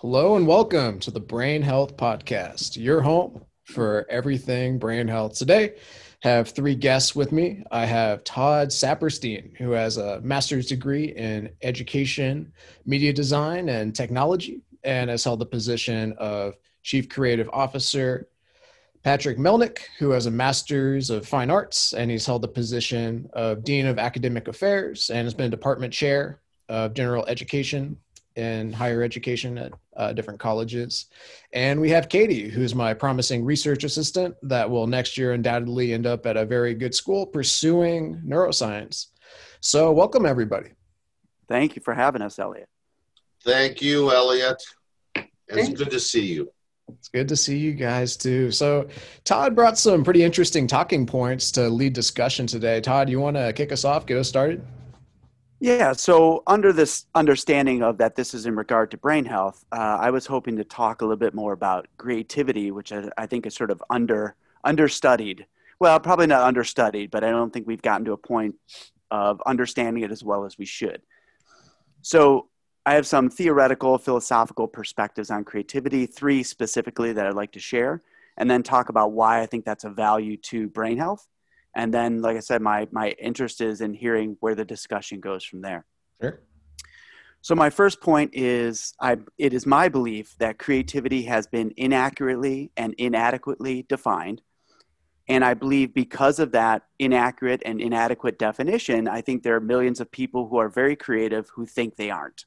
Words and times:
Hello 0.00 0.36
and 0.36 0.46
welcome 0.46 1.00
to 1.00 1.10
the 1.10 1.18
Brain 1.18 1.60
Health 1.60 1.96
Podcast, 1.96 2.76
your 2.76 3.00
home 3.00 3.44
for 3.64 4.06
everything 4.08 4.78
brain 4.78 5.08
health. 5.08 5.36
Today, 5.36 5.74
have 6.22 6.50
three 6.50 6.76
guests 6.76 7.16
with 7.16 7.32
me. 7.32 7.64
I 7.72 7.84
have 7.84 8.22
Todd 8.22 8.68
Saperstein, 8.68 9.56
who 9.56 9.72
has 9.72 9.96
a 9.96 10.20
master's 10.20 10.68
degree 10.68 11.06
in 11.06 11.50
education, 11.62 12.52
media 12.86 13.12
design, 13.12 13.68
and 13.68 13.92
technology, 13.92 14.60
and 14.84 15.10
has 15.10 15.24
held 15.24 15.40
the 15.40 15.46
position 15.46 16.14
of 16.16 16.54
chief 16.84 17.08
creative 17.08 17.50
officer. 17.52 18.28
Patrick 19.02 19.36
Melnick, 19.36 19.78
who 19.98 20.10
has 20.10 20.26
a 20.26 20.30
master's 20.30 21.10
of 21.10 21.26
fine 21.26 21.50
arts, 21.50 21.92
and 21.92 22.08
he's 22.08 22.24
held 22.24 22.42
the 22.42 22.46
position 22.46 23.28
of 23.32 23.64
dean 23.64 23.84
of 23.84 23.98
academic 23.98 24.46
affairs 24.46 25.10
and 25.10 25.26
has 25.26 25.34
been 25.34 25.50
department 25.50 25.92
chair 25.92 26.40
of 26.68 26.94
general 26.94 27.26
education 27.26 27.96
in 28.38 28.72
higher 28.72 29.02
education 29.02 29.58
at 29.58 29.72
uh, 29.96 30.12
different 30.12 30.38
colleges. 30.38 31.06
And 31.52 31.80
we 31.80 31.90
have 31.90 32.08
Katie, 32.08 32.48
who's 32.48 32.72
my 32.72 32.94
promising 32.94 33.44
research 33.44 33.82
assistant 33.82 34.36
that 34.42 34.70
will 34.70 34.86
next 34.86 35.18
year 35.18 35.32
undoubtedly 35.32 35.92
end 35.92 36.06
up 36.06 36.24
at 36.24 36.36
a 36.36 36.46
very 36.46 36.72
good 36.74 36.94
school 36.94 37.26
pursuing 37.26 38.22
neuroscience. 38.24 39.06
So, 39.60 39.90
welcome 39.90 40.24
everybody. 40.24 40.70
Thank 41.48 41.74
you 41.74 41.82
for 41.82 41.94
having 41.94 42.22
us, 42.22 42.38
Elliot. 42.38 42.68
Thank 43.44 43.82
you, 43.82 44.12
Elliot. 44.12 44.62
It's 45.48 45.70
good 45.70 45.90
to 45.90 45.98
see 45.98 46.26
you. 46.26 46.52
It's 46.88 47.08
good 47.08 47.28
to 47.28 47.36
see 47.36 47.58
you 47.58 47.72
guys 47.72 48.16
too. 48.16 48.52
So, 48.52 48.86
Todd 49.24 49.56
brought 49.56 49.78
some 49.78 50.04
pretty 50.04 50.22
interesting 50.22 50.68
talking 50.68 51.06
points 51.06 51.50
to 51.52 51.68
lead 51.68 51.92
discussion 51.92 52.46
today. 52.46 52.80
Todd, 52.80 53.10
you 53.10 53.18
want 53.18 53.36
to 53.36 53.52
kick 53.52 53.72
us 53.72 53.84
off, 53.84 54.06
get 54.06 54.16
us 54.16 54.28
started? 54.28 54.64
Yeah, 55.60 55.92
so 55.92 56.44
under 56.46 56.72
this 56.72 57.06
understanding 57.16 57.82
of 57.82 57.98
that 57.98 58.14
this 58.14 58.32
is 58.32 58.46
in 58.46 58.54
regard 58.54 58.92
to 58.92 58.96
brain 58.96 59.24
health, 59.24 59.64
uh, 59.72 59.98
I 60.00 60.10
was 60.10 60.24
hoping 60.24 60.56
to 60.56 60.64
talk 60.64 61.02
a 61.02 61.04
little 61.04 61.16
bit 61.16 61.34
more 61.34 61.52
about 61.52 61.88
creativity, 61.96 62.70
which 62.70 62.92
I, 62.92 63.08
I 63.18 63.26
think 63.26 63.44
is 63.44 63.54
sort 63.54 63.72
of 63.72 63.82
under 63.90 64.36
understudied. 64.62 65.46
Well, 65.80 65.98
probably 65.98 66.28
not 66.28 66.42
understudied, 66.42 67.10
but 67.10 67.24
I 67.24 67.30
don't 67.30 67.52
think 67.52 67.66
we've 67.66 67.82
gotten 67.82 68.04
to 68.04 68.12
a 68.12 68.16
point 68.16 68.54
of 69.10 69.42
understanding 69.46 70.04
it 70.04 70.12
as 70.12 70.22
well 70.22 70.44
as 70.44 70.58
we 70.58 70.64
should. 70.64 71.02
So 72.02 72.48
I 72.86 72.94
have 72.94 73.06
some 73.06 73.28
theoretical, 73.28 73.98
philosophical 73.98 74.68
perspectives 74.68 75.30
on 75.30 75.44
creativity, 75.44 76.06
three 76.06 76.44
specifically 76.44 77.12
that 77.12 77.26
I'd 77.26 77.34
like 77.34 77.52
to 77.52 77.60
share, 77.60 78.02
and 78.36 78.48
then 78.48 78.62
talk 78.62 78.90
about 78.90 79.10
why 79.12 79.40
I 79.40 79.46
think 79.46 79.64
that's 79.64 79.84
a 79.84 79.90
value 79.90 80.36
to 80.36 80.68
brain 80.68 80.98
health 80.98 81.26
and 81.74 81.92
then 81.92 82.20
like 82.22 82.36
i 82.36 82.40
said 82.40 82.62
my 82.62 82.88
my 82.92 83.10
interest 83.18 83.60
is 83.60 83.80
in 83.80 83.94
hearing 83.94 84.36
where 84.40 84.54
the 84.54 84.64
discussion 84.64 85.20
goes 85.20 85.44
from 85.44 85.60
there. 85.60 85.84
Sure. 86.20 86.40
So 87.40 87.54
my 87.54 87.70
first 87.70 88.00
point 88.00 88.32
is 88.34 88.94
I, 89.00 89.18
it 89.38 89.54
is 89.54 89.64
my 89.64 89.88
belief 89.88 90.34
that 90.38 90.58
creativity 90.58 91.22
has 91.22 91.46
been 91.46 91.72
inaccurately 91.76 92.72
and 92.76 92.94
inadequately 92.98 93.84
defined. 93.88 94.42
And 95.28 95.44
i 95.44 95.54
believe 95.54 95.92
because 95.94 96.38
of 96.38 96.52
that 96.52 96.84
inaccurate 96.98 97.62
and 97.66 97.80
inadequate 97.80 98.38
definition 98.38 99.06
i 99.08 99.20
think 99.20 99.42
there 99.42 99.54
are 99.54 99.60
millions 99.60 100.00
of 100.00 100.10
people 100.10 100.48
who 100.48 100.56
are 100.56 100.70
very 100.70 100.96
creative 100.96 101.50
who 101.54 101.66
think 101.66 101.96
they 101.96 102.10
aren't. 102.10 102.46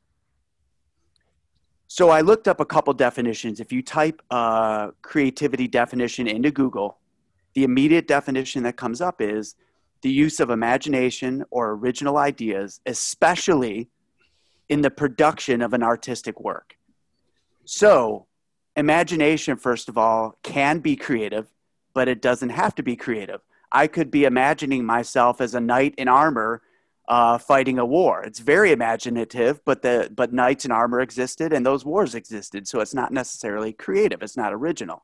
So 1.88 2.10
i 2.10 2.22
looked 2.22 2.48
up 2.48 2.60
a 2.60 2.66
couple 2.66 2.94
definitions. 2.94 3.60
If 3.60 3.72
you 3.72 3.82
type 3.84 4.22
a 4.32 4.92
creativity 5.02 5.68
definition 5.68 6.28
into 6.28 6.52
google 6.52 7.01
the 7.54 7.64
immediate 7.64 8.08
definition 8.08 8.64
that 8.64 8.78
comes 8.78 9.02
up 9.02 9.22
is 9.22 9.56
the 10.02 10.12
use 10.12 10.40
of 10.40 10.50
imagination 10.50 11.44
or 11.52 11.72
original 11.72 12.18
ideas, 12.18 12.82
especially 12.86 13.90
in 14.70 14.82
the 14.82 14.90
production 14.90 15.62
of 15.62 15.74
an 15.74 15.84
artistic 15.84 16.40
work. 16.40 16.78
So, 17.66 18.28
imagination, 18.76 19.58
first 19.58 19.90
of 19.90 19.98
all, 19.98 20.38
can 20.44 20.80
be 20.80 20.96
creative, 20.96 21.48
but 21.94 22.08
it 22.08 22.22
doesn't 22.22 22.50
have 22.50 22.74
to 22.76 22.84
be 22.84 22.96
creative. 22.96 23.42
I 23.72 23.88
could 23.88 24.10
be 24.10 24.26
imagining 24.26 24.86
myself 24.86 25.40
as 25.40 25.54
a 25.54 25.62
knight 25.62 25.94
in 25.98 26.08
armor 26.08 26.62
uh, 27.08 27.38
fighting 27.38 27.78
a 27.78 27.86
war. 27.86 28.24
It's 28.24 28.40
very 28.40 28.72
imaginative, 28.72 29.64
but 29.66 29.82
the 29.82 30.10
but 30.16 30.34
knights 30.34 30.66
in 30.66 30.72
armor 30.72 31.02
existed 31.02 31.52
and 31.52 31.66
those 31.66 31.84
wars 31.84 32.16
existed, 32.16 32.68
so 32.68 32.80
it's 32.80 32.94
not 32.94 33.12
necessarily 33.12 33.74
creative. 33.74 34.24
It's 34.24 34.38
not 34.38 34.54
original 34.54 35.04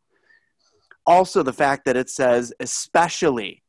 also 1.07 1.41
the 1.41 1.53
fact 1.53 1.85
that 1.85 1.97
it 1.97 2.09
says 2.09 2.53
especially 2.59 3.63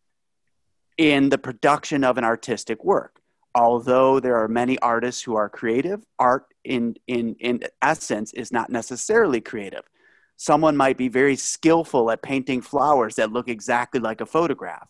in 0.98 1.30
the 1.30 1.38
production 1.38 2.04
of 2.04 2.18
an 2.18 2.24
artistic 2.24 2.84
work. 2.84 3.20
Although 3.54 4.20
there 4.20 4.36
are 4.36 4.48
many 4.48 4.78
artists 4.80 5.22
who 5.22 5.36
are 5.36 5.48
creative 5.48 6.04
art 6.18 6.46
in 6.64 6.96
in 7.06 7.36
in 7.40 7.60
essence 7.80 8.32
is 8.34 8.52
not 8.52 8.68
necessarily 8.70 9.40
creative. 9.40 9.88
Someone 10.36 10.76
might 10.76 10.98
be 10.98 11.08
very 11.08 11.36
skillful 11.36 12.10
at 12.10 12.22
painting 12.22 12.60
flowers 12.60 13.16
that 13.16 13.32
look 13.32 13.48
exactly 13.48 14.00
like 14.00 14.20
a 14.20 14.26
photograph 14.26 14.88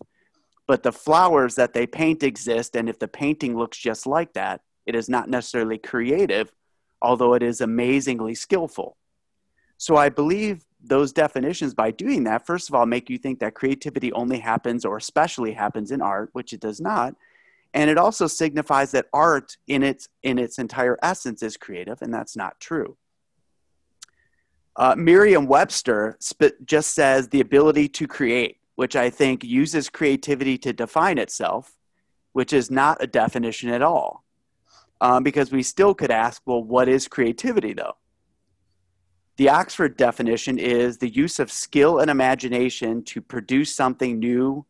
but 0.69 0.83
the 0.83 0.93
flowers 0.93 1.57
that 1.57 1.73
they 1.73 1.87
paint 1.87 2.23
exist 2.23 2.77
and 2.77 2.89
if 2.89 2.99
the 3.01 3.09
painting 3.09 3.57
looks 3.57 3.77
just 3.77 4.07
like 4.07 4.33
that 4.35 4.61
it 4.87 4.95
is 4.95 5.09
not 5.09 5.29
necessarily 5.29 5.79
creative 5.79 6.53
although 7.03 7.35
it 7.35 7.43
is 7.43 7.61
amazingly 7.61 8.35
skillful. 8.35 8.97
So 9.79 9.97
i 9.97 10.09
believe 10.09 10.65
those 10.83 11.13
definitions 11.13 11.75
by 11.75 11.91
doing 11.91 12.25
that 12.25 12.47
first 12.47 12.69
of 12.69 12.75
all 12.75 12.87
make 12.87 13.11
you 13.11 13.19
think 13.19 13.41
that 13.41 13.55
creativity 13.55 14.13
only 14.13 14.39
happens 14.39 14.85
or 14.85 14.97
especially 14.97 15.53
happens 15.53 15.91
in 15.91 16.01
art 16.01 16.31
which 16.33 16.53
it 16.53 16.61
does 16.61 16.81
not. 16.81 17.15
And 17.75 17.91
it 17.91 17.99
also 17.99 18.27
signifies 18.27 18.93
that 18.93 19.07
art 19.13 19.57
in 19.67 19.83
its 19.83 20.09
in 20.23 20.39
its 20.39 20.59
entire 20.59 20.99
essence 21.03 21.43
is 21.43 21.57
creative 21.57 22.01
and 22.01 22.15
that's 22.15 22.37
not 22.37 22.61
true. 22.61 22.97
Uh, 24.77 24.95
merriam-webster 24.97 26.17
sp- 26.23 26.55
just 26.65 26.95
says 26.95 27.29
the 27.29 27.41
ability 27.41 27.89
to 27.89 28.07
create 28.07 28.59
which 28.77 28.95
i 28.95 29.11
think 29.11 29.43
uses 29.43 29.91
creativity 29.91 30.57
to 30.57 30.73
define 30.73 31.19
itself 31.19 31.75
which 32.33 32.53
is 32.53 32.71
not 32.71 33.03
a 33.03 33.07
definition 33.07 33.69
at 33.71 33.83
all. 33.83 34.25
Um, 35.01 35.25
because 35.25 35.51
we 35.51 35.63
still 35.63 35.95
could 35.95 36.11
ask 36.11 36.43
well 36.47 36.63
what 36.63 36.89
is 36.89 37.09
creativity 37.09 37.73
though 37.73 37.97
the 39.39 39.49
Oxford 39.49 39.97
definition 39.97 40.59
is 40.59 40.99
the 40.99 41.09
use 41.09 41.39
of 41.39 41.51
skill 41.51 42.01
and 42.01 42.11
imagination 42.11 43.05
to 43.05 43.21
produce 43.23 43.73
something 43.73 44.19
new 44.19 44.67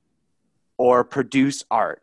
or 0.77 1.05
produce 1.05 1.65
art. 1.71 2.03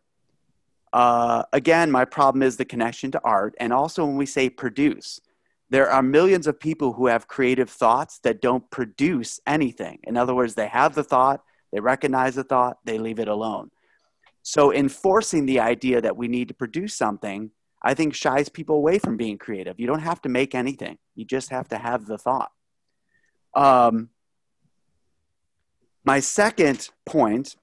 Uh, 0.92 1.44
again, 1.53 1.92
my 1.92 2.06
problem 2.06 2.42
is 2.42 2.58
the 2.58 2.66
connection 2.66 3.12
to 3.12 3.22
art. 3.24 3.53
And 3.59 3.72
also, 3.72 4.03
when 4.03 4.18
we 4.18 4.26
say 4.26 4.50
produce, 4.50 5.22
there 5.70 5.92
are 5.92 6.02
millions 6.02 6.48
of 6.48 6.59
people 6.59 6.94
who 6.94 7.06
have 7.06 7.28
creative 7.28 7.70
thoughts 7.70 8.18
that 8.20 8.42
don't 8.42 8.68
produce 8.72 9.40
anything. 9.46 10.00
In 10.03 10.18
other 10.18 10.34
words, 10.34 10.56
they 10.56 10.68
have 10.68 10.96
the 10.96 11.03
thought, 11.03 11.44
they 11.72 11.80
recognize 11.80 12.34
the 12.34 12.44
thought, 12.44 12.80
they 12.84 12.97
leave 12.97 13.20
it 13.20 13.28
alone. 13.28 13.70
So, 14.42 14.74
enforcing 14.74 15.46
the 15.46 15.59
idea 15.59 16.02
that 16.02 16.18
we 16.18 16.28
need 16.28 16.47
to 16.47 16.53
produce 16.56 16.96
something, 16.96 17.52
I 17.85 17.94
think 17.94 18.16
shies 18.16 18.50
people 18.50 18.75
away 18.75 18.97
from 18.97 19.16
being 19.16 19.38
creative. 19.38 19.79
You 19.79 19.85
don't 19.85 20.00
have 20.00 20.19
to 20.23 20.29
make 20.29 20.56
anything, 20.56 20.97
you 21.13 21.23
just 21.23 21.50
have 21.51 21.69
to 21.69 21.78
have 21.78 22.07
the 22.07 22.18
thought. 22.18 22.51
Um, 23.53 24.09
my 26.03 26.19
second 26.19 26.90
point 27.06 27.56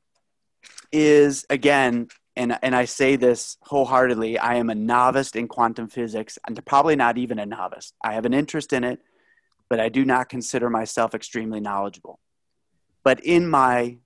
is 0.93 1.45
again, 1.51 2.09
and, 2.37 2.57
and 2.63 2.75
I 2.75 2.85
say 2.85 3.17
this 3.17 3.59
wholeheartedly, 3.63 4.39
I 4.39 4.55
am 4.55 4.71
a 4.71 4.75
novice 4.77 5.33
in 5.33 5.49
quantum 5.49 5.89
physics, 5.89 6.39
and 6.47 6.65
probably 6.65 6.97
not 6.97 7.19
even 7.19 7.41
a 7.41 7.45
novice. 7.45 7.93
I 8.03 8.15
have 8.15 8.25
an 8.25 8.33
interest 8.33 8.73
in 8.73 8.85
it, 8.85 9.01
but 9.69 9.81
I 9.81 9.89
do 9.89 10.05
not 10.05 10.29
consider 10.29 10.71
myself 10.71 11.15
extremely 11.15 11.61
knowledgeable. 11.61 12.21
But 13.03 13.21
in 13.25 13.49
my, 13.49 13.99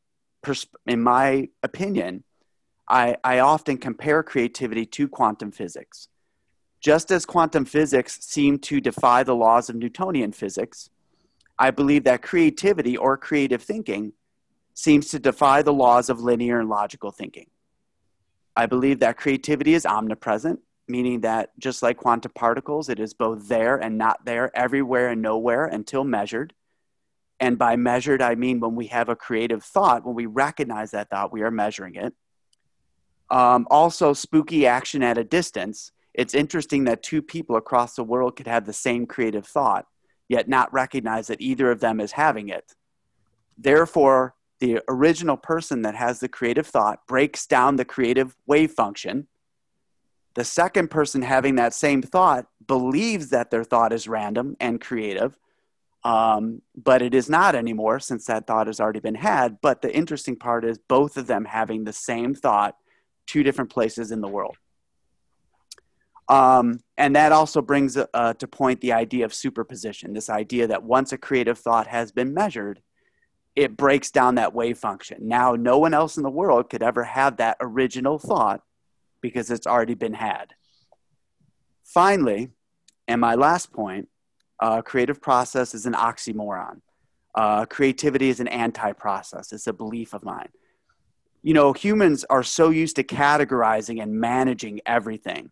in 0.87 1.03
my 1.03 1.50
opinion, 1.62 2.25
I, 2.88 3.16
I 3.24 3.41
often 3.41 3.78
compare 3.78 4.22
creativity 4.22 4.86
to 4.86 5.08
quantum 5.08 5.50
physics. 5.50 6.08
Just 6.80 7.10
as 7.10 7.26
quantum 7.26 7.64
physics 7.64 8.19
seem 8.20 8.58
to 8.60 8.80
defy 8.80 9.22
the 9.22 9.34
laws 9.34 9.69
of 9.69 9.76
Newtonian 9.76 10.33
physics, 10.33 10.88
I 11.59 11.71
believe 11.71 12.04
that 12.04 12.22
creativity 12.22 12.97
or 12.97 13.16
creative 13.16 13.62
thinking 13.62 14.12
seems 14.74 15.09
to 15.09 15.18
defy 15.18 15.62
the 15.62 15.72
laws 15.72 16.10
of 16.10 16.21
linear 16.21 16.60
and 16.60 16.68
logical 16.68 17.10
thinking. 17.10 17.47
I 18.54 18.66
believe 18.66 19.00
that 19.00 19.16
creativity 19.16 19.74
is 19.74 19.86
omnipresent, 19.86 20.60
meaning 20.86 21.22
that 21.22 21.59
just 21.59 21.82
like 21.82 21.97
quantum 21.97 22.32
particles, 22.34 22.89
it 22.89 23.00
is 23.00 23.15
both 23.15 23.48
there 23.48 23.77
and 23.77 23.98
not 23.98 24.24
there, 24.24 24.56
everywhere 24.56 25.09
and 25.09 25.22
nowhere 25.22 25.66
until 25.66 26.04
measured. 26.04 26.53
And 27.41 27.59
by 27.59 27.77
measured, 27.77 28.22
I 28.22 28.34
mean 28.34 28.60
when 28.60 28.77
we 28.77 28.86
have 28.89 29.09
a 29.09 29.16
creative 29.16 29.65
thought, 29.65 30.06
when 30.06 30.15
we 30.15 30.27
recognize 30.27 30.92
that 30.92 31.10
thought, 31.10 31.32
we 31.32 31.42
are 31.42 31.50
measuring 31.50 31.97
it. 31.97 32.15
Um, 33.31 33.67
also, 33.71 34.13
spooky 34.13 34.67
action 34.67 35.03
at 35.03 35.19
a 35.19 35.25
distance. 35.25 35.93
It's 36.15 36.34
interesting 36.34 36.84
that 36.84 37.03
two 37.03 37.23
people 37.23 37.57
across 37.57 37.95
the 37.95 38.05
world 38.05 38.37
could 38.37 38.47
have 38.47 38.67
the 38.67 38.73
same 38.73 39.07
creative 39.07 39.47
thought 39.47 39.87
yet 40.28 40.49
not 40.49 40.73
recognize 40.73 41.28
that 41.28 41.41
either 41.41 41.71
of 41.71 41.78
them 41.78 42.01
is 42.01 42.13
having 42.13 42.49
it. 42.49 42.75
Therefore, 43.57 44.34
the 44.59 44.81
original 44.89 45.37
person 45.37 45.83
that 45.83 45.95
has 45.95 46.19
the 46.19 46.28
creative 46.28 46.67
thought 46.67 47.07
breaks 47.07 47.47
down 47.47 47.77
the 47.77 47.84
creative 47.84 48.34
wave 48.47 48.73
function, 48.73 49.28
The 50.37 50.45
second 50.45 50.91
person 50.91 51.23
having 51.23 51.55
that 51.55 51.73
same 51.73 52.03
thought 52.03 52.47
believes 52.67 53.31
that 53.31 53.51
their 53.51 53.65
thought 53.65 53.93
is 53.93 54.07
random 54.07 54.55
and 54.61 54.78
creative, 54.78 55.37
um, 56.05 56.61
but 56.77 57.01
it 57.01 57.15
is 57.15 57.31
not 57.31 57.55
anymore 57.55 58.01
since 58.01 58.27
that 58.27 58.47
thought 58.47 58.67
has 58.67 58.78
already 58.78 59.01
been 59.01 59.15
had. 59.15 59.59
But 59.63 59.81
the 59.81 59.95
interesting 59.97 60.37
part 60.37 60.67
is 60.67 60.78
both 60.78 61.17
of 61.17 61.27
them 61.27 61.47
having 61.47 61.84
the 61.84 61.93
same 61.93 62.34
thought, 62.34 62.77
two 63.27 63.43
different 63.43 63.71
places 63.71 64.11
in 64.11 64.21
the 64.21 64.28
world. 64.28 64.57
Um, 66.28 66.81
and 66.97 67.15
that 67.15 67.33
also 67.33 67.63
brings 67.63 67.97
uh, 67.97 68.34
to 68.34 68.49
point 68.49 68.81
the 68.81 68.93
idea 68.93 69.25
of 69.25 69.33
superposition 69.33 70.13
this 70.13 70.28
idea 70.28 70.67
that 70.67 70.83
once 70.83 71.13
a 71.13 71.19
creative 71.19 71.59
thought 71.59 71.87
has 71.87 72.11
been 72.11 72.34
measured, 72.34 72.83
it 73.55 73.77
breaks 73.77 74.11
down 74.11 74.34
that 74.34 74.53
wave 74.53 74.77
function. 74.77 75.28
Now, 75.28 75.53
no 75.53 75.78
one 75.78 75.95
else 75.95 76.17
in 76.17 76.23
the 76.23 76.31
world 76.31 76.69
could 76.69 76.83
ever 76.83 77.05
have 77.05 77.37
that 77.37 77.57
original 77.61 78.19
thought 78.19 78.63
because 79.21 79.51
it's 79.51 79.67
already 79.67 79.95
been 79.95 80.15
had. 80.15 80.55
Finally, 81.84 82.51
and 83.09 83.21
my 83.21 83.34
last 83.34 83.73
point 83.73 84.09
uh, 84.61 84.83
creative 84.83 85.21
process 85.21 85.75
is 85.75 85.87
an 85.87 85.95
oxymoron. 85.95 86.81
Uh, 87.34 87.67
creativity 87.67 88.28
is 88.28 88.41
an 88.41 88.49
anti 88.49 88.93
process, 88.93 89.53
it's 89.53 89.67
a 89.67 89.73
belief 89.73 90.13
of 90.13 90.25
mine. 90.25 90.49
You 91.42 91.54
know, 91.54 91.72
humans 91.72 92.24
are 92.28 92.42
so 92.42 92.71
used 92.71 92.97
to 92.97 93.04
categorizing 93.04 94.03
and 94.03 94.21
managing 94.21 94.80
everything 94.86 95.50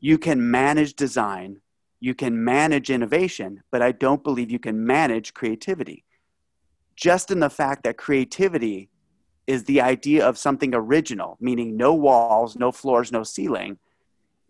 you 0.00 0.18
can 0.18 0.50
manage 0.50 0.94
design, 0.94 1.60
you 2.00 2.14
can 2.14 2.44
manage 2.44 2.90
innovation, 2.90 3.62
but 3.70 3.82
I 3.82 3.92
don't 3.92 4.22
believe 4.22 4.50
you 4.50 4.58
can 4.58 4.86
manage 4.86 5.34
creativity. 5.34 6.04
Just 6.94 7.30
in 7.30 7.40
the 7.40 7.50
fact 7.50 7.84
that 7.84 7.96
creativity 7.96 8.90
is 9.46 9.64
the 9.64 9.80
idea 9.80 10.26
of 10.26 10.38
something 10.38 10.74
original, 10.74 11.36
meaning 11.40 11.76
no 11.76 11.94
walls, 11.94 12.56
no 12.56 12.70
floors, 12.70 13.10
no 13.10 13.22
ceiling. 13.22 13.78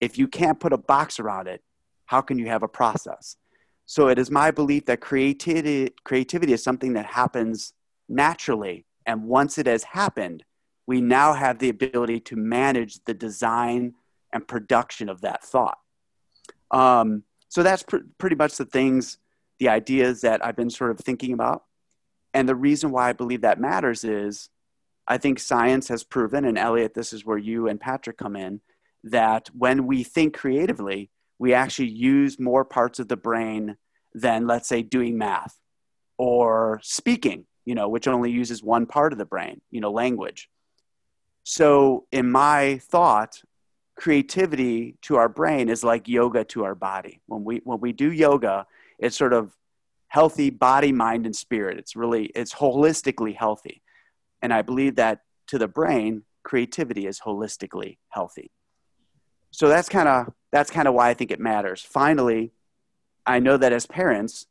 If 0.00 0.18
you 0.18 0.28
can't 0.28 0.60
put 0.60 0.72
a 0.72 0.78
box 0.78 1.18
around 1.18 1.46
it, 1.46 1.62
how 2.06 2.20
can 2.20 2.38
you 2.38 2.46
have 2.46 2.62
a 2.62 2.68
process? 2.68 3.36
So 3.86 4.08
it 4.08 4.18
is 4.18 4.30
my 4.30 4.50
belief 4.50 4.86
that 4.86 5.00
creativity, 5.00 5.90
creativity 6.04 6.52
is 6.52 6.62
something 6.62 6.92
that 6.94 7.06
happens 7.06 7.72
naturally. 8.08 8.84
And 9.06 9.24
once 9.24 9.56
it 9.56 9.66
has 9.66 9.82
happened, 9.82 10.44
we 10.88 11.02
now 11.02 11.34
have 11.34 11.58
the 11.58 11.68
ability 11.68 12.18
to 12.18 12.34
manage 12.34 13.04
the 13.04 13.12
design, 13.12 13.92
and 14.32 14.48
production 14.48 15.10
of 15.10 15.20
that 15.20 15.44
thought. 15.44 15.78
Um, 16.70 17.24
so 17.48 17.62
that's 17.62 17.82
pr- 17.82 18.08
pretty 18.16 18.36
much 18.36 18.56
the 18.56 18.64
things, 18.64 19.18
the 19.58 19.68
ideas 19.68 20.22
that 20.22 20.44
I've 20.44 20.56
been 20.56 20.70
sort 20.70 20.90
of 20.90 20.98
thinking 20.98 21.34
about. 21.34 21.64
And 22.32 22.48
the 22.48 22.54
reason 22.54 22.90
why 22.90 23.10
I 23.10 23.12
believe 23.12 23.42
that 23.42 23.60
matters 23.60 24.02
is 24.02 24.48
I 25.06 25.18
think 25.18 25.38
science 25.38 25.88
has 25.88 26.04
proven, 26.04 26.46
and 26.46 26.58
Elliot, 26.58 26.94
this 26.94 27.12
is 27.12 27.24
where 27.24 27.38
you 27.38 27.68
and 27.68 27.78
Patrick 27.78 28.16
come 28.16 28.34
in, 28.34 28.60
that 29.04 29.48
when 29.52 29.86
we 29.86 30.04
think 30.04 30.34
creatively, 30.36 31.10
we 31.38 31.52
actually 31.52 31.88
use 31.88 32.40
more 32.40 32.64
parts 32.64 32.98
of 32.98 33.08
the 33.08 33.16
brain 33.16 33.76
than, 34.14 34.46
let's 34.46 34.68
say, 34.68 34.82
doing 34.82 35.18
math 35.18 35.54
or 36.16 36.80
speaking, 36.82 37.44
you 37.66 37.74
know, 37.74 37.88
which 37.88 38.08
only 38.08 38.30
uses 38.30 38.62
one 38.62 38.86
part 38.86 39.12
of 39.12 39.18
the 39.18 39.26
brain, 39.26 39.60
you 39.70 39.82
know, 39.82 39.90
language. 39.90 40.48
So, 41.50 42.04
in 42.12 42.30
my 42.30 42.76
thought, 42.76 43.40
creativity 43.96 44.98
to 45.00 45.16
our 45.16 45.30
brain 45.30 45.70
is 45.70 45.82
like 45.82 46.06
yoga 46.06 46.44
to 46.44 46.64
our 46.64 46.74
body. 46.74 47.22
When 47.24 47.42
we 47.42 47.62
when 47.64 47.80
we 47.80 47.94
do 47.94 48.12
yoga, 48.12 48.66
it's 48.98 49.16
sort 49.16 49.32
of 49.32 49.56
healthy 50.08 50.50
body, 50.50 50.92
mind, 50.92 51.24
and 51.24 51.34
spirit. 51.34 51.78
It's 51.78 51.96
really 51.96 52.26
it's 52.34 52.52
holistically 52.52 53.34
healthy. 53.34 53.80
And 54.42 54.52
I 54.52 54.60
believe 54.60 54.96
that 54.96 55.20
to 55.46 55.56
the 55.56 55.66
brain, 55.66 56.24
creativity 56.44 57.06
is 57.06 57.18
holistically 57.18 57.96
healthy. 58.10 58.50
So 59.50 59.68
that's 59.68 59.88
kind 59.88 60.06
of 60.06 60.30
that's 60.52 60.70
kind 60.70 60.86
of 60.86 60.92
why 60.92 61.08
I 61.08 61.14
think 61.14 61.30
it 61.30 61.40
matters. 61.40 61.80
Finally, 61.80 62.52
I 63.24 63.38
know 63.38 63.56
that 63.56 63.72
as 63.72 63.86
parents, 63.86 64.46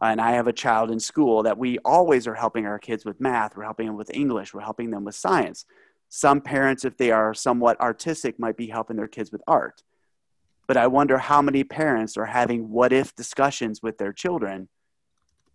and 0.00 0.18
I 0.18 0.30
have 0.30 0.46
a 0.46 0.54
child 0.54 0.90
in 0.90 0.98
school, 0.98 1.42
that 1.42 1.58
we 1.58 1.76
always 1.84 2.26
are 2.26 2.34
helping 2.34 2.64
our 2.64 2.78
kids 2.78 3.04
with 3.04 3.20
math, 3.20 3.54
we're 3.54 3.64
helping 3.64 3.86
them 3.86 3.96
with 3.96 4.10
English, 4.14 4.54
we're 4.54 4.62
helping 4.62 4.90
them 4.90 5.04
with 5.04 5.14
science. 5.14 5.66
Some 6.08 6.40
parents, 6.40 6.84
if 6.84 6.96
they 6.96 7.10
are 7.10 7.34
somewhat 7.34 7.80
artistic, 7.80 8.38
might 8.38 8.56
be 8.56 8.68
helping 8.68 8.96
their 8.96 9.08
kids 9.08 9.30
with 9.30 9.42
art. 9.46 9.82
But 10.66 10.76
I 10.76 10.86
wonder 10.86 11.18
how 11.18 11.42
many 11.42 11.64
parents 11.64 12.16
are 12.16 12.26
having 12.26 12.70
what 12.70 12.92
if 12.92 13.14
discussions 13.14 13.82
with 13.82 13.98
their 13.98 14.12
children 14.12 14.68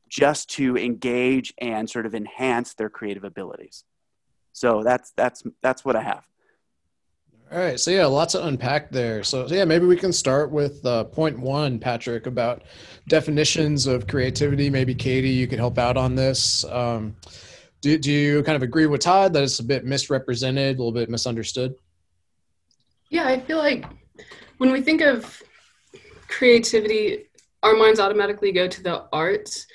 just 0.09 0.49
to 0.51 0.77
engage 0.77 1.53
and 1.59 1.89
sort 1.89 2.05
of 2.05 2.13
enhance 2.13 2.75
their 2.75 2.89
creative 2.89 3.23
abilities. 3.23 3.83
So 4.51 4.83
that's 4.83 5.11
that's 5.15 5.43
that's 5.61 5.83
what 5.83 5.95
I 5.95 6.03
have. 6.03 6.23
All 7.51 7.59
right. 7.59 7.79
So 7.79 7.91
yeah, 7.91 8.05
lots 8.05 8.33
to 8.33 8.45
unpack 8.45 8.89
there. 8.89 9.23
So 9.23 9.45
yeah, 9.47 9.65
maybe 9.65 9.85
we 9.85 9.95
can 9.95 10.13
start 10.13 10.51
with 10.51 10.83
uh, 10.85 11.03
point 11.03 11.37
one, 11.37 11.77
Patrick, 11.77 12.25
about 12.25 12.63
definitions 13.07 13.85
of 13.85 14.07
creativity. 14.07 14.69
Maybe 14.69 14.95
Katie, 14.95 15.29
you 15.29 15.47
could 15.47 15.59
help 15.59 15.77
out 15.77 15.97
on 15.97 16.15
this. 16.15 16.63
Um, 16.65 17.15
do, 17.83 17.97
do 17.97 18.11
you 18.13 18.43
kind 18.43 18.55
of 18.55 18.63
agree 18.63 18.85
with 18.85 19.01
Todd 19.01 19.33
that 19.33 19.43
it's 19.43 19.59
a 19.59 19.63
bit 19.63 19.83
misrepresented, 19.83 20.77
a 20.77 20.79
little 20.79 20.93
bit 20.93 21.09
misunderstood? 21.09 21.75
Yeah, 23.09 23.27
I 23.27 23.41
feel 23.41 23.57
like 23.57 23.83
when 24.57 24.71
we 24.71 24.81
think 24.81 25.01
of 25.01 25.43
creativity, 26.29 27.25
our 27.61 27.75
minds 27.75 27.99
automatically 27.99 28.53
go 28.53 28.69
to 28.69 28.81
the 28.81 29.03
arts. 29.11 29.67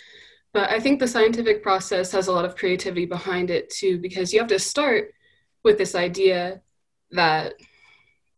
But 0.55 0.71
I 0.71 0.81
think 0.81 0.99
the 0.99 1.07
scientific 1.07 1.63
process 1.63 2.11
has 2.13 2.29
a 2.29 2.33
lot 2.33 2.47
of 2.47 2.57
creativity 2.57 3.05
behind 3.05 3.51
it 3.51 3.69
too, 3.69 3.99
because 3.99 4.33
you 4.33 4.39
have 4.39 4.49
to 4.49 4.59
start 4.59 5.13
with 5.63 5.77
this 5.77 5.95
idea 5.95 6.63
that 7.11 7.57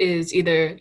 is 0.01 0.35
either 0.35 0.81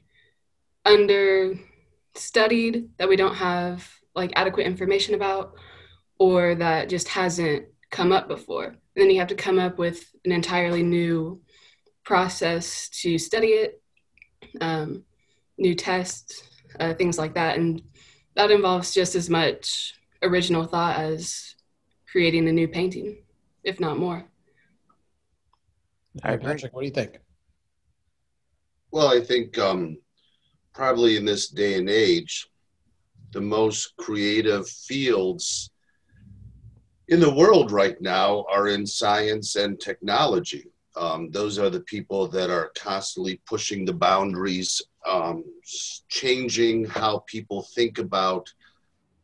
understudied, 0.83 2.89
that 2.97 3.07
we 3.07 3.15
don't 3.15 3.35
have 3.35 3.87
like 4.15 4.33
adequate 4.35 4.65
information 4.65 5.13
about, 5.13 5.53
or 6.17 6.55
that 6.55 6.89
just 6.89 7.07
hasn't 7.07 7.67
come 7.91 8.11
up 8.11 8.27
before. 8.27 8.65
And 8.65 8.77
then 8.95 9.09
you 9.09 9.19
have 9.19 9.29
to 9.29 9.35
come 9.35 9.59
up 9.59 9.77
with 9.77 10.09
an 10.25 10.31
entirely 10.31 10.83
new 10.83 11.41
process 12.03 12.89
to 13.01 13.17
study 13.17 13.47
it, 13.49 13.81
um, 14.61 15.03
new 15.57 15.75
tests, 15.75 16.43
uh, 16.79 16.93
things 16.93 17.17
like 17.17 17.35
that. 17.35 17.57
And 17.57 17.81
that 18.35 18.51
involves 18.51 18.93
just 18.93 19.15
as 19.15 19.29
much 19.29 19.93
original 20.21 20.65
thought 20.65 20.97
as 20.97 21.55
creating 22.11 22.47
a 22.47 22.51
new 22.51 22.67
painting, 22.67 23.23
if 23.63 23.79
not 23.79 23.97
more. 23.97 24.25
Hey, 26.23 26.37
Patrick, 26.37 26.73
what 26.73 26.81
do 26.81 26.87
you 26.87 26.93
think? 26.93 27.19
Well, 28.91 29.07
I 29.07 29.21
think 29.21 29.57
um, 29.57 29.97
probably 30.73 31.15
in 31.17 31.25
this 31.25 31.49
day 31.49 31.75
and 31.75 31.89
age, 31.89 32.47
the 33.31 33.41
most 33.41 33.95
creative 33.97 34.67
fields 34.67 35.69
in 37.09 37.19
the 37.19 37.33
world 37.33 37.71
right 37.71 37.99
now 38.01 38.45
are 38.51 38.67
in 38.67 38.85
science 38.85 39.55
and 39.55 39.79
technology. 39.79 40.67
Um, 40.95 41.31
those 41.31 41.57
are 41.57 41.69
the 41.69 41.81
people 41.81 42.27
that 42.27 42.49
are 42.51 42.71
constantly 42.77 43.41
pushing 43.45 43.83
the 43.83 43.93
boundaries, 43.93 44.81
um, 45.07 45.43
changing 46.07 46.85
how 46.85 47.23
people 47.25 47.63
think 47.63 47.97
about 47.97 48.51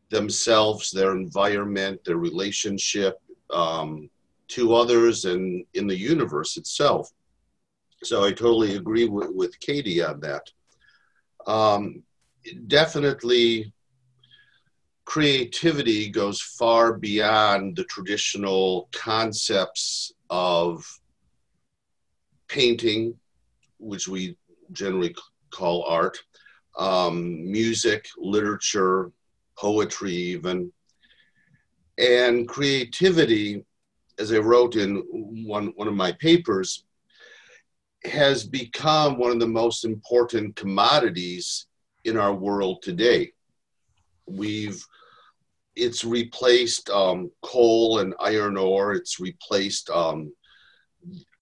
themselves, 0.09 0.91
their 0.91 1.11
environment, 1.15 2.03
their 2.03 2.17
relationship 2.17 3.19
um, 3.51 4.09
to 4.47 4.73
others, 4.73 5.25
and 5.25 5.65
in 5.75 5.85
the 5.85 5.97
universe 5.97 6.57
itself. 6.57 7.11
So 8.03 8.23
I 8.23 8.31
totally 8.31 8.75
agree 8.75 9.07
with, 9.07 9.59
Katie 9.59 10.03
on 10.03 10.19
that. 10.21 10.49
Um, 11.45 12.03
definitely 12.67 13.73
creativity 15.05 16.09
goes 16.09 16.41
far 16.41 16.93
beyond 16.93 17.75
the 17.75 17.83
traditional 17.85 18.89
concepts 18.91 20.11
of 20.29 20.85
painting, 22.47 23.15
which 23.79 24.07
we 24.07 24.35
generally 24.71 25.15
call 25.51 25.83
art, 25.83 26.17
um, 26.77 27.49
music, 27.49 28.07
literature, 28.17 29.11
poetry, 29.57 30.13
even. 30.13 30.71
And 31.97 32.47
creativity, 32.47 33.63
as 34.19 34.33
I 34.33 34.39
wrote 34.39 34.75
in 34.75 34.97
one, 35.45 35.67
one 35.75 35.87
of 35.87 35.93
my 35.93 36.11
papers, 36.13 36.83
has 38.03 38.43
become 38.43 39.17
one 39.17 39.31
of 39.31 39.39
the 39.39 39.47
most 39.47 39.85
important 39.85 40.55
commodities 40.55 41.67
in 42.03 42.17
our 42.17 42.33
world 42.33 42.81
today. 42.81 43.31
We've 44.27 44.85
it's 45.75 46.03
replaced 46.03 46.89
um, 46.89 47.31
coal 47.41 47.99
and 47.99 48.13
iron 48.19 48.57
ore. 48.57 48.93
It's 48.93 49.19
replaced 49.19 49.89
um, 49.89 50.33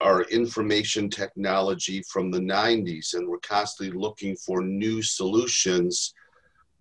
our 0.00 0.22
information 0.24 1.08
technology 1.08 2.02
from 2.10 2.30
the 2.30 2.40
90s, 2.40 3.14
and 3.14 3.28
we're 3.28 3.38
constantly 3.38 3.96
looking 3.96 4.36
for 4.36 4.62
new 4.62 5.02
solutions 5.02 6.14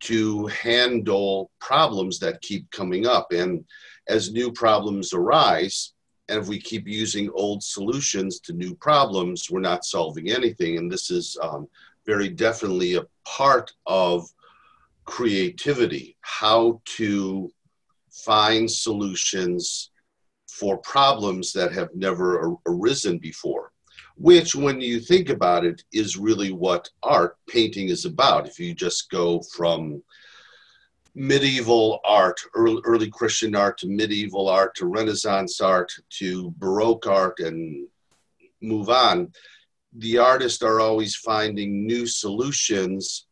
to 0.01 0.47
handle 0.47 1.49
problems 1.61 2.19
that 2.19 2.41
keep 2.41 2.69
coming 2.71 3.07
up. 3.07 3.31
And 3.31 3.63
as 4.09 4.33
new 4.33 4.51
problems 4.51 5.13
arise, 5.13 5.93
and 6.27 6.41
if 6.41 6.47
we 6.47 6.59
keep 6.59 6.87
using 6.87 7.29
old 7.33 7.63
solutions 7.63 8.39
to 8.41 8.53
new 8.53 8.75
problems, 8.75 9.49
we're 9.49 9.59
not 9.59 9.85
solving 9.85 10.29
anything. 10.29 10.77
And 10.77 10.91
this 10.91 11.09
is 11.11 11.37
um, 11.41 11.67
very 12.05 12.29
definitely 12.29 12.95
a 12.95 13.05
part 13.25 13.71
of 13.85 14.27
creativity, 15.05 16.17
how 16.21 16.81
to 16.85 17.51
find 18.11 18.69
solutions 18.69 19.91
for 20.47 20.77
problems 20.77 21.51
that 21.53 21.73
have 21.73 21.89
never 21.95 22.55
arisen 22.67 23.17
before, 23.17 23.71
which, 24.15 24.53
when 24.55 24.79
you 24.79 24.99
think 24.99 25.29
about 25.29 25.65
it, 25.65 25.83
is 25.91 26.17
really 26.17 26.51
what 26.51 26.89
art 27.01 27.37
painting 27.49 27.89
is 27.89 28.05
about. 28.05 28.47
If 28.47 28.59
you 28.59 28.73
just 28.75 29.09
go 29.09 29.41
from 29.55 30.03
medieval 31.15 31.99
art, 32.05 32.39
early, 32.55 32.81
early 32.85 33.09
Christian 33.09 33.55
art 33.55 33.77
to 33.79 33.87
medieval 33.87 34.47
art 34.47 34.75
to 34.75 34.85
Renaissance 34.85 35.61
art 35.61 35.91
to 36.19 36.51
Baroque 36.57 37.07
art 37.07 37.39
and 37.39 37.87
move 38.61 38.89
on, 38.89 39.31
the 39.95 40.17
artists 40.17 40.63
are 40.63 40.79
always 40.79 41.15
finding 41.15 41.85
new 41.85 42.07
solutions 42.07 43.27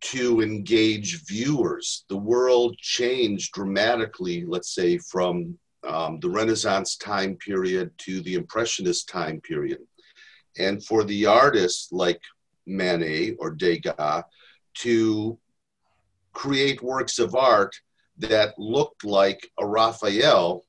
to 0.00 0.40
engage 0.40 1.24
viewers. 1.26 2.04
The 2.08 2.16
world 2.16 2.76
changed 2.78 3.52
dramatically, 3.52 4.44
let's 4.46 4.74
say, 4.74 4.98
from 4.98 5.58
um, 5.86 6.20
the 6.20 6.28
Renaissance 6.30 6.96
time 6.96 7.36
period 7.36 7.90
to 7.98 8.20
the 8.22 8.34
Impressionist 8.34 9.08
time 9.08 9.40
period. 9.40 9.80
And 10.58 10.84
for 10.84 11.04
the 11.04 11.26
artists 11.26 11.92
like 11.92 12.20
Manet 12.66 13.36
or 13.38 13.50
Degas 13.50 14.24
to 14.78 15.38
create 16.32 16.82
works 16.82 17.18
of 17.18 17.34
art 17.34 17.74
that 18.18 18.58
looked 18.58 19.04
like 19.04 19.50
a 19.58 19.66
Raphael 19.66 20.64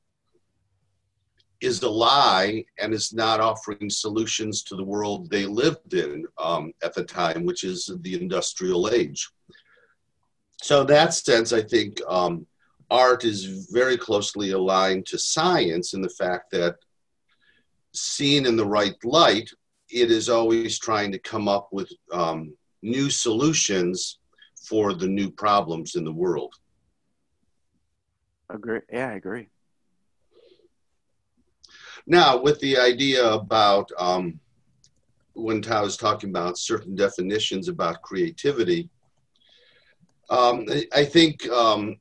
is 1.62 1.82
a 1.84 1.90
lie 1.90 2.66
and 2.80 2.94
is 2.94 3.14
not 3.14 3.40
offering 3.40 3.90
solutions 3.90 4.64
to 4.64 4.76
the 4.76 4.84
world 4.84 5.30
they 5.30 5.46
lived 5.46 5.94
in 5.94 6.26
um, 6.40 6.74
at 6.84 6.94
the 6.94 7.04
time, 7.04 7.46
which 7.46 7.64
is 7.64 7.90
the 8.02 8.20
industrial 8.20 8.90
age. 8.90 9.30
So, 10.62 10.82
in 10.82 10.88
that 10.88 11.14
sense, 11.14 11.54
I 11.54 11.62
think 11.62 12.02
um, 12.08 12.46
art 12.90 13.24
is 13.24 13.68
very 13.72 13.98
closely 13.98 14.52
aligned 14.52 15.06
to 15.08 15.18
science 15.18 15.94
in 15.94 16.02
the 16.02 16.10
fact 16.10 16.52
that, 16.52 16.76
seen 17.94 18.46
in 18.46 18.56
the 18.56 18.66
right 18.66 18.96
light, 19.04 19.50
it 19.90 20.12
is 20.12 20.30
always 20.30 20.80
trying 20.80 21.12
to 21.12 21.20
come 21.20 21.48
up 21.48 21.68
with 21.72 21.92
um, 22.14 22.54
new 22.82 23.10
solutions 23.10 24.20
for 24.64 24.94
the 24.94 25.08
new 25.08 25.30
problems 25.30 25.96
in 25.96 26.06
the 26.06 26.12
world. 26.12 26.54
Agree. 28.50 28.80
Yeah, 28.92 29.10
I 29.10 29.14
agree. 29.14 29.48
Now, 32.08 32.38
with 32.42 32.60
the 32.60 32.78
idea 32.78 33.26
about 33.26 33.90
um, 33.98 34.40
when 35.34 35.62
Todd 35.62 35.84
was 35.84 35.98
talking 35.98 36.30
about 36.30 36.58
certain 36.58 36.96
definitions 36.96 37.68
about 37.68 38.02
creativity, 38.02 38.90
um, 40.30 40.66
I 40.94 41.04
think 41.04 41.48
um, 41.50 41.98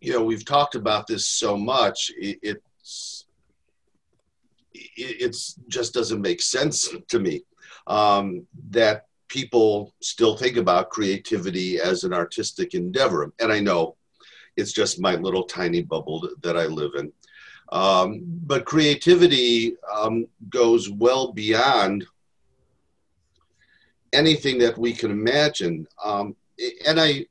you 0.00 0.12
know 0.12 0.24
we've 0.24 0.44
talked 0.44 0.74
about 0.74 1.06
this 1.06 1.26
so 1.26 1.56
much. 1.56 2.10
It, 2.16 2.38
it's 2.42 3.26
it 4.96 5.36
just 5.68 5.94
doesn't 5.94 6.20
make 6.20 6.40
sense 6.42 6.94
to 7.08 7.18
me 7.18 7.42
um, 7.86 8.46
that 8.70 9.06
people 9.28 9.92
still 10.00 10.36
think 10.36 10.56
about 10.56 10.90
creativity 10.90 11.80
as 11.80 12.04
an 12.04 12.12
artistic 12.12 12.74
endeavor, 12.74 13.32
and 13.40 13.52
I 13.52 13.60
know 13.60 13.96
it's 14.56 14.72
just 14.72 15.00
my 15.00 15.16
little 15.16 15.44
tiny 15.44 15.82
bubble 15.82 16.28
that 16.42 16.56
I 16.56 16.66
live 16.66 16.92
in. 16.96 17.12
Um, 17.72 18.22
but 18.46 18.64
creativity 18.64 19.76
um, 19.92 20.26
goes 20.48 20.90
well 20.90 21.32
beyond 21.32 22.04
anything 24.12 24.58
that 24.58 24.78
we 24.78 24.92
can 24.92 25.10
imagine. 25.10 25.86
Um, 26.04 26.36
and 26.86 27.00
I, 27.00 27.26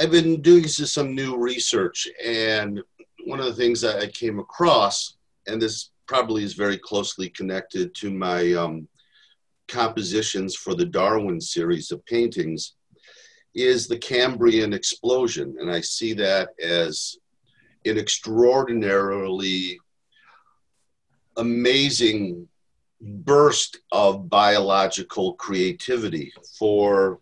I've 0.00 0.10
been 0.10 0.42
doing 0.42 0.66
some 0.68 1.14
new 1.14 1.36
research, 1.36 2.08
and 2.24 2.82
one 3.24 3.40
of 3.40 3.46
the 3.46 3.54
things 3.54 3.84
I 3.84 4.06
came 4.08 4.38
across, 4.38 5.16
and 5.46 5.60
this 5.60 5.90
probably 6.06 6.42
is 6.42 6.54
very 6.54 6.78
closely 6.78 7.28
connected 7.28 7.94
to 7.96 8.10
my 8.10 8.52
um, 8.54 8.88
compositions 9.68 10.54
for 10.54 10.74
the 10.74 10.86
Darwin 10.86 11.40
series 11.40 11.92
of 11.92 12.04
paintings, 12.06 12.74
is 13.54 13.86
the 13.86 13.98
Cambrian 13.98 14.72
explosion. 14.72 15.56
And 15.60 15.70
I 15.70 15.80
see 15.80 16.14
that 16.14 16.50
as 16.62 17.18
an 17.84 17.98
extraordinarily 17.98 19.78
amazing 21.36 22.48
burst 23.00 23.78
of 23.92 24.28
biological 24.28 25.34
creativity 25.34 26.32
for 26.58 27.20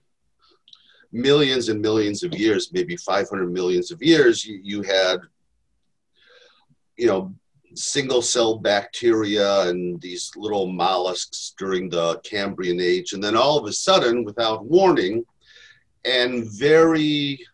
millions 1.13 1.69
and 1.69 1.81
millions 1.81 2.23
of 2.23 2.35
years, 2.35 2.73
maybe 2.73 2.97
500 2.97 3.53
millions 3.53 3.91
of 3.91 4.03
years, 4.03 4.45
you, 4.45 4.61
you 4.63 4.83
had, 4.83 5.21
you 6.97 7.07
know, 7.07 7.35
single 7.75 8.23
cell 8.23 8.59
bacteria 8.59 9.69
and 9.69 10.01
these 10.01 10.31
little 10.35 10.67
mollusks 10.67 11.55
during 11.59 11.91
the 11.91 12.19
Cambrian 12.21 12.81
age. 12.81 13.13
And 13.13 13.23
then 13.23 13.37
all 13.37 13.59
of 13.59 13.67
a 13.67 13.73
sudden, 13.73 14.25
without 14.25 14.65
warning, 14.65 15.25
and 16.05 16.47
very 16.47 17.45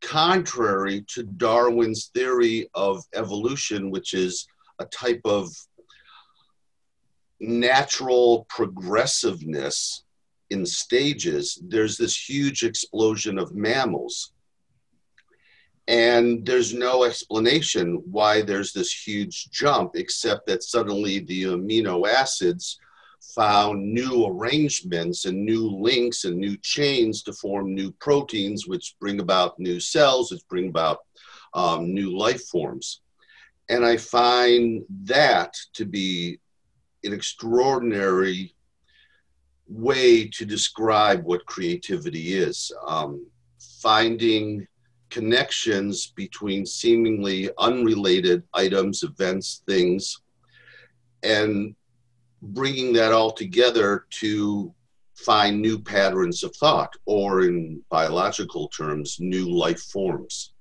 contrary 0.00 1.04
to 1.08 1.22
Darwin's 1.22 2.10
theory 2.14 2.68
of 2.74 3.04
evolution, 3.14 3.90
which 3.90 4.14
is 4.14 4.46
a 4.78 4.84
type 4.86 5.20
of 5.24 5.48
natural 7.40 8.46
progressiveness 8.48 10.04
in 10.50 10.66
stages, 10.66 11.62
there's 11.66 11.96
this 11.96 12.28
huge 12.28 12.64
explosion 12.64 13.38
of 13.38 13.54
mammals. 13.54 14.32
And 15.88 16.44
there's 16.44 16.74
no 16.74 17.04
explanation 17.04 18.02
why 18.10 18.42
there's 18.42 18.72
this 18.72 18.92
huge 18.92 19.50
jump, 19.50 19.92
except 19.96 20.46
that 20.46 20.62
suddenly 20.62 21.20
the 21.20 21.44
amino 21.44 22.06
acids 22.06 22.78
found 23.20 23.92
new 23.92 24.26
arrangements 24.26 25.24
and 25.24 25.44
new 25.44 25.68
links 25.68 26.24
and 26.24 26.36
new 26.36 26.56
chains 26.62 27.22
to 27.22 27.32
form 27.32 27.74
new 27.74 27.92
proteins, 27.92 28.66
which 28.66 28.96
bring 29.00 29.20
about 29.20 29.58
new 29.58 29.78
cells, 29.78 30.32
which 30.32 30.46
bring 30.48 30.68
about 30.68 30.98
um, 31.54 31.92
new 31.92 32.16
life 32.16 32.46
forms. 32.48 33.00
And 33.68 33.84
I 33.84 33.96
find 33.96 34.82
that 35.04 35.54
to 35.74 35.84
be 35.84 36.40
an 37.04 37.12
extraordinary 37.12 38.54
way 39.68 40.26
to 40.28 40.44
describe 40.44 41.24
what 41.24 41.46
creativity 41.46 42.34
is. 42.34 42.72
Um, 42.86 43.26
finding 43.80 44.66
connections 45.10 46.12
between 46.16 46.64
seemingly 46.66 47.50
unrelated 47.58 48.42
items, 48.54 49.02
events, 49.02 49.62
things, 49.66 50.20
and 51.22 51.74
bringing 52.42 52.92
that 52.94 53.12
all 53.12 53.30
together 53.30 54.06
to 54.10 54.74
find 55.14 55.60
new 55.60 55.78
patterns 55.78 56.42
of 56.42 56.54
thought, 56.56 56.94
or 57.04 57.42
in 57.42 57.82
biological 57.90 58.68
terms, 58.68 59.18
new 59.20 59.50
life 59.50 59.82
forms. 59.82 60.52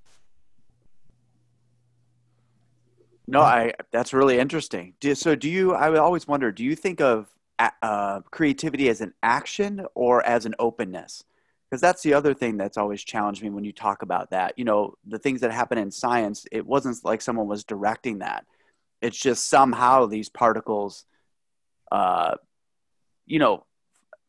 No, 3.28 3.42
I 3.42 3.74
that's 3.92 4.12
really 4.12 4.40
interesting. 4.40 4.96
Do, 5.00 5.14
so, 5.14 5.36
do 5.36 5.50
you? 5.50 5.74
I 5.74 5.96
always 5.98 6.28
wonder. 6.28 6.52
Do 6.52 6.64
you 6.64 6.76
think 6.76 7.00
of 7.00 7.28
uh, 7.60 8.22
creativity 8.32 8.90
as 8.90 9.02
an 9.02 9.14
action 9.22 9.86
or 9.94 10.26
as 10.26 10.46
an 10.46 10.56
openness? 10.58 11.24
Because 11.70 11.82
that's 11.82 12.02
the 12.02 12.16
other 12.16 12.34
thing 12.34 12.58
that's 12.58 12.78
always 12.78 13.04
challenged 13.04 13.44
me 13.44 13.52
when 13.52 13.64
you 13.64 13.72
talk 13.72 14.02
about 14.02 14.32
that. 14.32 14.58
You 14.58 14.66
know, 14.66 14.96
the 15.06 15.20
things 15.20 15.42
that 15.42 15.52
happen 15.52 15.78
in 15.78 15.92
science. 15.92 16.48
It 16.52 16.66
wasn't 16.66 17.06
like 17.06 17.22
someone 17.22 17.48
was 17.48 17.64
directing 17.64 18.20
that. 18.20 18.46
It's 19.02 19.18
just 19.18 19.48
somehow 19.48 20.08
these 20.08 20.30
particles 20.30 21.06
uh, 21.92 22.36
you 23.26 23.40
know, 23.40 23.66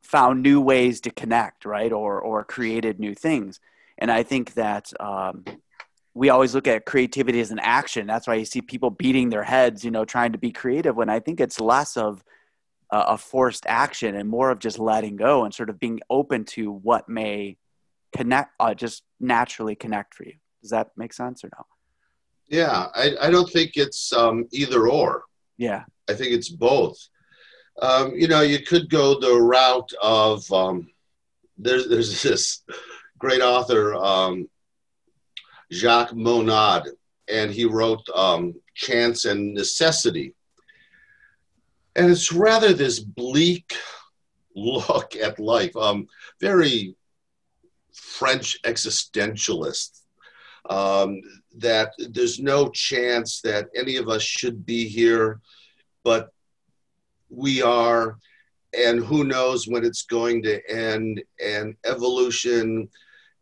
found 0.02 0.42
new 0.42 0.60
ways 0.60 1.00
to 1.02 1.10
connect, 1.10 1.64
right? 1.64 1.92
Or, 1.92 2.20
or 2.20 2.44
created 2.44 2.98
new 2.98 3.14
things. 3.14 3.60
And 3.98 4.10
I 4.10 4.22
think 4.22 4.54
that 4.54 4.92
um, 4.98 5.44
we 6.14 6.30
always 6.30 6.54
look 6.54 6.66
at 6.66 6.86
creativity 6.86 7.40
as 7.40 7.50
an 7.50 7.58
action. 7.60 8.06
That's 8.06 8.26
why 8.26 8.34
you 8.34 8.44
see 8.44 8.62
people 8.62 8.90
beating 8.90 9.28
their 9.28 9.44
heads, 9.44 9.84
you 9.84 9.90
know, 9.90 10.04
trying 10.04 10.32
to 10.32 10.38
be 10.38 10.52
creative 10.52 10.96
when 10.96 11.08
I 11.08 11.20
think 11.20 11.40
it's 11.40 11.60
less 11.60 11.96
of 11.96 12.24
uh, 12.90 13.04
a 13.08 13.18
forced 13.18 13.64
action 13.66 14.16
and 14.16 14.28
more 14.28 14.50
of 14.50 14.58
just 14.58 14.78
letting 14.78 15.16
go 15.16 15.44
and 15.44 15.54
sort 15.54 15.70
of 15.70 15.78
being 15.78 16.00
open 16.10 16.44
to 16.44 16.72
what 16.72 17.08
may 17.08 17.56
connect, 18.16 18.52
uh, 18.58 18.74
just 18.74 19.04
naturally 19.20 19.76
connect 19.76 20.14
for 20.14 20.24
you. 20.24 20.34
Does 20.62 20.70
that 20.70 20.90
make 20.96 21.12
sense 21.12 21.44
or 21.44 21.50
no? 21.56 21.64
Yeah, 22.48 22.88
I, 22.94 23.14
I 23.20 23.30
don't 23.30 23.48
think 23.48 23.76
it's 23.76 24.12
um, 24.12 24.46
either 24.50 24.88
or. 24.88 25.22
Yeah. 25.56 25.84
I 26.08 26.14
think 26.14 26.32
it's 26.32 26.48
both 26.48 26.98
um, 27.80 28.14
you 28.14 28.28
know, 28.28 28.42
you 28.42 28.60
could 28.60 28.90
go 28.90 29.18
the 29.18 29.34
route 29.34 29.92
of 30.02 30.50
um, 30.52 30.90
there's 31.58 31.88
there's 31.88 32.22
this 32.22 32.62
great 33.18 33.40
author 33.40 33.94
um, 33.94 34.48
Jacques 35.72 36.12
Monod, 36.12 36.88
and 37.28 37.50
he 37.50 37.64
wrote 37.64 38.06
um, 38.14 38.54
Chance 38.74 39.24
and 39.24 39.54
Necessity, 39.54 40.34
and 41.96 42.10
it's 42.10 42.32
rather 42.32 42.72
this 42.72 43.00
bleak 43.00 43.74
look 44.56 45.16
at 45.16 45.38
life. 45.38 45.74
Um, 45.76 46.06
very 46.40 46.94
French 47.94 48.60
existentialist. 48.62 49.96
Um, 50.68 51.20
that 51.56 51.92
there's 51.98 52.38
no 52.38 52.68
chance 52.68 53.40
that 53.40 53.68
any 53.74 53.96
of 53.96 54.08
us 54.08 54.22
should 54.22 54.64
be 54.64 54.86
here, 54.86 55.40
but 56.04 56.30
we 57.30 57.62
are, 57.62 58.18
and 58.76 59.00
who 59.00 59.24
knows 59.24 59.66
when 59.66 59.84
it's 59.84 60.02
going 60.02 60.42
to 60.42 60.70
end. 60.70 61.22
And 61.44 61.74
evolution, 61.84 62.88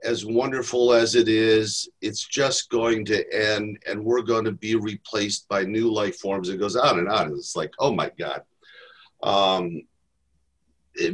as 0.04 0.24
wonderful 0.24 0.92
as 0.92 1.14
it 1.14 1.28
is, 1.28 1.88
it's 2.00 2.26
just 2.26 2.70
going 2.70 3.04
to 3.06 3.24
end, 3.34 3.78
and 3.86 4.04
we're 4.04 4.22
going 4.22 4.44
to 4.44 4.52
be 4.52 4.76
replaced 4.76 5.48
by 5.48 5.64
new 5.64 5.92
life 5.92 6.18
forms. 6.18 6.48
It 6.48 6.58
goes 6.58 6.76
on 6.76 6.98
and 6.98 7.08
on. 7.08 7.32
It's 7.32 7.56
like, 7.56 7.72
oh 7.78 7.92
my 7.92 8.10
God. 8.18 8.42
Um, 9.22 9.82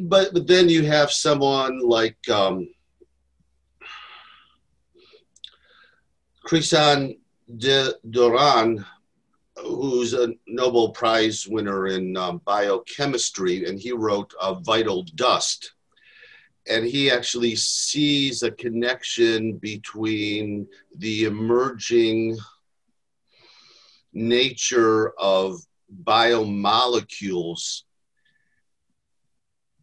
but 0.02 0.33
but 0.33 0.47
then 0.47 0.69
you 0.69 0.85
have 0.85 1.11
someone 1.11 1.81
like 1.81 2.16
um, 2.28 2.69
Christian 6.45 7.19
de 7.57 7.93
Duve, 8.09 8.85
who's 9.56 10.14
a 10.14 10.32
Nobel 10.46 10.90
Prize 10.90 11.46
winner 11.49 11.87
in 11.88 12.16
um, 12.16 12.40
biochemistry, 12.44 13.66
and 13.66 13.78
he 13.78 13.92
wrote 13.92 14.32
uh, 14.40 14.54
Vital 14.54 15.04
Dust. 15.14 15.73
And 16.66 16.84
he 16.87 17.11
actually 17.11 17.56
sees 17.56 18.42
a 18.42 18.50
connection 18.50 19.58
between 19.58 20.66
the 20.96 21.25
emerging 21.25 22.38
nature 24.12 25.11
of 25.18 25.61
biomolecules 26.04 27.82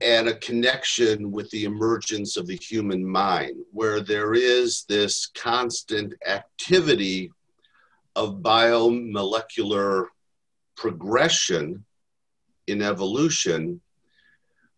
and 0.02 0.28
a 0.28 0.38
connection 0.38 1.32
with 1.32 1.50
the 1.52 1.66
emergence 1.66 2.36
of 2.36 2.48
the 2.48 2.56
human 2.56 3.06
mind, 3.06 3.56
where 3.72 4.02
there 4.02 4.34
is 4.34 4.84
this 4.90 5.28
constant 5.36 6.14
activity 6.26 7.32
of 8.16 8.42
biomolecular 8.42 10.08
progression 10.76 11.86
in 12.68 12.82
evolution, 12.82 13.82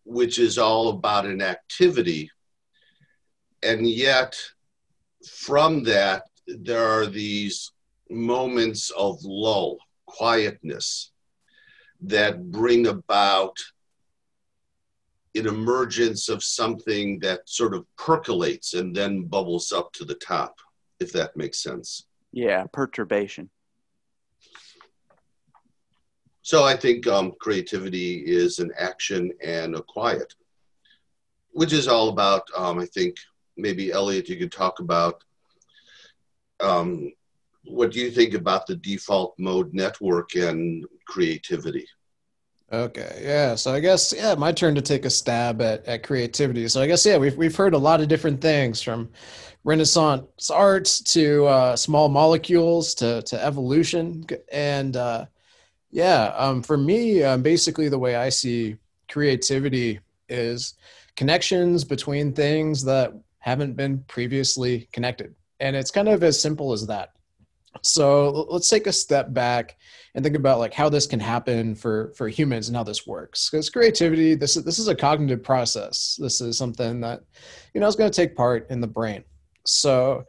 which 0.04 0.38
is 0.38 0.58
all 0.58 0.90
about 0.90 1.26
an 1.26 1.42
activity. 1.42 2.30
And 3.62 3.88
yet, 3.88 4.38
from 5.26 5.84
that, 5.84 6.24
there 6.46 6.86
are 6.86 7.06
these 7.06 7.72
moments 8.10 8.90
of 8.90 9.18
lull, 9.22 9.78
quietness, 10.06 11.10
that 12.02 12.50
bring 12.50 12.86
about 12.86 13.56
an 15.34 15.46
emergence 15.46 16.28
of 16.28 16.44
something 16.44 17.18
that 17.20 17.48
sort 17.48 17.74
of 17.74 17.86
percolates 17.96 18.74
and 18.74 18.94
then 18.94 19.22
bubbles 19.22 19.72
up 19.72 19.92
to 19.94 20.04
the 20.04 20.14
top, 20.14 20.58
if 21.00 21.12
that 21.12 21.36
makes 21.36 21.62
sense. 21.62 22.06
Yeah, 22.34 22.64
perturbation. 22.72 23.48
So 26.42 26.64
I 26.64 26.76
think 26.76 27.06
um, 27.06 27.32
creativity 27.40 28.16
is 28.26 28.58
an 28.58 28.72
action 28.76 29.30
and 29.40 29.76
a 29.76 29.82
quiet, 29.82 30.34
which 31.52 31.72
is 31.72 31.86
all 31.86 32.08
about, 32.08 32.42
um, 32.56 32.80
I 32.80 32.86
think, 32.86 33.14
maybe 33.56 33.92
Elliot, 33.92 34.28
you 34.28 34.36
could 34.36 34.50
talk 34.50 34.80
about 34.80 35.22
um, 36.60 37.12
what 37.66 37.92
do 37.92 38.00
you 38.00 38.10
think 38.10 38.34
about 38.34 38.66
the 38.66 38.76
default 38.76 39.34
mode 39.38 39.72
network 39.72 40.34
and 40.34 40.84
creativity? 41.06 41.86
Okay, 42.72 43.20
yeah. 43.22 43.54
So 43.54 43.72
I 43.72 43.78
guess 43.78 44.12
yeah, 44.12 44.34
my 44.34 44.50
turn 44.50 44.74
to 44.74 44.82
take 44.82 45.04
a 45.04 45.10
stab 45.10 45.62
at, 45.62 45.86
at 45.86 46.02
creativity. 46.02 46.66
So 46.66 46.82
I 46.82 46.88
guess 46.88 47.06
yeah, 47.06 47.16
we've 47.16 47.36
we've 47.36 47.54
heard 47.54 47.74
a 47.74 47.78
lot 47.78 48.00
of 48.00 48.08
different 48.08 48.40
things 48.40 48.82
from 48.82 49.10
Renaissance 49.64 50.50
arts 50.50 51.00
to 51.14 51.46
uh, 51.46 51.76
small 51.76 52.08
molecules 52.08 52.94
to 52.96 53.22
to 53.22 53.42
evolution, 53.42 54.26
and 54.52 54.96
uh, 54.96 55.24
yeah, 55.90 56.34
um, 56.36 56.62
for 56.62 56.76
me, 56.76 57.22
um, 57.22 57.42
basically 57.42 57.88
the 57.88 57.98
way 57.98 58.14
I 58.14 58.28
see 58.28 58.76
creativity 59.10 60.00
is 60.28 60.74
connections 61.16 61.84
between 61.84 62.32
things 62.32 62.84
that 62.84 63.14
haven't 63.38 63.74
been 63.74 64.04
previously 64.06 64.88
connected, 64.92 65.34
and 65.60 65.74
it's 65.74 65.90
kind 65.90 66.08
of 66.08 66.22
as 66.22 66.38
simple 66.40 66.72
as 66.72 66.86
that. 66.88 67.12
So 67.82 68.46
let's 68.50 68.68
take 68.68 68.86
a 68.86 68.92
step 68.92 69.32
back 69.32 69.76
and 70.14 70.22
think 70.22 70.36
about 70.36 70.58
like 70.58 70.74
how 70.74 70.88
this 70.88 71.06
can 71.06 71.20
happen 71.20 71.74
for 71.74 72.12
for 72.16 72.28
humans 72.28 72.68
and 72.68 72.76
how 72.76 72.84
this 72.84 73.06
works. 73.06 73.50
Because 73.50 73.70
creativity, 73.70 74.34
this 74.34 74.56
is 74.56 74.64
this 74.64 74.78
is 74.78 74.88
a 74.88 74.94
cognitive 74.94 75.42
process. 75.42 76.18
This 76.20 76.40
is 76.40 76.58
something 76.58 77.00
that 77.00 77.22
you 77.72 77.80
know 77.80 77.86
is 77.86 77.96
going 77.96 78.10
to 78.10 78.16
take 78.16 78.36
part 78.36 78.70
in 78.70 78.80
the 78.80 78.86
brain. 78.86 79.24
So 79.66 80.26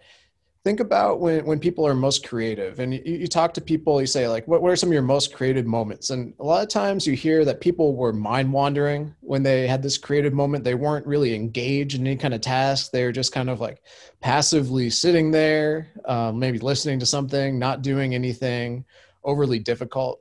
think 0.65 0.80
about 0.80 1.19
when, 1.19 1.45
when 1.45 1.60
people 1.60 1.86
are 1.86 1.93
most 1.93 2.28
creative 2.28 2.80
and 2.80 2.91
you, 2.91 3.02
you 3.06 3.28
talk 3.28 3.54
to 3.54 3.62
people 3.62 4.02
you 4.02 4.08
say 4.08 4.28
like 4.28 4.48
what, 4.48 4.63
what 4.63 4.71
are 4.71 4.76
some 4.76 4.89
of 4.89 4.93
your 4.93 5.04
most 5.04 5.32
creative 5.32 5.67
moments? 5.67 6.10
And 6.10 6.34
a 6.39 6.43
lot 6.43 6.63
of 6.63 6.69
times 6.69 7.06
you 7.06 7.13
hear 7.13 7.45
that 7.45 7.62
people 7.62 7.95
were 7.95 8.12
mind 8.12 8.52
wandering 8.52 9.13
when 9.21 9.43
they 9.43 9.67
had 9.67 9.84
this 9.84 10.00
creative 10.00 10.34
moment. 10.34 10.63
They 10.63 10.74
weren't 10.74 11.06
really 11.06 11.36
engaged 11.36 12.00
in 12.00 12.08
any 12.08 12.15
kind 12.15 12.34
of 12.34 12.41
task. 12.41 12.91
They 12.91 13.04
were 13.04 13.12
just 13.12 13.32
kind 13.32 13.50
of 13.50 13.62
like 13.62 13.84
passively 14.21 14.89
sitting 14.89 15.30
there 15.30 15.91
um, 16.06 16.39
maybe 16.39 16.58
listening 16.58 17.00
to 17.00 17.06
something 17.06 17.60
not 17.60 17.84
doing 17.84 18.15
anything 18.15 18.86
overly 19.24 19.60
difficult. 19.60 20.19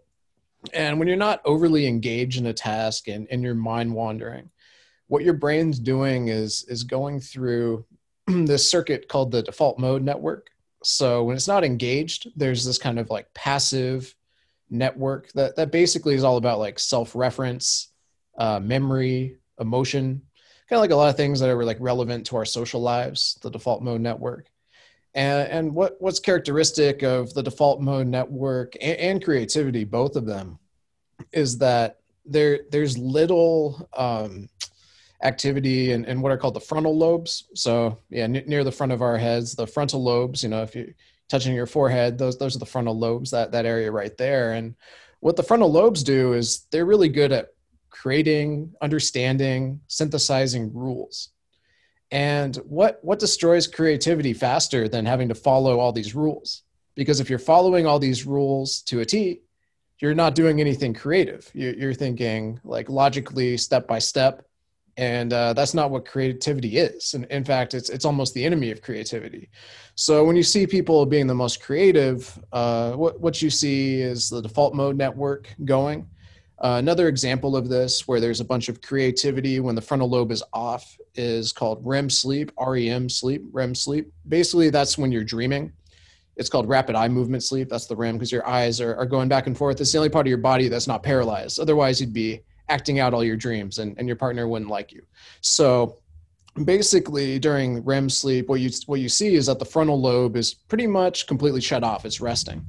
And 0.75 0.99
when 0.99 1.09
you're 1.09 1.17
not 1.17 1.41
overly 1.47 1.87
engaged 1.87 2.39
in 2.39 2.47
a 2.47 2.53
task 2.53 3.09
and, 3.09 3.27
and 3.31 3.43
you're 3.43 3.55
mind 3.55 3.95
wandering 3.95 4.51
what 5.09 5.25
your 5.25 5.35
brain's 5.35 5.79
doing 5.79 6.29
is 6.29 6.65
is 6.69 6.83
going 6.83 7.21
through 7.21 7.85
this 8.47 8.69
circuit 8.69 9.09
called 9.09 9.31
the 9.31 9.43
default 9.43 9.79
mode 9.79 10.03
network. 10.03 10.51
So 10.83 11.25
when 11.25 11.37
it's 11.37 11.49
not 11.49 11.65
engaged, 11.65 12.31
there's 12.37 12.65
this 12.65 12.79
kind 12.79 12.99
of 12.99 13.11
like 13.11 13.33
passive 13.35 14.15
network 14.71 15.33
that, 15.33 15.57
that 15.57 15.73
basically 15.73 16.15
is 16.15 16.25
all 16.25 16.37
about 16.37 16.59
like 16.59 16.79
self-reference, 16.79 17.89
uh, 18.37 18.61
memory, 18.61 19.39
emotion, 19.59 20.23
kind 20.69 20.79
of 20.79 20.81
like 20.81 20.91
a 20.91 20.97
lot 20.97 21.09
of 21.09 21.17
things 21.17 21.41
that 21.41 21.51
are 21.51 21.65
like 21.65 21.77
relevant 21.81 22.27
to 22.27 22.37
our 22.37 22.45
social 22.45 22.81
lives, 22.81 23.39
the 23.43 23.51
default 23.51 23.83
mode 23.83 24.01
network. 24.01 24.49
And, 25.15 25.49
and 25.49 25.75
what, 25.75 25.97
what's 26.01 26.19
characteristic 26.19 27.03
of 27.03 27.33
the 27.35 27.43
default 27.43 27.81
mode 27.81 28.09
network 28.09 28.75
and, 28.81 28.99
and 28.99 29.25
creativity, 29.25 29.85
both 29.85 30.17
of 30.17 30.27
them, 30.27 30.59
is 31.33 31.59
that 31.59 32.01
there 32.27 32.61
there's 32.71 32.97
little 32.97 33.89
um, 33.97 34.49
activity 35.25 35.93
and, 35.93 36.07
and 36.07 36.23
what 36.23 36.31
are 36.31 36.37
called 36.37 36.55
the 36.55 36.61
frontal 36.61 36.97
lobes. 36.97 37.49
So 37.55 37.99
yeah, 38.11 38.25
n- 38.25 38.45
near 38.47 38.63
the 38.63 38.73
front 38.73 38.93
of 38.93 39.03
our 39.03 39.17
heads, 39.17 39.55
the 39.55 39.67
frontal 39.67 40.03
lobes. 40.03 40.43
You 40.43 40.51
know, 40.51 40.63
if 40.63 40.77
you 40.77 40.95
touching 41.29 41.55
your 41.55 41.67
forehead, 41.67 42.19
those 42.19 42.39
those 42.39 42.55
are 42.55 42.61
the 42.61 42.67
frontal 42.67 42.99
lobes. 42.99 43.31
That 43.31 43.53
that 43.53 43.67
area 43.67 43.91
right 43.91 44.17
there. 44.17 44.53
And 44.53 44.75
what 45.21 45.37
the 45.37 45.43
frontal 45.43 45.73
lobes 45.73 46.03
do 46.03 46.35
is 46.35 46.67
they're 46.71 46.85
really 46.85 47.09
good 47.09 47.33
at 47.33 47.49
creating, 47.91 48.75
understanding, 48.83 49.81
synthesizing 49.89 50.73
rules. 50.75 51.31
And 52.11 52.57
what 52.57 52.99
what 53.03 53.19
destroys 53.19 53.67
creativity 53.67 54.35
faster 54.35 54.89
than 54.89 55.07
having 55.07 55.29
to 55.31 55.35
follow 55.35 55.81
all 55.81 55.93
these 55.93 56.15
rules? 56.15 56.63
Because 56.95 57.19
if 57.19 57.29
you're 57.29 57.39
following 57.39 57.87
all 57.87 57.99
these 57.99 58.27
rules 58.27 58.83
to 58.83 59.01
a 59.01 59.05
T, 59.05 59.41
you're 60.01 60.15
not 60.15 60.35
doing 60.35 60.61
anything 60.61 60.93
creative. 60.93 61.51
You're 61.55 61.95
thinking 61.95 62.61
like 62.63 62.89
logically, 62.89 63.57
step 63.57 63.89
by 63.89 63.99
step, 63.99 64.45
and 64.97 65.33
uh, 65.33 65.53
that's 65.53 65.75
not 65.75 65.91
what 65.91 66.07
creativity 66.07 66.79
is. 66.79 67.15
And 67.15 67.25
in 67.27 67.45
fact 67.45 67.75
it's 67.75 67.91
it's 67.91 68.05
almost 68.05 68.35
the 68.35 68.45
enemy 68.45 68.71
of 68.71 68.83
creativity. 68.83 69.51
So 69.95 70.25
when 70.25 70.37
you 70.37 70.43
see 70.43 70.67
people 70.67 71.05
being 71.07 71.27
the 71.27 71.35
most 71.35 71.63
creative 71.63 72.39
uh, 72.53 72.93
what, 72.93 73.21
what 73.21 73.43
you 73.43 73.51
see 73.51 74.01
is 74.01 74.31
the 74.31 74.43
default 74.43 74.75
mode 74.75 74.97
network 74.97 75.53
going. 75.65 76.09
Uh, 76.61 76.77
another 76.79 77.09
example 77.09 77.57
of 77.57 77.69
this 77.69 78.07
where 78.07 78.21
there's 78.21 78.41
a 78.41 78.45
bunch 78.45 78.69
of 78.69 78.81
creativity 78.81 79.59
when 79.59 79.75
the 79.75 79.83
frontal 79.83 80.09
lobe 80.09 80.31
is 80.31 80.43
off 80.53 80.97
is 81.17 81.53
called 81.53 81.81
rem 81.85 82.09
sleep 82.09 82.53
rem 82.57 83.09
sleep 83.09 83.43
rem 83.53 83.75
sleep. 83.75 84.13
Basically 84.29 84.71
that's 84.71 84.97
when 84.97 85.11
you're 85.11 85.25
dreaming. 85.25 85.73
It's 86.37 86.49
called 86.49 86.69
rapid 86.69 86.97
eye 86.97 87.09
movement 87.09 87.43
sleep. 87.45 87.69
That's 87.69 87.87
the 87.87 87.97
rem 87.97 88.17
because 88.17 88.33
your 88.33 88.47
eyes 88.47 88.81
are, 88.81 88.97
are 88.97 89.07
going 89.07 89.29
back 89.29 89.47
and 89.47 89.57
forth. 89.57 89.81
It's 89.81 89.93
the 89.93 89.99
only 89.99 90.11
part 90.11 90.27
of 90.27 90.29
your 90.29 90.39
body 90.39 90.69
that's 90.69 90.89
not 90.89 91.03
paralyzed. 91.03 91.61
Otherwise 91.61 92.01
you'd 92.01 92.13
be 92.13 92.41
acting 92.69 92.99
out 92.99 93.15
all 93.15 93.25
your 93.25 93.37
dreams 93.37 93.79
and, 93.79 93.97
and 93.99 94.09
your 94.09 94.17
partner 94.17 94.49
wouldn't 94.49 94.71
like 94.71 94.93
you. 94.93 95.03
So 95.41 95.99
basically 96.65 97.39
during 97.39 97.85
REM 97.85 98.09
sleep, 98.09 98.49
what 98.49 98.61
you 98.61 98.71
what 98.87 99.01
you 99.01 99.09
see 99.09 99.35
is 99.35 99.47
that 99.47 99.59
the 99.59 99.65
frontal 99.65 100.01
lobe 100.01 100.37
is 100.37 100.55
pretty 100.55 100.87
much 100.87 101.27
completely 101.27 101.61
shut 101.61 101.83
off. 101.83 102.05
It's 102.05 102.21
resting. 102.21 102.65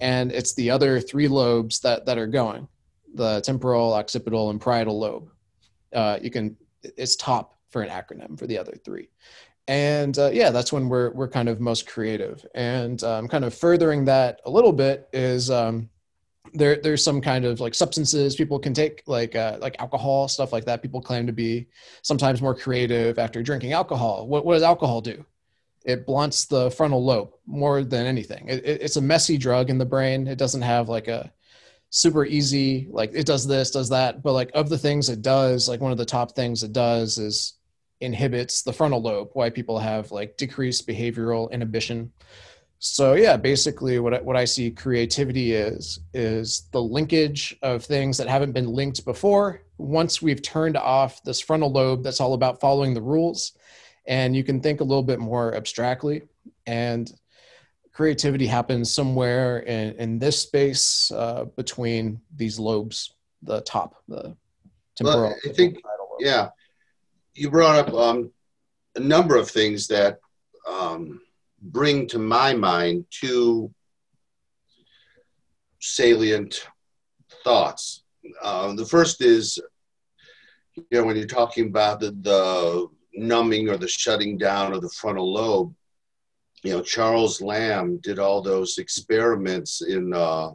And 0.00 0.30
it's 0.30 0.54
the 0.54 0.70
other 0.70 1.00
three 1.00 1.26
lobes 1.26 1.80
that, 1.80 2.04
that 2.04 2.18
are 2.18 2.26
going, 2.26 2.68
the 3.14 3.40
temporal, 3.40 3.94
occipital, 3.94 4.50
and 4.50 4.60
parietal 4.60 4.98
lobe. 4.98 5.30
Uh, 5.94 6.18
you 6.20 6.30
can 6.30 6.56
it's 6.82 7.16
top 7.16 7.54
for 7.70 7.82
an 7.82 7.88
acronym 7.88 8.38
for 8.38 8.46
the 8.46 8.58
other 8.58 8.74
three. 8.84 9.08
And 9.68 10.16
uh, 10.18 10.30
yeah, 10.32 10.50
that's 10.50 10.72
when 10.72 10.88
we're 10.88 11.10
we're 11.12 11.28
kind 11.28 11.48
of 11.48 11.60
most 11.60 11.86
creative. 11.86 12.44
And 12.54 13.02
um, 13.02 13.26
kind 13.26 13.44
of 13.44 13.54
furthering 13.54 14.04
that 14.04 14.40
a 14.44 14.50
little 14.50 14.72
bit 14.72 15.08
is 15.12 15.50
um, 15.50 15.88
there 16.54 16.76
there's 16.76 17.02
some 17.02 17.20
kind 17.20 17.44
of 17.44 17.60
like 17.60 17.74
substances 17.74 18.36
people 18.36 18.58
can 18.58 18.74
take 18.74 19.02
like 19.06 19.34
uh, 19.34 19.58
like 19.60 19.76
alcohol 19.78 20.28
stuff 20.28 20.52
like 20.52 20.64
that. 20.64 20.82
People 20.82 21.00
claim 21.00 21.26
to 21.26 21.32
be 21.32 21.66
sometimes 22.02 22.42
more 22.42 22.54
creative 22.54 23.18
after 23.18 23.42
drinking 23.42 23.72
alcohol. 23.72 24.26
What, 24.26 24.44
what 24.44 24.54
does 24.54 24.62
alcohol 24.62 25.00
do? 25.00 25.24
It 25.84 26.06
blunts 26.06 26.46
the 26.46 26.70
frontal 26.70 27.04
lobe 27.04 27.30
more 27.46 27.84
than 27.84 28.06
anything. 28.06 28.48
It, 28.48 28.64
it, 28.64 28.82
it's 28.82 28.96
a 28.96 29.00
messy 29.00 29.38
drug 29.38 29.70
in 29.70 29.78
the 29.78 29.84
brain. 29.84 30.26
It 30.26 30.38
doesn't 30.38 30.62
have 30.62 30.88
like 30.88 31.08
a 31.08 31.32
super 31.90 32.26
easy 32.26 32.88
like 32.90 33.12
it 33.14 33.26
does 33.26 33.46
this 33.46 33.70
does 33.70 33.88
that. 33.90 34.22
But 34.22 34.32
like 34.32 34.50
of 34.54 34.68
the 34.68 34.78
things 34.78 35.08
it 35.08 35.22
does 35.22 35.68
like 35.68 35.80
one 35.80 35.92
of 35.92 35.98
the 35.98 36.04
top 36.04 36.34
things 36.34 36.62
it 36.62 36.72
does 36.72 37.18
is 37.18 37.54
inhibits 38.00 38.62
the 38.62 38.72
frontal 38.72 39.00
lobe. 39.00 39.30
Why 39.32 39.50
people 39.50 39.78
have 39.78 40.10
like 40.12 40.36
decreased 40.36 40.86
behavioral 40.86 41.50
inhibition 41.50 42.12
so 42.78 43.14
yeah 43.14 43.36
basically 43.36 43.98
what 43.98 44.14
I, 44.14 44.20
what 44.20 44.36
I 44.36 44.44
see 44.44 44.70
creativity 44.70 45.52
is 45.52 46.00
is 46.12 46.68
the 46.72 46.82
linkage 46.82 47.56
of 47.62 47.84
things 47.84 48.18
that 48.18 48.28
haven't 48.28 48.52
been 48.52 48.68
linked 48.68 49.04
before. 49.04 49.62
Once 49.78 50.22
we've 50.22 50.42
turned 50.42 50.76
off 50.76 51.22
this 51.22 51.40
frontal 51.40 51.70
lobe 51.72 52.02
that's 52.02 52.20
all 52.20 52.34
about 52.34 52.60
following 52.60 52.94
the 52.94 53.02
rules 53.02 53.52
and 54.06 54.36
you 54.36 54.44
can 54.44 54.60
think 54.60 54.80
a 54.80 54.84
little 54.84 55.02
bit 55.02 55.18
more 55.18 55.54
abstractly 55.54 56.22
and 56.66 57.12
creativity 57.92 58.46
happens 58.46 58.90
somewhere 58.90 59.60
in, 59.60 59.94
in 59.94 60.18
this 60.18 60.38
space 60.38 61.10
uh, 61.12 61.44
between 61.56 62.20
these 62.36 62.58
lobes 62.58 63.14
the 63.42 63.60
top 63.62 63.96
the 64.08 64.36
temporal 64.96 65.22
well, 65.22 65.36
i 65.46 65.52
think 65.52 65.78
yeah 66.18 66.48
you 67.34 67.50
brought 67.50 67.88
up 67.88 67.94
um, 67.94 68.30
a 68.96 69.00
number 69.00 69.36
of 69.36 69.50
things 69.50 69.86
that 69.86 70.18
um, 70.68 71.20
bring 71.60 72.06
to 72.08 72.18
my 72.18 72.54
mind 72.54 73.06
two 73.10 73.72
salient 75.80 76.66
thoughts. 77.44 78.02
Uh, 78.42 78.74
the 78.74 78.84
first 78.84 79.22
is, 79.22 79.58
you 80.76 80.84
know, 80.90 81.04
when 81.04 81.16
you're 81.16 81.26
talking 81.26 81.66
about 81.68 82.00
the, 82.00 82.10
the 82.22 82.88
numbing 83.14 83.68
or 83.68 83.76
the 83.76 83.88
shutting 83.88 84.36
down 84.36 84.72
of 84.72 84.82
the 84.82 84.90
frontal 84.90 85.32
lobe, 85.32 85.74
you 86.62 86.72
know, 86.72 86.82
Charles 86.82 87.40
Limb 87.40 87.98
did 87.98 88.18
all 88.18 88.42
those 88.42 88.78
experiments 88.78 89.82
in 89.82 90.12
uh, 90.12 90.50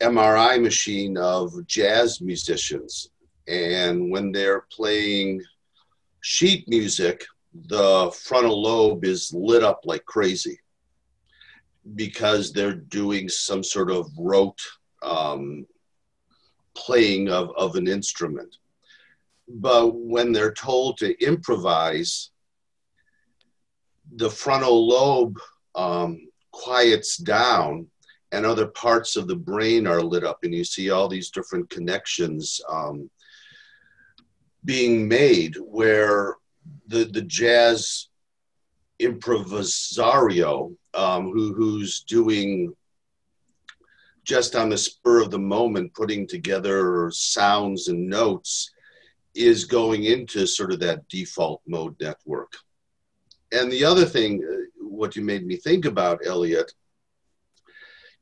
MRI 0.00 0.62
machine 0.62 1.16
of 1.16 1.52
jazz 1.66 2.20
musicians. 2.20 3.10
And 3.46 4.10
when 4.10 4.32
they're 4.32 4.64
playing 4.72 5.42
sheet 6.20 6.68
music, 6.68 7.24
the 7.54 8.10
frontal 8.14 8.62
lobe 8.62 9.04
is 9.04 9.32
lit 9.32 9.62
up 9.62 9.80
like 9.84 10.04
crazy 10.04 10.58
because 11.94 12.52
they're 12.52 12.74
doing 12.74 13.28
some 13.28 13.64
sort 13.64 13.90
of 13.90 14.10
rote 14.18 14.60
um, 15.02 15.66
playing 16.74 17.28
of, 17.28 17.50
of 17.56 17.76
an 17.76 17.88
instrument. 17.88 18.56
But 19.48 19.94
when 19.94 20.32
they're 20.32 20.52
told 20.52 20.98
to 20.98 21.18
improvise, 21.24 22.30
the 24.16 24.30
frontal 24.30 24.86
lobe 24.86 25.38
um, 25.74 26.28
quiets 26.50 27.16
down 27.16 27.86
and 28.32 28.44
other 28.44 28.66
parts 28.66 29.16
of 29.16 29.26
the 29.26 29.36
brain 29.36 29.86
are 29.86 30.02
lit 30.02 30.24
up, 30.24 30.40
and 30.42 30.54
you 30.54 30.64
see 30.64 30.90
all 30.90 31.08
these 31.08 31.30
different 31.30 31.70
connections 31.70 32.60
um, 32.68 33.08
being 34.64 35.08
made 35.08 35.56
where 35.56 36.36
the 36.86 37.04
the 37.04 37.22
jazz 37.22 38.08
improvisario 39.00 40.74
um, 40.94 41.30
who 41.30 41.54
who's 41.54 42.02
doing 42.02 42.72
just 44.24 44.56
on 44.56 44.68
the 44.68 44.76
spur 44.76 45.22
of 45.22 45.30
the 45.30 45.38
moment 45.38 45.94
putting 45.94 46.26
together 46.26 47.10
sounds 47.12 47.88
and 47.88 48.08
notes 48.08 48.70
is 49.34 49.64
going 49.64 50.04
into 50.04 50.46
sort 50.46 50.72
of 50.72 50.80
that 50.80 51.08
default 51.08 51.62
mode 51.66 51.94
network. 52.00 52.52
And 53.52 53.70
the 53.70 53.84
other 53.84 54.04
thing 54.04 54.44
uh, 54.44 54.56
what 54.80 55.16
you 55.16 55.22
made 55.22 55.46
me 55.46 55.56
think 55.56 55.84
about 55.84 56.26
elliot 56.26 56.72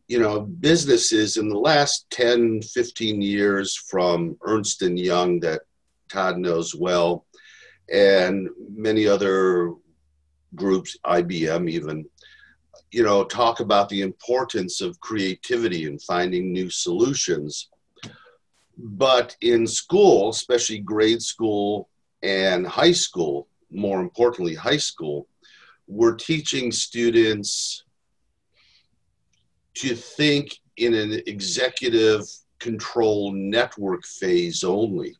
you 0.08 0.20
know 0.20 0.40
businesses 0.40 1.36
in 1.36 1.48
the 1.48 1.58
last 1.58 2.08
10 2.10 2.62
15 2.62 3.22
years 3.22 3.76
from 3.76 4.36
ernst 4.42 4.82
and 4.82 4.98
young 4.98 5.40
that 5.40 5.62
todd 6.08 6.38
knows 6.38 6.74
well 6.74 7.25
and 7.92 8.48
many 8.74 9.06
other 9.06 9.72
groups, 10.54 10.96
IBM 11.04 11.70
even, 11.70 12.06
you 12.90 13.02
know, 13.02 13.24
talk 13.24 13.60
about 13.60 13.88
the 13.88 14.02
importance 14.02 14.80
of 14.80 15.00
creativity 15.00 15.86
and 15.86 16.02
finding 16.02 16.52
new 16.52 16.70
solutions. 16.70 17.68
But 18.78 19.36
in 19.40 19.66
school, 19.66 20.30
especially 20.30 20.80
grade 20.80 21.22
school 21.22 21.88
and 22.22 22.66
high 22.66 22.92
school, 22.92 23.48
more 23.70 24.00
importantly, 24.00 24.54
high 24.54 24.76
school, 24.76 25.28
we're 25.86 26.14
teaching 26.14 26.72
students 26.72 27.84
to 29.74 29.94
think 29.94 30.58
in 30.76 30.94
an 30.94 31.22
executive 31.26 32.22
control 32.58 33.32
network 33.32 34.04
phase 34.04 34.64
only 34.64 35.16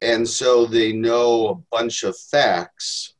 and 0.00 0.28
so 0.28 0.64
they 0.66 0.92
know 0.92 1.48
a 1.48 1.76
bunch 1.76 2.04
of 2.04 2.16
facts 2.16 3.14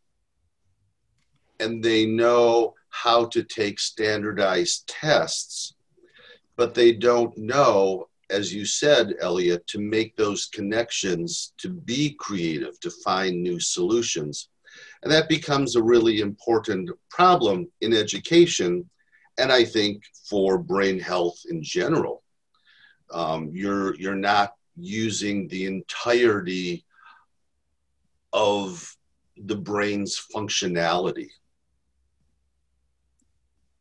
and 1.61 1.83
they 1.83 2.07
know 2.07 2.75
how 2.91 3.27
to 3.27 3.43
take 3.43 3.81
standardized 3.81 4.89
tests, 4.89 5.75
but 6.57 6.75
they 6.75 6.93
don't 6.93 7.37
know, 7.37 8.09
as 8.31 8.53
you 8.53 8.65
said, 8.65 9.15
Elliot, 9.21 9.67
to 9.67 9.79
make 9.79 10.17
those 10.17 10.47
connections, 10.47 11.53
to 11.59 11.69
be 11.69 12.15
creative, 12.19 12.79
to 12.81 12.91
find 12.91 13.43
new 13.43 13.59
solutions. 13.59 14.49
And 15.03 15.11
that 15.11 15.29
becomes 15.29 15.75
a 15.75 15.83
really 15.83 16.21
important 16.21 16.91
problem 17.11 17.69
in 17.81 17.93
education, 17.93 18.89
and 19.39 19.51
I 19.51 19.65
think 19.65 20.03
for 20.29 20.59
brain 20.59 20.99
health 20.99 21.41
in 21.51 21.63
general. 21.63 22.23
Um, 23.11 23.51
you're, 23.53 23.95
you're 23.97 24.15
not 24.15 24.53
using 24.79 25.49
the 25.49 25.67
entirety 25.67 26.85
of 28.33 28.97
the 29.37 29.57
brain's 29.57 30.21
functionality. 30.35 31.29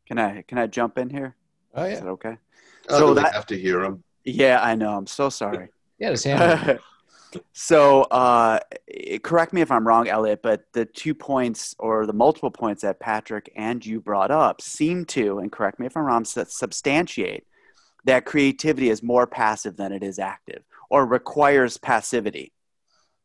Can 0.06 0.18
I 0.18 0.42
can 0.42 0.58
I 0.58 0.66
jump 0.66 0.98
in 0.98 1.10
here? 1.10 1.36
Oh 1.74 1.84
yeah. 1.84 1.92
Is 1.92 2.00
that 2.00 2.08
okay? 2.08 2.38
Oh, 2.88 2.98
so 2.98 3.14
that, 3.14 3.34
have 3.34 3.46
to 3.46 3.58
hear 3.58 3.82
him. 3.82 4.02
Yeah, 4.24 4.60
I 4.62 4.74
know. 4.74 4.96
I'm 4.96 5.06
so 5.06 5.28
sorry. 5.28 5.68
yeah, 5.98 6.10
just 6.10 6.24
hand. 6.24 6.78
so, 7.52 8.02
uh, 8.04 8.60
correct 9.22 9.52
me 9.52 9.60
if 9.60 9.70
I'm 9.70 9.86
wrong, 9.86 10.08
Elliot, 10.08 10.40
but 10.42 10.64
the 10.72 10.86
two 10.86 11.14
points 11.14 11.74
or 11.78 12.06
the 12.06 12.14
multiple 12.14 12.50
points 12.50 12.82
that 12.82 13.00
Patrick 13.00 13.52
and 13.54 13.84
you 13.84 14.00
brought 14.00 14.30
up 14.30 14.62
seem 14.62 15.04
to, 15.06 15.38
and 15.38 15.52
correct 15.52 15.78
me 15.78 15.86
if 15.86 15.96
I'm 15.96 16.04
wrong, 16.04 16.24
substantiate 16.24 17.46
that 18.04 18.24
creativity 18.24 18.88
is 18.88 19.02
more 19.02 19.26
passive 19.26 19.76
than 19.76 19.92
it 19.92 20.02
is 20.02 20.18
active 20.18 20.62
or 20.90 21.06
requires 21.06 21.76
passivity, 21.76 22.52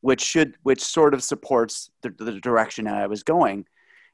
which 0.02 0.22
should 0.22 0.56
which 0.64 0.82
sort 0.82 1.14
of 1.14 1.24
supports 1.24 1.90
the, 2.02 2.10
the 2.10 2.40
direction 2.40 2.88
I 2.88 3.08
was 3.08 3.24
going. 3.24 3.66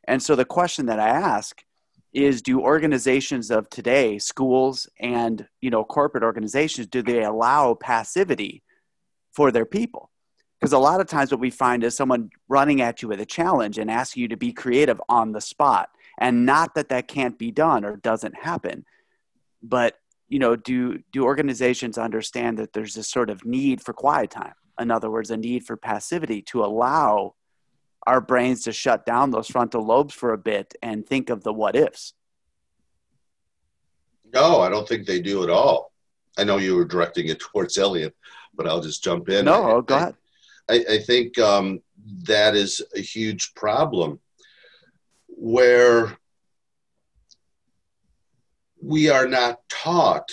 And 0.08 0.22
so 0.22 0.36
the 0.36 0.46
question 0.46 0.88
that 0.88 1.00
I 1.00 1.10
ask 1.10 1.64
is 2.14 2.42
do 2.42 2.62
organizations 2.62 3.52
of 3.52 3.70
today 3.70 4.18
schools 4.18 4.90
and 5.00 5.48
you 5.62 5.70
know 5.70 5.84
corporate 5.84 6.24
organizations 6.24 6.88
do 6.88 7.02
they 7.04 7.24
allow 7.24 7.76
passivity 7.76 8.64
for 9.32 9.52
their 9.52 9.66
people 9.66 10.10
because 10.60 10.74
a 10.74 10.80
lot 10.80 11.00
of 11.00 11.08
times 11.08 11.32
what 11.32 11.40
we 11.40 11.52
find 11.52 11.84
is 11.84 11.96
someone 11.96 12.30
running 12.48 12.82
at 12.82 13.02
you 13.02 13.08
with 13.08 13.22
a 13.22 13.26
challenge 13.26 13.78
and 13.78 13.92
asking 13.92 14.22
you 14.22 14.28
to 14.28 14.38
be 14.38 14.52
creative 14.52 15.00
on 15.08 15.32
the 15.32 15.42
spot 15.42 15.90
and 16.18 16.46
not 16.46 16.74
that 16.74 16.90
that 16.90 17.08
can't 17.08 17.38
be 17.38 17.52
done 17.52 17.86
or 17.86 17.98
doesn't 17.98 18.36
happen 18.36 18.84
but 19.62 19.96
you 20.30 20.40
know 20.40 20.56
do 20.56 21.00
do 21.12 21.24
organizations 21.26 21.98
understand 21.98 22.58
that 22.60 22.74
there's 22.74 22.94
this 22.94 23.10
sort 23.10 23.30
of 23.30 23.46
need 23.46 23.82
for 23.82 23.94
quiet 23.94 24.32
time? 24.32 24.54
In 24.80 24.92
other 24.92 25.12
words 25.12 25.32
a 25.32 25.38
need 25.38 25.66
for 25.66 25.76
passivity 25.76 26.42
to 26.44 26.64
allow 26.64 27.36
our 28.08 28.22
brains 28.22 28.64
to 28.64 28.72
shut 28.72 29.06
down 29.06 29.32
those 29.32 29.48
frontal 29.48 29.86
lobes 29.86 30.14
for 30.14 30.32
a 30.32 30.38
bit 30.38 30.74
and 30.82 31.06
think 31.06 31.30
of 31.30 31.44
the 31.44 31.54
what 31.54 31.76
ifs. 31.76 32.14
No 34.34 34.62
i 34.62 34.70
don't 34.70 34.88
think 34.88 35.06
they 35.06 35.22
do 35.22 35.44
at 35.44 35.50
all. 35.50 35.92
I 36.38 36.44
know 36.46 36.58
you 36.58 36.76
were 36.76 36.86
directing 36.86 37.28
it 37.28 37.40
towards 37.52 37.78
elliot 37.78 38.16
but 38.54 38.68
i'll 38.68 38.82
just 38.82 39.04
jump 39.04 39.30
in. 39.30 39.46
No 39.46 39.82
go 39.82 39.96
ahead. 39.96 40.16
I, 40.70 40.86
I 40.88 41.00
think 41.00 41.40
um, 41.40 41.82
that 42.26 42.56
is 42.56 42.82
a 42.96 43.00
huge 43.00 43.54
problem 43.56 44.20
where 45.28 46.19
we 48.82 49.10
are 49.10 49.28
not 49.28 49.60
taught 49.70 50.30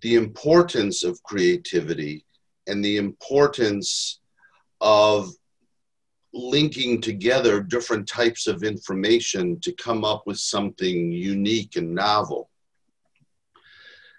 the 0.00 0.14
importance 0.14 1.04
of 1.04 1.22
creativity 1.22 2.24
and 2.66 2.84
the 2.84 2.96
importance 2.96 4.20
of 4.80 5.30
linking 6.32 7.00
together 7.00 7.60
different 7.60 8.08
types 8.08 8.46
of 8.46 8.64
information 8.64 9.58
to 9.60 9.72
come 9.72 10.04
up 10.04 10.26
with 10.26 10.38
something 10.38 11.12
unique 11.12 11.76
and 11.76 11.94
novel. 11.94 12.50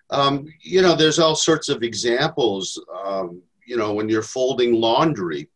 Um, 0.10 0.48
you 0.62 0.82
know, 0.82 0.96
there's 0.96 1.20
all 1.20 1.36
sorts 1.36 1.68
of 1.68 1.84
examples. 1.84 2.82
Um, 3.06 3.42
you 3.66 3.76
know, 3.76 3.94
when 3.94 4.08
you're 4.08 4.22
folding 4.22 4.74
laundry 4.74 5.50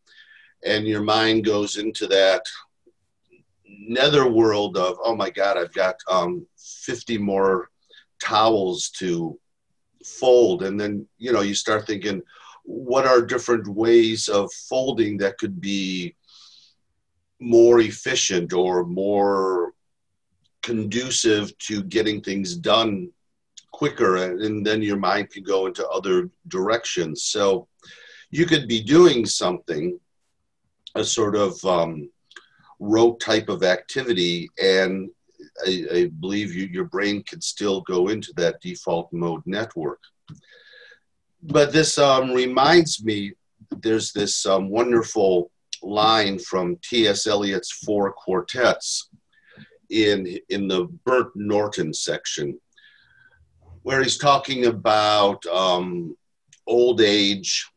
and 0.65 0.87
your 0.87 1.01
mind 1.01 1.45
goes 1.45 1.77
into 1.77 2.07
that 2.07 2.41
netherworld 3.65 4.75
of, 4.77 4.97
oh 5.03 5.15
my 5.15 5.29
God, 5.29 5.57
I've 5.57 5.73
got 5.73 5.95
um, 6.09 6.45
50 6.89 7.19
more 7.19 7.69
towels 8.19 8.89
to 8.89 9.39
fold. 10.03 10.63
And 10.63 10.79
then, 10.79 11.07
you 11.19 11.31
know, 11.31 11.41
you 11.41 11.53
start 11.53 11.85
thinking, 11.85 12.23
what 12.63 13.05
are 13.05 13.21
different 13.21 13.67
ways 13.67 14.27
of 14.27 14.51
folding 14.51 15.15
that 15.19 15.37
could 15.37 15.61
be 15.61 16.15
more 17.39 17.79
efficient 17.79 18.53
or 18.53 18.85
more 18.85 19.73
conducive 20.63 21.55
to 21.59 21.83
getting 21.83 22.21
things 22.21 22.55
done 22.55 23.11
quicker 23.71 24.17
and, 24.17 24.65
then 24.65 24.81
your 24.81 24.97
mind 24.97 25.29
can 25.29 25.43
go 25.43 25.67
into 25.67 25.87
other 25.89 26.29
directions 26.47 27.23
so 27.23 27.67
you 28.31 28.45
could 28.45 28.67
be 28.67 28.81
doing 28.81 29.25
something 29.25 29.97
a 30.95 31.03
sort 31.03 31.35
of 31.35 31.63
um, 31.63 32.09
rote 32.79 33.19
type 33.19 33.47
of 33.47 33.63
activity 33.63 34.49
and 34.61 35.09
I, 35.65 35.85
I 35.93 36.11
believe 36.19 36.53
you, 36.53 36.65
your 36.65 36.85
brain 36.85 37.23
can 37.23 37.41
still 37.41 37.81
go 37.81 38.09
into 38.09 38.33
that 38.37 38.61
default 38.61 39.11
mode 39.11 39.43
network 39.45 39.99
but 41.41 41.71
this 41.71 41.97
um, 41.97 42.31
reminds 42.31 43.03
me 43.03 43.33
there's 43.81 44.11
this 44.11 44.45
um, 44.45 44.69
wonderful 44.69 45.51
line 45.81 46.37
from 46.39 46.77
T.S. 46.83 47.27
Eliot's 47.27 47.71
Four 47.71 48.11
Quartets 48.13 49.09
in, 49.89 50.37
in 50.49 50.67
the 50.67 50.85
Burnt 51.05 51.29
Norton 51.35 51.93
section, 51.93 52.59
where 53.83 54.03
he's 54.03 54.17
talking 54.17 54.65
about 54.65 55.45
um, 55.45 56.15
old 56.67 57.01
age 57.01 57.67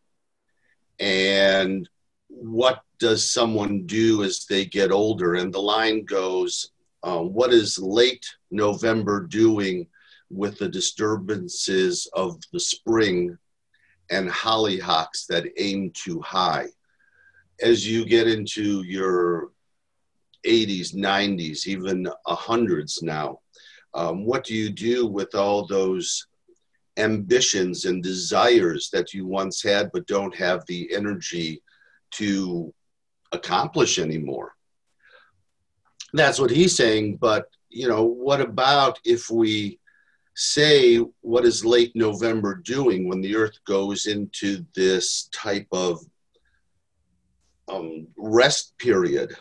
and 0.99 1.89
what 2.29 2.83
does 2.99 3.33
someone 3.33 3.87
do 3.87 4.25
as 4.25 4.45
they 4.47 4.65
get 4.65 4.91
older. 4.91 5.35
And 5.35 5.53
the 5.53 5.61
line 5.61 6.05
goes, 6.05 6.72
um, 7.03 7.33
What 7.33 7.53
is 7.53 7.79
late 7.79 8.27
November 8.51 9.27
doing 9.27 9.87
with 10.31 10.59
the 10.59 10.69
disturbances 10.69 12.09
of 12.15 12.41
the 12.53 12.61
spring 12.61 13.37
and 14.11 14.29
hollyhocks 14.29 15.27
that 15.27 15.47
aim 15.59 15.91
too 15.95 16.21
high? 16.21 16.69
as 17.63 17.89
you 17.89 18.05
get 18.05 18.29
into 18.29 18.83
your 18.83 19.51
80s, 20.47 20.95
90s, 20.95 21.67
even 21.67 22.09
hundreds 22.27 23.03
now, 23.03 23.39
um, 23.95 24.25
what 24.25 24.45
do 24.45 24.55
you 24.55 24.71
do 24.71 25.07
with 25.07 25.35
all 25.35 25.67
those 25.67 26.27
ambitions 26.97 27.85
and 27.85 28.03
desires 28.03 28.91
that 28.93 29.15
you 29.15 29.27
once 29.27 29.63
had 29.63 29.91
but 29.93 30.07
don't 30.07 30.35
have 30.35 30.65
the 30.67 30.93
energy 30.93 31.63
to 32.13 32.75
accomplish 33.31 33.99
anymore? 33.99 34.55
That's 36.13 36.39
what 36.39 36.51
he's 36.51 36.77
saying. 36.77 37.17
But, 37.17 37.47
you 37.71 37.89
know, 37.89 38.05
what 38.05 38.41
about 38.41 38.99
if 39.05 39.31
we 39.31 39.79
say 40.35 40.97
what 41.21 41.45
is 41.45 41.65
late 41.65 41.95
November 41.95 42.55
doing 42.55 43.09
when 43.09 43.21
the 43.21 43.37
earth 43.37 43.59
goes 43.67 44.07
into 44.07 44.65
this 44.75 45.29
type 45.33 45.67
of 45.73 46.01
um, 47.69 48.07
rest 48.17 48.77
period. 48.79 49.35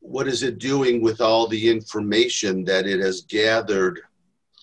What 0.00 0.28
is 0.28 0.42
it 0.42 0.58
doing 0.58 1.02
with 1.02 1.20
all 1.20 1.46
the 1.46 1.70
information 1.70 2.64
that 2.64 2.86
it 2.86 3.00
has 3.00 3.22
gathered 3.22 4.00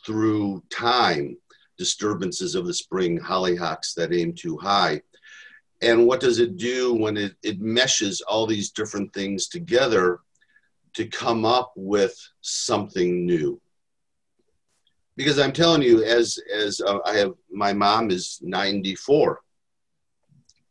through 0.05 0.63
time? 0.69 1.37
Disturbances 1.77 2.53
of 2.53 2.67
the 2.67 2.73
spring, 2.73 3.19
hollyhocks 3.19 3.95
that 3.95 4.13
aim 4.13 4.33
too 4.33 4.57
high. 4.57 5.01
And 5.81 6.05
what 6.05 6.19
does 6.19 6.39
it 6.39 6.57
do 6.57 6.93
when 6.93 7.17
it, 7.17 7.35
it 7.43 7.59
meshes 7.59 8.21
all 8.21 8.45
these 8.45 8.71
different 8.71 9.13
things 9.13 9.47
together 9.47 10.19
to 10.93 11.07
come 11.07 11.45
up 11.45 11.73
with 11.75 12.15
something 12.41 13.25
new? 13.25 13.59
Because 15.15 15.39
I'm 15.39 15.51
telling 15.51 15.81
you, 15.81 16.03
as 16.03 16.39
as 16.55 16.81
uh, 16.81 16.99
I 17.05 17.17
have, 17.17 17.33
my 17.51 17.73
mom 17.73 18.11
is 18.11 18.39
94 18.41 19.39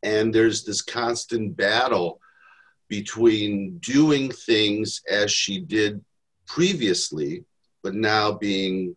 and 0.03 0.35
there's 0.35 0.65
this 0.65 0.83
constant 0.83 1.57
battle 1.57 2.21
between 2.89 3.79
doing 3.79 4.31
things 4.31 5.03
as 5.09 5.31
she 5.31 5.61
did 5.61 6.05
previously, 6.47 7.45
but 7.83 7.95
now 7.95 8.33
being 8.33 8.97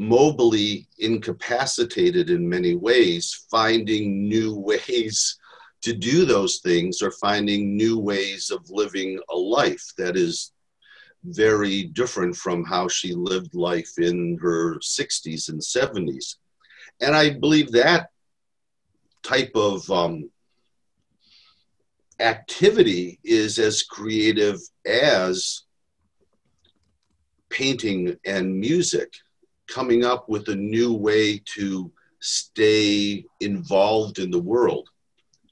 mobily 0.00 0.86
incapacitated 0.98 2.30
in 2.30 2.48
many 2.48 2.74
ways, 2.74 3.46
finding 3.50 4.26
new 4.26 4.56
ways 4.56 5.38
to 5.82 5.92
do 5.92 6.24
those 6.24 6.58
things 6.58 7.02
or 7.02 7.10
finding 7.10 7.76
new 7.76 7.98
ways 7.98 8.50
of 8.50 8.68
living 8.70 9.18
a 9.30 9.36
life 9.36 9.84
that 9.98 10.16
is 10.16 10.52
very 11.24 11.84
different 11.84 12.34
from 12.34 12.64
how 12.64 12.88
she 12.88 13.14
lived 13.14 13.54
life 13.54 13.98
in 13.98 14.38
her 14.40 14.76
60s 14.78 15.48
and 15.50 15.60
70s. 15.60 16.36
And 17.00 17.14
I 17.14 17.30
believe 17.30 17.72
that 17.72 18.08
type 19.22 19.52
of 19.54 19.88
um, 19.90 20.30
activity 22.20 23.18
is 23.22 23.58
as 23.58 23.82
creative 23.82 24.58
as 24.86 25.64
painting 27.50 28.16
and 28.24 28.58
music, 28.58 29.12
coming 29.70 30.04
up 30.04 30.28
with 30.28 30.48
a 30.48 30.56
new 30.56 30.92
way 30.92 31.38
to 31.56 31.90
stay 32.20 33.24
involved 33.40 34.18
in 34.18 34.30
the 34.30 34.38
world 34.38 34.88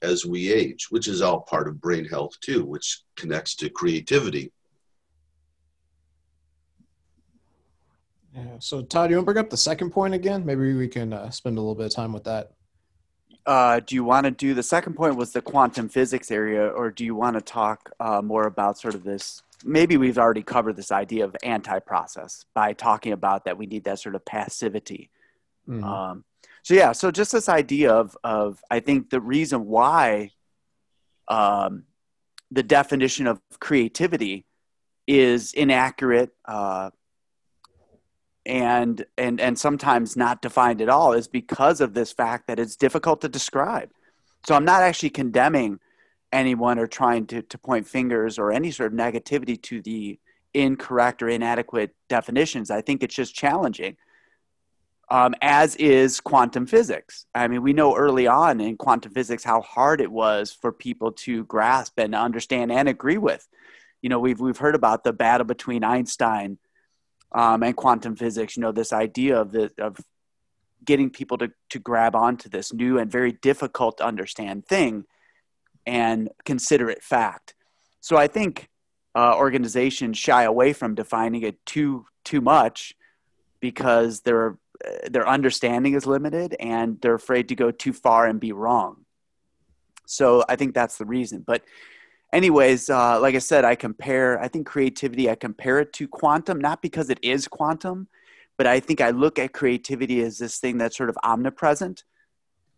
as 0.01 0.25
we 0.25 0.51
age, 0.51 0.87
which 0.91 1.07
is 1.07 1.21
all 1.21 1.41
part 1.41 1.67
of 1.67 1.81
brain 1.81 2.05
health 2.05 2.39
too, 2.41 2.63
which 2.63 3.01
connects 3.15 3.55
to 3.55 3.69
creativity. 3.69 4.51
Yeah. 8.35 8.57
So, 8.59 8.83
Todd, 8.83 9.09
you 9.09 9.17
want 9.17 9.27
to 9.27 9.33
bring 9.33 9.43
up 9.43 9.49
the 9.49 9.57
second 9.57 9.89
point 9.89 10.13
again? 10.13 10.45
Maybe 10.45 10.73
we 10.73 10.87
can 10.87 11.11
uh, 11.11 11.29
spend 11.31 11.57
a 11.57 11.61
little 11.61 11.75
bit 11.75 11.87
of 11.87 11.93
time 11.93 12.13
with 12.13 12.25
that 12.25 12.51
uh, 13.49 13.79
do 13.79 13.95
you 13.95 14.03
want 14.03 14.25
to 14.25 14.31
do 14.31 14.53
the 14.53 14.61
second 14.61 14.93
point 14.93 15.15
was 15.15 15.31
the 15.31 15.41
quantum 15.41 15.89
physics 15.89 16.29
area, 16.29 16.67
or 16.67 16.91
do 16.91 17.03
you 17.03 17.15
want 17.15 17.35
to 17.35 17.41
talk 17.41 17.91
uh, 17.99 18.21
more 18.21 18.45
about 18.45 18.77
sort 18.77 18.93
of 18.93 19.03
this? 19.03 19.41
Maybe 19.63 19.97
we've 19.97 20.17
already 20.17 20.43
covered 20.43 20.75
this 20.75 20.91
idea 20.91 21.25
of 21.25 21.35
anti-process 21.43 22.45
by 22.53 22.73
talking 22.73 23.11
about 23.11 23.45
that 23.45 23.57
we 23.57 23.65
need 23.65 23.83
that 23.83 23.99
sort 23.99 24.15
of 24.15 24.23
passivity. 24.25 25.09
Mm-hmm. 25.67 25.83
Um, 25.83 26.23
so 26.63 26.73
yeah, 26.73 26.91
so 26.93 27.11
just 27.11 27.31
this 27.31 27.49
idea 27.49 27.91
of 27.91 28.17
of 28.23 28.63
I 28.69 28.79
think 28.79 29.09
the 29.09 29.21
reason 29.21 29.65
why 29.65 30.31
um, 31.27 31.83
the 32.51 32.63
definition 32.63 33.27
of 33.27 33.41
creativity 33.59 34.45
is 35.07 35.53
inaccurate 35.53 36.31
uh, 36.45 36.91
and 38.45 39.05
and 39.17 39.39
and 39.39 39.57
sometimes 39.57 40.15
not 40.15 40.41
defined 40.41 40.81
at 40.81 40.89
all 40.89 41.13
is 41.13 41.27
because 41.27 41.81
of 41.81 41.93
this 41.93 42.11
fact 42.11 42.47
that 42.47 42.59
it's 42.59 42.75
difficult 42.75 43.21
to 43.21 43.29
describe 43.29 43.89
so 44.45 44.55
i'm 44.55 44.65
not 44.65 44.81
actually 44.81 45.09
condemning 45.09 45.79
anyone 46.31 46.79
or 46.79 46.87
trying 46.87 47.25
to, 47.27 47.41
to 47.41 47.57
point 47.57 47.87
fingers 47.87 48.37
or 48.37 48.51
any 48.51 48.71
sort 48.71 48.91
of 48.91 48.99
negativity 48.99 49.61
to 49.61 49.81
the 49.81 50.19
incorrect 50.53 51.21
or 51.21 51.29
inadequate 51.29 51.95
definitions 52.07 52.71
i 52.71 52.81
think 52.81 53.03
it's 53.03 53.15
just 53.15 53.35
challenging. 53.35 53.95
Um, 55.11 55.33
as 55.41 55.75
is 55.77 56.19
quantum 56.19 56.67
physics. 56.67 57.25
I 57.33 57.47
mean 57.47 57.63
we 57.63 57.73
know 57.73 57.95
early 57.95 58.27
on 58.27 58.61
in 58.61 58.77
quantum 58.77 59.11
physics 59.11 59.43
how 59.43 59.61
hard 59.61 60.01
it 60.01 60.11
was 60.11 60.51
for 60.51 60.71
people 60.71 61.11
to 61.23 61.45
grasp 61.45 61.97
and 61.97 62.13
understand 62.13 62.71
and 62.71 62.87
agree 62.87 63.17
with. 63.17 63.47
You 64.03 64.09
know 64.09 64.19
we've, 64.19 64.39
we've 64.39 64.57
heard 64.57 64.75
about 64.75 65.03
the 65.03 65.11
battle 65.11 65.47
between 65.47 65.83
einstein 65.83 66.59
um, 67.31 67.63
and 67.63 67.75
quantum 67.75 68.15
physics, 68.15 68.57
you 68.57 68.61
know, 68.61 68.71
this 68.71 68.93
idea 68.93 69.39
of 69.39 69.51
the 69.51 69.71
of 69.77 69.97
getting 70.83 71.09
people 71.09 71.37
to 71.37 71.51
to 71.69 71.79
grab 71.79 72.15
onto 72.15 72.49
this 72.49 72.73
new 72.73 72.97
and 72.97 73.11
very 73.11 73.31
difficult 73.31 73.97
to 73.97 74.05
understand 74.05 74.65
thing 74.65 75.05
and 75.89 76.29
consider 76.45 76.89
it 76.89 77.03
fact. 77.03 77.55
So 77.99 78.15
I 78.15 78.27
think 78.27 78.69
uh, 79.15 79.35
organizations 79.35 80.17
shy 80.17 80.43
away 80.43 80.71
from 80.71 80.93
defining 80.93 81.41
it 81.41 81.57
too 81.65 82.05
too 82.23 82.41
much 82.41 82.93
because 83.59 84.21
their 84.21 84.57
their 85.09 85.27
understanding 85.27 85.93
is 85.95 86.05
limited 86.05 86.55
and 86.59 87.01
they're 87.01 87.15
afraid 87.15 87.49
to 87.49 87.55
go 87.55 87.71
too 87.71 87.91
far 87.91 88.27
and 88.27 88.39
be 88.39 88.51
wrong. 88.51 89.05
So 90.05 90.43
I 90.47 90.55
think 90.55 90.73
that's 90.73 90.97
the 90.97 91.05
reason. 91.05 91.43
But 91.45 91.63
anyways, 92.31 92.89
uh, 92.89 93.19
like 93.19 93.35
I 93.35 93.39
said, 93.39 93.65
I 93.65 93.75
compare, 93.75 94.39
I 94.39 94.47
think 94.47 94.67
creativity, 94.67 95.29
I 95.29 95.35
compare 95.35 95.79
it 95.79 95.91
to 95.93 96.07
quantum, 96.07 96.61
not 96.61 96.81
because 96.81 97.09
it 97.09 97.19
is 97.21 97.47
quantum, 97.47 98.07
but 98.57 98.67
I 98.67 98.79
think 98.79 99.01
I 99.01 99.09
look 99.09 99.37
at 99.37 99.53
creativity 99.53 100.21
as 100.21 100.37
this 100.37 100.59
thing 100.59 100.77
that's 100.77 100.95
sort 100.95 101.09
of 101.09 101.17
omnipresent. 101.23 102.03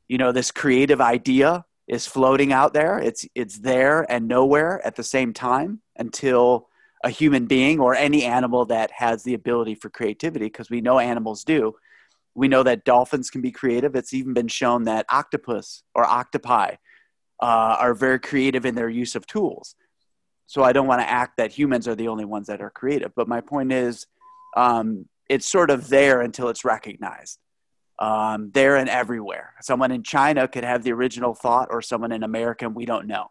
You 0.08 0.18
know, 0.18 0.32
this 0.32 0.52
creative 0.52 1.02
idea 1.02 1.66
is 1.96 2.08
floating 2.08 2.52
out 2.54 2.74
there. 2.74 2.96
It's, 3.08 3.24
it's 3.36 3.58
there 3.60 3.98
and 4.10 4.28
nowhere 4.28 4.74
at 4.88 4.96
the 4.96 5.04
same 5.04 5.32
time 5.34 5.82
until 6.04 6.70
a 7.04 7.10
human 7.10 7.46
being 7.48 7.80
or 7.80 7.94
any 7.94 8.24
animal 8.24 8.66
that 8.66 8.90
has 8.92 9.24
the 9.24 9.36
ability 9.42 9.76
for 9.76 9.90
creativity, 9.90 10.46
because 10.46 10.70
we 10.70 10.82
know 10.82 11.00
animals 11.00 11.44
do, 11.44 11.76
We 12.34 12.48
know 12.48 12.64
that 12.64 12.86
dolphins 12.86 13.30
can 13.30 13.42
be 13.42 13.52
creative. 13.52 13.96
It's 13.96 14.14
even 14.14 14.34
been 14.34 14.48
shown 14.48 14.84
that 14.86 15.06
octopus 15.10 15.84
or 15.94 16.06
octopi 16.06 16.76
uh, 17.42 17.76
are 17.80 17.94
very 17.94 18.20
creative 18.20 18.66
in 18.66 18.76
their 18.76 18.90
use 18.90 19.16
of 19.16 19.28
tools. 19.28 19.76
So 20.48 20.64
I 20.64 20.74
don't 20.74 20.88
want 20.88 21.02
to 21.02 21.10
act 21.10 21.38
that 21.38 21.52
humans 21.52 21.88
are 21.88 21.96
the 21.96 22.08
only 22.08 22.26
ones 22.26 22.48
that 22.48 22.62
are 22.62 22.70
creative. 22.70 23.14
But 23.16 23.28
my 23.28 23.42
point 23.42 23.72
is, 23.72 24.08
um, 24.56 25.08
it's 25.30 25.46
sort 25.46 25.70
of 25.72 25.88
there 25.90 26.22
until 26.22 26.50
it's 26.50 26.66
recognized. 26.66 27.40
Um, 28.02 28.50
there 28.52 28.78
and 28.78 28.90
everywhere. 28.90 29.54
Someone 29.62 29.92
in 29.92 30.02
China 30.02 30.48
could 30.48 30.64
have 30.64 30.82
the 30.84 30.92
original 30.92 31.36
thought, 31.36 31.68
or 31.70 31.84
someone 31.84 32.12
in 32.12 32.24
America, 32.24 32.68
we 32.68 32.86
don't 32.86 33.06
know. 33.06 33.30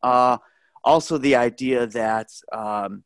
Uh, 0.00 0.38
also, 0.84 1.18
the 1.18 1.34
idea 1.34 1.88
that 1.88 2.28
um, 2.52 3.02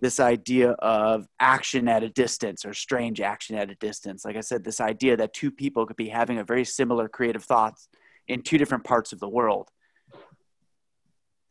this 0.00 0.18
idea 0.18 0.70
of 0.70 1.28
action 1.38 1.86
at 1.86 2.02
a 2.02 2.08
distance 2.08 2.64
or 2.64 2.72
strange 2.72 3.20
action 3.20 3.56
at 3.56 3.70
a 3.70 3.74
distance. 3.74 4.24
Like 4.24 4.36
I 4.36 4.40
said, 4.40 4.64
this 4.64 4.80
idea 4.80 5.18
that 5.18 5.34
two 5.34 5.50
people 5.50 5.84
could 5.84 5.96
be 5.96 6.08
having 6.08 6.38
a 6.38 6.44
very 6.44 6.64
similar 6.64 7.06
creative 7.08 7.44
thoughts 7.44 7.88
in 8.26 8.40
two 8.40 8.56
different 8.56 8.84
parts 8.84 9.12
of 9.12 9.20
the 9.20 9.28
world 9.28 9.68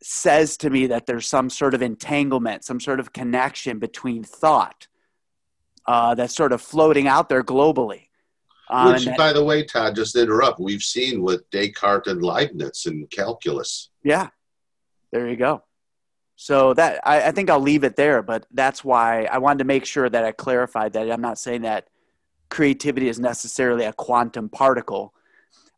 says 0.03 0.57
to 0.57 0.69
me 0.69 0.87
that 0.87 1.05
there's 1.05 1.27
some 1.27 1.49
sort 1.49 1.73
of 1.73 1.81
entanglement, 1.81 2.65
some 2.65 2.79
sort 2.79 2.99
of 2.99 3.13
connection 3.13 3.79
between 3.79 4.23
thought 4.23 4.87
uh, 5.85 6.15
that's 6.15 6.35
sort 6.35 6.51
of 6.53 6.61
floating 6.61 7.07
out 7.07 7.29
there 7.29 7.43
globally. 7.43 8.07
Um, 8.69 8.93
Which, 8.93 9.05
that, 9.05 9.17
by 9.17 9.33
the 9.33 9.43
way, 9.43 9.63
Todd, 9.63 9.95
just 9.95 10.15
interrupt, 10.15 10.59
we've 10.59 10.83
seen 10.83 11.21
with 11.21 11.49
Descartes 11.49 12.07
and 12.07 12.23
Leibniz 12.23 12.85
in 12.85 13.05
calculus. 13.07 13.89
Yeah, 14.03 14.29
there 15.11 15.27
you 15.27 15.35
go. 15.35 15.63
So 16.37 16.73
that 16.73 17.01
I, 17.03 17.27
I, 17.27 17.31
think 17.31 17.49
I'll 17.49 17.59
leave 17.59 17.83
it 17.83 17.95
there, 17.95 18.23
but 18.23 18.47
that's 18.51 18.83
why 18.83 19.25
I 19.25 19.37
wanted 19.37 19.59
to 19.59 19.65
make 19.65 19.85
sure 19.85 20.09
that 20.09 20.23
I 20.23 20.31
clarified 20.31 20.93
that 20.93 21.11
I'm 21.11 21.21
not 21.21 21.37
saying 21.37 21.63
that 21.63 21.87
creativity 22.49 23.09
is 23.09 23.19
necessarily 23.19 23.85
a 23.85 23.93
quantum 23.93 24.49
particle, 24.49 25.13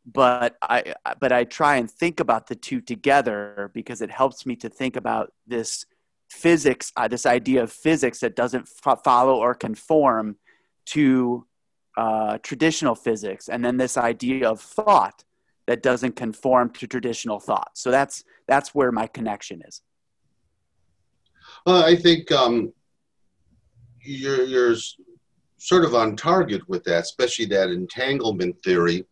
but 0.06 0.56
I 0.62 0.94
but 1.20 1.32
I 1.34 1.44
try 1.44 1.78
and 1.78 1.92
think 1.92 2.20
about 2.20 2.48
the 2.48 2.56
two 2.56 2.80
together 2.80 3.72
because 3.74 4.02
it 4.02 4.10
helps 4.10 4.46
me 4.46 4.56
to 4.58 4.70
think 4.70 4.96
about 4.96 5.34
this 5.48 5.86
physics, 6.34 6.92
uh, 6.98 7.08
this 7.08 7.26
idea 7.26 7.64
of 7.64 7.72
physics 7.72 8.20
that 8.20 8.36
doesn't 8.36 8.68
f- 8.86 9.04
follow 9.04 9.36
or 9.36 9.54
conform 9.54 10.36
to 10.88 11.46
uh, 11.98 12.38
traditional 12.40 12.96
physics, 12.96 13.50
and 13.50 13.64
then 13.64 13.78
this 13.78 13.98
idea 13.98 14.50
of 14.50 14.60
thought 14.60 15.24
that 15.68 15.84
doesn't 15.84 16.16
conform 16.16 16.70
to 16.72 16.88
traditional 16.88 17.40
thought. 17.40 17.72
So 17.76 17.92
that's 17.92 18.24
that's 18.48 18.76
where 18.76 18.92
my 18.92 19.08
connection 19.08 19.62
is. 19.68 19.82
Uh, 21.66 21.84
I 21.86 21.96
think 21.96 22.32
um, 22.32 22.74
you're 24.02 24.44
you're 24.44 24.76
sort 25.58 25.86
of 25.86 25.96
on 25.96 26.16
target 26.16 26.68
with 26.68 26.84
that, 26.86 27.04
especially 27.04 27.46
that 27.46 27.70
entanglement 27.70 28.56
theory. 28.64 29.06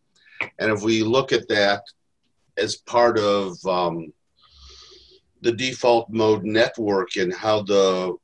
And 0.60 0.72
if 0.72 0.82
we 0.82 1.04
look 1.04 1.32
at 1.32 1.48
that 1.48 1.84
as 2.58 2.78
part 2.78 3.18
of 3.18 3.56
um, 3.66 4.12
the 5.42 5.52
default 5.52 6.10
mode 6.10 6.44
network 6.44 7.16
and 7.18 7.34
how 7.34 7.62
the 7.64 8.16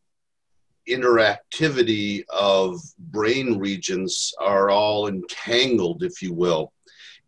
interactivity 0.90 2.24
of 2.30 2.80
brain 2.98 3.58
regions 3.58 4.34
are 4.40 4.70
all 4.70 5.08
entangled, 5.08 6.04
if 6.04 6.22
you 6.22 6.34
will, 6.34 6.72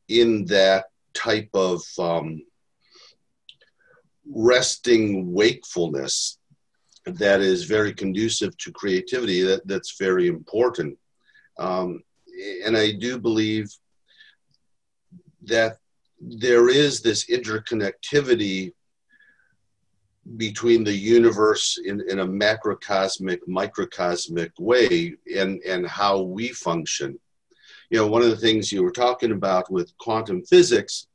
in 0.07 0.45
that 0.45 0.85
type 1.13 1.49
of 1.53 1.81
um, 1.99 2.41
resting 4.31 5.33
wakefulness 5.33 6.37
that 7.05 7.41
is 7.41 7.63
very 7.63 7.93
conducive 7.93 8.55
to 8.57 8.71
creativity 8.71 9.41
that, 9.41 9.67
that's 9.67 9.97
very 9.97 10.27
important. 10.27 10.97
Um, 11.57 12.03
and 12.65 12.77
i 12.77 12.91
do 12.91 13.19
believe 13.19 13.67
that 15.43 15.77
there 16.19 16.69
is 16.69 17.01
this 17.01 17.29
interconnectivity 17.29 18.73
between 20.37 20.83
the 20.83 20.93
universe 20.93 21.79
in, 21.83 22.03
in 22.09 22.19
a 22.19 22.27
macrocosmic 22.27 23.39
microcosmic 23.47 24.51
way 24.59 25.15
and 25.35 25.61
and 25.63 25.87
how 25.87 26.21
we 26.21 26.49
function. 26.49 27.17
You 27.89 27.99
know 27.99 28.07
one 28.07 28.21
of 28.21 28.29
the 28.29 28.37
things 28.37 28.71
you 28.71 28.83
were 28.83 28.91
talking 28.91 29.31
about 29.31 29.71
with 29.71 29.97
quantum 29.97 30.43
physics 30.43 31.07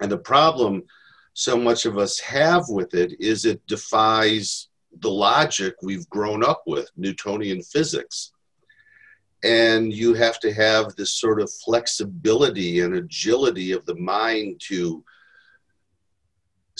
and 0.00 0.10
the 0.10 0.18
problem 0.18 0.82
so 1.34 1.56
much 1.56 1.86
of 1.86 1.96
us 1.96 2.18
have 2.20 2.64
with 2.68 2.94
it 2.94 3.18
is 3.20 3.44
it 3.44 3.66
defies 3.66 4.68
the 5.00 5.10
logic 5.10 5.74
we've 5.82 6.08
grown 6.10 6.44
up 6.44 6.62
with 6.66 6.90
newtonian 6.96 7.62
physics. 7.62 8.32
And 9.42 9.92
you 9.92 10.14
have 10.14 10.38
to 10.40 10.52
have 10.52 10.94
this 10.94 11.14
sort 11.18 11.40
of 11.40 11.50
flexibility 11.64 12.80
and 12.80 12.94
agility 12.94 13.72
of 13.72 13.84
the 13.86 13.96
mind 13.96 14.60
to 14.68 15.02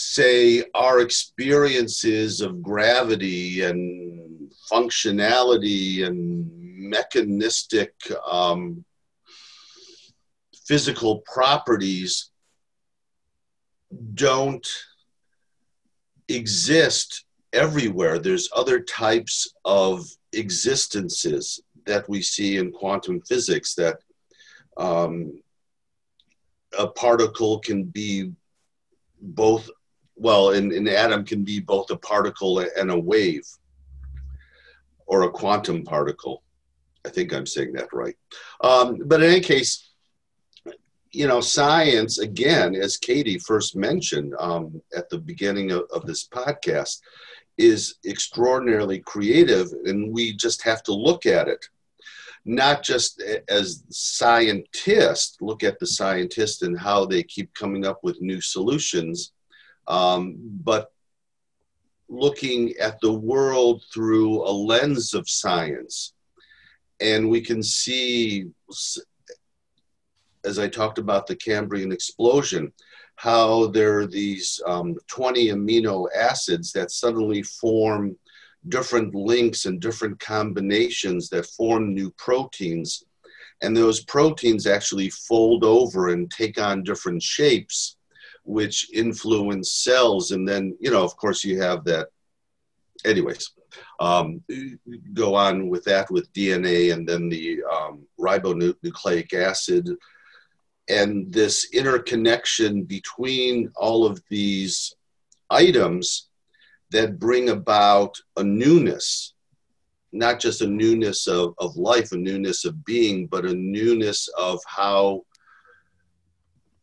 say 0.02 0.64
our 0.74 1.00
experiences 1.00 2.40
of 2.40 2.62
gravity 2.62 3.62
and 3.62 4.50
functionality 4.70 6.06
and 6.06 6.50
mechanistic 6.90 7.94
um, 8.30 8.84
physical 10.66 11.22
properties 11.32 12.30
don't 14.14 14.66
exist 16.28 17.24
everywhere. 17.52 18.18
There's 18.18 18.48
other 18.54 18.80
types 18.80 19.52
of 19.64 20.06
existences 20.32 21.60
that 21.86 22.08
we 22.08 22.22
see 22.22 22.56
in 22.56 22.72
quantum 22.72 23.20
physics 23.20 23.74
that 23.74 23.98
um, 24.76 25.42
a 26.78 26.86
particle 26.86 27.58
can 27.58 27.84
be 27.84 28.32
both, 29.20 29.68
well, 30.22 30.50
an, 30.50 30.72
an 30.72 30.86
atom 30.86 31.24
can 31.24 31.42
be 31.42 31.58
both 31.58 31.90
a 31.90 31.96
particle 31.96 32.60
and 32.60 32.90
a 32.90 32.98
wave 32.98 33.46
or 35.06 35.24
a 35.24 35.30
quantum 35.30 35.82
particle. 35.82 36.42
I 37.04 37.08
think 37.08 37.34
I'm 37.34 37.46
saying 37.46 37.72
that 37.72 37.92
right. 37.92 38.16
Um, 38.62 39.02
but 39.04 39.20
in 39.20 39.30
any 39.30 39.40
case, 39.40 39.90
you 41.10 41.26
know, 41.26 41.40
science, 41.40 42.20
again, 42.20 42.74
as 42.76 42.96
Katie 42.96 43.38
first 43.38 43.74
mentioned 43.74 44.32
um, 44.38 44.80
at 44.96 45.10
the 45.10 45.18
beginning 45.18 45.72
of, 45.72 45.82
of 45.92 46.06
this 46.06 46.28
podcast, 46.28 47.00
is 47.58 47.96
extraordinarily 48.06 49.00
creative, 49.00 49.66
and 49.84 50.12
we 50.12 50.34
just 50.34 50.62
have 50.62 50.82
to 50.84 50.94
look 50.94 51.26
at 51.26 51.48
it. 51.48 51.64
Not 52.44 52.82
just 52.82 53.22
as 53.48 53.84
scientists, 53.90 55.36
look 55.40 55.62
at 55.62 55.78
the 55.78 55.86
scientists 55.86 56.62
and 56.62 56.78
how 56.78 57.04
they 57.04 57.22
keep 57.24 57.52
coming 57.54 57.84
up 57.84 57.98
with 58.02 58.22
new 58.22 58.40
solutions, 58.40 59.32
um, 59.88 60.36
but 60.64 60.92
looking 62.08 62.74
at 62.76 63.00
the 63.00 63.12
world 63.12 63.84
through 63.92 64.42
a 64.42 64.50
lens 64.50 65.14
of 65.14 65.28
science. 65.28 66.12
And 67.00 67.30
we 67.30 67.40
can 67.40 67.62
see 67.62 68.50
as 70.44 70.58
I 70.58 70.68
talked 70.68 70.98
about 70.98 71.26
the 71.26 71.36
Cambrian 71.36 71.92
explosion, 71.92 72.72
how 73.16 73.66
there 73.68 73.98
are 73.98 74.06
these 74.06 74.60
um, 74.66 74.96
20 75.06 75.48
amino 75.48 76.06
acids 76.16 76.72
that 76.72 76.90
suddenly 76.90 77.42
form 77.42 78.16
different 78.68 79.14
links 79.14 79.66
and 79.66 79.80
different 79.80 80.18
combinations 80.18 81.28
that 81.28 81.46
form 81.46 81.94
new 81.94 82.10
proteins. 82.12 83.04
And 83.60 83.76
those 83.76 84.04
proteins 84.04 84.66
actually 84.66 85.10
fold 85.10 85.64
over 85.64 86.08
and 86.08 86.30
take 86.30 86.60
on 86.60 86.82
different 86.82 87.22
shapes, 87.22 87.96
which 88.44 88.92
influence 88.92 89.72
cells. 89.72 90.30
And 90.30 90.46
then, 90.46 90.76
you 90.80 90.90
know, 90.90 91.04
of 91.04 91.16
course, 91.16 91.44
you 91.44 91.60
have 91.60 91.84
that. 91.84 92.08
Anyways, 93.04 93.50
um, 94.00 94.42
go 95.12 95.34
on 95.34 95.68
with 95.68 95.84
that 95.84 96.10
with 96.10 96.32
DNA 96.32 96.92
and 96.92 97.08
then 97.08 97.28
the 97.28 97.60
um, 97.64 98.06
ribonucleic 98.18 99.32
acid 99.32 99.88
and 100.88 101.32
this 101.32 101.72
interconnection 101.72 102.84
between 102.84 103.70
all 103.76 104.04
of 104.04 104.22
these 104.28 104.94
items 105.50 106.28
that 106.90 107.18
bring 107.18 107.50
about 107.50 108.16
a 108.36 108.44
newness 108.44 109.34
not 110.14 110.38
just 110.38 110.60
a 110.60 110.66
newness 110.66 111.26
of, 111.26 111.54
of 111.58 111.76
life 111.76 112.12
a 112.12 112.16
newness 112.16 112.64
of 112.64 112.84
being 112.84 113.26
but 113.26 113.44
a 113.44 113.54
newness 113.54 114.28
of 114.38 114.60
how 114.66 115.22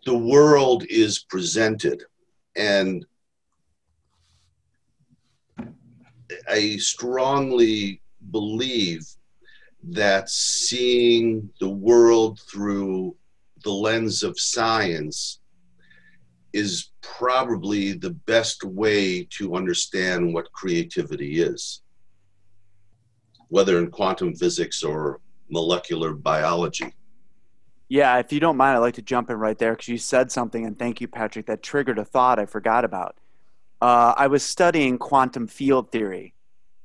the 0.09 0.17
world 0.17 0.83
is 0.89 1.19
presented 1.19 2.03
and 2.55 3.05
i 6.49 6.75
strongly 6.77 8.01
believe 8.31 9.05
that 9.83 10.27
seeing 10.27 11.47
the 11.59 11.69
world 11.69 12.39
through 12.51 13.15
the 13.63 13.69
lens 13.69 14.23
of 14.23 14.39
science 14.39 15.41
is 16.53 16.89
probably 17.03 17.93
the 17.93 18.15
best 18.33 18.63
way 18.63 19.27
to 19.29 19.55
understand 19.55 20.33
what 20.33 20.51
creativity 20.53 21.39
is, 21.39 21.83
whether 23.49 23.77
in 23.77 23.91
quantum 23.91 24.33
physics 24.33 24.81
or 24.81 25.19
molecular 25.51 26.13
biology. 26.13 26.95
Yeah, 27.89 28.19
if 28.19 28.31
you 28.31 28.39
don't 28.39 28.55
mind, 28.55 28.77
I'd 28.77 28.81
like 28.81 28.93
to 28.95 29.01
jump 29.01 29.31
in 29.31 29.37
right 29.37 29.57
there 29.57 29.73
because 29.73 29.87
you 29.87 29.97
said 29.97 30.31
something, 30.31 30.63
and 30.63 30.77
thank 30.77 31.01
you, 31.01 31.07
Patrick, 31.07 31.47
that 31.47 31.63
triggered 31.63 31.97
a 31.97 32.05
thought 32.05 32.37
I 32.37 32.45
forgot 32.45 32.85
about. 32.85 33.17
Uh, 33.81 34.13
I 34.15 34.27
was 34.27 34.43
studying 34.43 34.99
quantum 34.99 35.47
field 35.47 35.91
theory, 35.91 36.35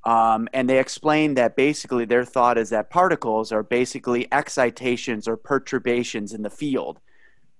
um, 0.04 0.48
and 0.54 0.68
they 0.68 0.78
explained 0.78 1.36
that 1.36 1.56
basically 1.56 2.06
their 2.06 2.24
thought 2.24 2.56
is 2.56 2.70
that 2.70 2.88
particles 2.88 3.52
are 3.52 3.62
basically 3.62 4.26
excitations 4.32 5.28
or 5.28 5.36
perturbations 5.36 6.32
in 6.32 6.40
the 6.40 6.50
field. 6.50 7.00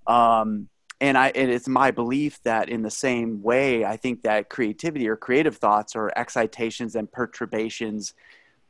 Um, 0.06 0.68
and 1.02 1.18
I, 1.18 1.28
and 1.34 1.50
it's 1.50 1.68
my 1.68 1.90
belief 1.90 2.42
that 2.44 2.70
in 2.70 2.80
the 2.80 2.90
same 2.90 3.42
way, 3.42 3.84
I 3.84 3.98
think 3.98 4.22
that 4.22 4.48
creativity 4.48 5.06
or 5.06 5.16
creative 5.16 5.58
thoughts 5.58 5.96
are 5.96 6.10
excitations 6.16 6.96
and 6.96 7.12
perturbations 7.12 8.14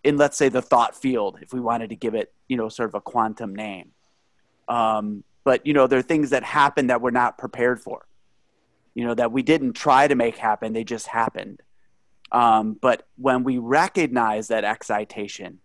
in, 0.03 0.17
let's 0.17 0.37
say, 0.37 0.49
the 0.49 0.63
thought 0.63 0.97
field, 0.97 1.39
if 1.43 1.53
we 1.53 1.61
wanted 1.61 1.91
to 1.91 1.97
give 1.97 2.15
it, 2.17 2.33
you 2.49 2.57
know, 2.57 2.69
sort 2.69 2.89
of 2.89 2.97
a 2.97 3.01
quantum 3.01 3.55
name. 3.55 3.94
Um, 4.69 5.25
but 5.45 5.67
you 5.67 5.75
know, 5.75 5.87
there 5.87 5.99
are 5.99 6.03
things 6.03 6.31
that 6.31 6.43
happen 6.43 6.89
that 6.89 7.01
we're 7.01 7.11
not 7.11 7.39
prepared 7.39 7.81
for. 7.81 8.07
You 8.95 9.05
know, 9.05 9.15
that 9.15 9.33
we 9.33 9.43
didn't 9.43 9.75
try 9.75 10.09
to 10.09 10.15
make 10.15 10.37
happen; 10.37 10.73
they 10.73 10.85
just 10.85 11.07
happened. 11.07 11.61
Um, 12.33 12.77
but 12.81 13.07
when 13.17 13.45
we 13.45 13.59
recognize 13.59 14.49
that 14.49 14.65
excitation 14.65 15.61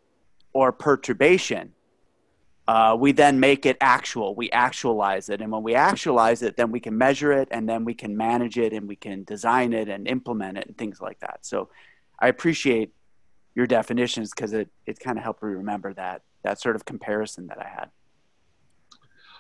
or 0.54 0.72
perturbation, 0.72 1.74
uh, 2.68 2.96
we 3.00 3.12
then 3.12 3.40
make 3.40 3.66
it 3.66 3.78
actual. 3.82 4.36
We 4.36 4.52
actualize 4.52 5.30
it, 5.30 5.42
and 5.42 5.52
when 5.52 5.64
we 5.64 5.76
actualize 5.76 6.44
it, 6.44 6.58
then 6.58 6.72
we 6.72 6.80
can 6.80 6.98
measure 6.98 7.32
it, 7.32 7.48
and 7.52 7.68
then 7.68 7.86
we 7.86 7.94
can 7.94 8.16
manage 8.18 8.58
it, 8.58 8.74
and 8.74 8.88
we 8.88 8.96
can 8.96 9.24
design 9.24 9.74
it 9.74 9.90
and 9.90 10.08
implement 10.08 10.58
it, 10.58 10.68
and 10.68 10.78
things 10.78 11.02
like 11.02 11.20
that. 11.22 11.40
So, 11.42 11.70
I 12.20 12.28
appreciate 12.28 12.94
your 13.56 13.66
definitions 13.66 14.32
because 14.32 14.54
it 14.54 14.70
it 14.86 15.00
kind 15.00 15.18
of 15.18 15.24
helped 15.24 15.42
me 15.42 15.50
remember 15.50 15.94
that 15.94 16.22
that 16.44 16.62
sort 16.62 16.76
of 16.76 16.86
comparison 16.86 17.48
that 17.48 17.60
I 17.60 17.68
had. 17.68 17.90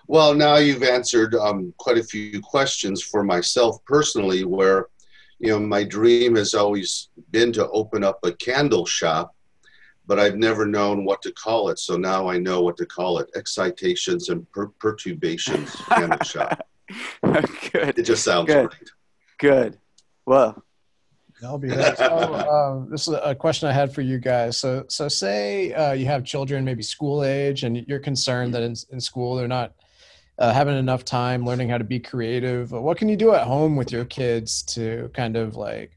Well, 0.09 0.33
now 0.33 0.55
you've 0.55 0.81
answered 0.81 1.35
um, 1.35 1.71
quite 1.77 1.99
a 1.99 2.03
few 2.03 2.41
questions 2.41 3.03
for 3.03 3.23
myself 3.23 3.77
personally, 3.85 4.43
where, 4.43 4.87
you 5.37 5.49
know, 5.49 5.59
my 5.59 5.83
dream 5.83 6.35
has 6.35 6.55
always 6.55 7.09
been 7.29 7.53
to 7.53 7.69
open 7.69 8.03
up 8.03 8.17
a 8.23 8.31
candle 8.31 8.87
shop, 8.87 9.35
but 10.07 10.19
I've 10.19 10.35
never 10.35 10.65
known 10.65 11.05
what 11.05 11.21
to 11.21 11.31
call 11.31 11.69
it. 11.69 11.77
So 11.77 11.95
now 11.95 12.27
I 12.27 12.39
know 12.39 12.61
what 12.61 12.75
to 12.77 12.87
call 12.87 13.19
it 13.19 13.29
excitations 13.35 14.29
and 14.29 14.51
per- 14.51 14.71
perturbations 14.79 15.75
candle 15.89 16.25
shop. 16.25 16.67
Good. 17.71 17.99
It 17.99 18.01
just 18.01 18.23
sounds 18.23 18.47
Good. 18.47 18.71
great. 18.71 18.91
Good. 19.37 19.77
Well, 20.25 20.63
That'll 21.39 21.59
be 21.59 21.69
it. 21.69 21.97
So, 21.99 22.33
um, 22.33 22.89
this 22.89 23.07
is 23.07 23.13
a 23.23 23.35
question 23.35 23.69
I 23.69 23.73
had 23.73 23.93
for 23.93 24.01
you 24.01 24.17
guys. 24.17 24.57
So, 24.57 24.85
so 24.89 25.07
say 25.07 25.71
uh, 25.71 25.93
you 25.93 26.07
have 26.07 26.25
children, 26.25 26.65
maybe 26.65 26.81
school 26.81 27.23
age, 27.23 27.63
and 27.63 27.77
you're 27.87 27.99
concerned 27.99 28.55
that 28.55 28.63
in, 28.63 28.75
in 28.91 28.99
school 28.99 29.35
they're 29.35 29.47
not 29.47 29.73
uh, 30.39 30.53
having 30.53 30.77
enough 30.77 31.05
time 31.05 31.45
learning 31.45 31.69
how 31.69 31.77
to 31.77 31.83
be 31.83 31.99
creative. 31.99 32.71
What 32.71 32.97
can 32.97 33.09
you 33.09 33.17
do 33.17 33.33
at 33.33 33.45
home 33.45 33.75
with 33.75 33.91
your 33.91 34.05
kids 34.05 34.63
to 34.63 35.11
kind 35.13 35.35
of 35.35 35.55
like, 35.55 35.91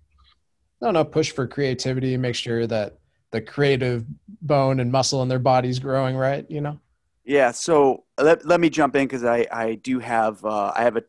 I 0.81 0.85
don't 0.85 0.95
know, 0.95 1.05
push 1.05 1.31
for 1.31 1.47
creativity, 1.47 2.17
make 2.17 2.35
sure 2.35 2.67
that 2.67 2.99
the 3.31 3.41
creative 3.41 4.05
bone 4.43 4.81
and 4.81 4.91
muscle 4.91 5.23
in 5.23 5.29
their 5.29 5.39
body's 5.39 5.79
growing 5.79 6.17
right, 6.17 6.45
you 6.51 6.61
know? 6.61 6.79
yeah. 7.25 7.53
So 7.53 8.05
let, 8.19 8.45
let 8.45 8.61
me 8.61 8.69
jump 8.69 8.97
in 8.97 9.07
because 9.07 9.25
I, 9.25 9.47
I 9.51 9.75
do 9.77 9.99
have, 10.01 10.45
uh, 10.45 10.73
I 10.75 10.83
have 10.83 10.97
a 10.97 11.05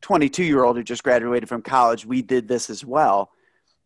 22 0.00 0.44
year 0.44 0.64
old 0.64 0.76
who 0.76 0.82
just 0.82 1.04
graduated 1.04 1.48
from 1.48 1.62
college. 1.62 2.06
We 2.06 2.22
did 2.22 2.48
this 2.48 2.70
as 2.70 2.84
well. 2.84 3.30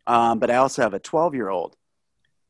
Um, 0.07 0.39
but 0.39 0.51
I 0.51 0.57
also 0.57 0.83
have 0.83 0.95
a 0.95 1.01
12 1.01 1.35
year 1.35 1.49
old. 1.49 1.77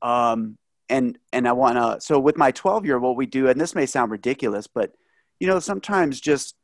Um, 0.03 0.59
and, 0.89 1.19
and 1.33 1.49
I 1.49 1.53
want 1.53 1.77
to, 1.77 2.01
so 2.07 2.21
with 2.21 2.37
my 2.37 2.51
12 2.51 2.85
year 2.85 2.97
old, 2.97 3.03
what 3.03 3.17
we 3.17 3.27
do, 3.27 3.49
and 3.49 3.61
this 3.61 3.75
may 3.75 3.87
sound 3.87 4.13
ridiculous, 4.13 4.67
but 4.67 4.93
you 5.41 5.47
know, 5.47 5.59
sometimes 5.59 6.21
just 6.21 6.55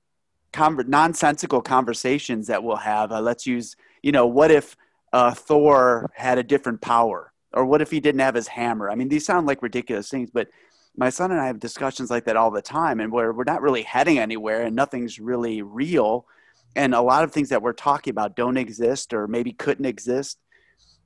conver- 0.52 0.86
nonsensical 0.86 1.62
conversations 1.62 2.46
that 2.46 2.62
we'll 2.62 2.76
have. 2.76 3.12
Uh, 3.12 3.20
let's 3.20 3.46
use, 3.46 3.76
you 4.02 4.12
know, 4.12 4.26
what 4.26 4.50
if 4.50 4.76
uh, 5.12 5.32
Thor 5.32 6.10
had 6.14 6.38
a 6.38 6.42
different 6.42 6.80
power? 6.80 7.32
Or 7.54 7.66
what 7.66 7.82
if 7.82 7.90
he 7.90 8.00
didn't 8.00 8.20
have 8.20 8.34
his 8.34 8.48
hammer? 8.48 8.90
I 8.90 8.94
mean, 8.94 9.08
these 9.08 9.26
sound 9.26 9.46
like 9.46 9.62
ridiculous 9.62 10.08
things, 10.08 10.30
but 10.30 10.48
my 10.96 11.10
son 11.10 11.32
and 11.32 11.40
I 11.40 11.46
have 11.46 11.60
discussions 11.60 12.10
like 12.10 12.24
that 12.24 12.36
all 12.36 12.50
the 12.50 12.62
time, 12.62 13.00
and 13.00 13.12
where 13.12 13.32
we're 13.32 13.44
not 13.44 13.62
really 13.62 13.82
heading 13.82 14.18
anywhere 14.18 14.62
and 14.62 14.74
nothing's 14.74 15.18
really 15.18 15.62
real. 15.62 16.26
And 16.76 16.94
a 16.94 17.02
lot 17.02 17.24
of 17.24 17.32
things 17.32 17.50
that 17.50 17.62
we're 17.62 17.74
talking 17.74 18.10
about 18.10 18.36
don't 18.36 18.56
exist 18.56 19.12
or 19.12 19.28
maybe 19.28 19.52
couldn't 19.52 19.84
exist. 19.84 20.38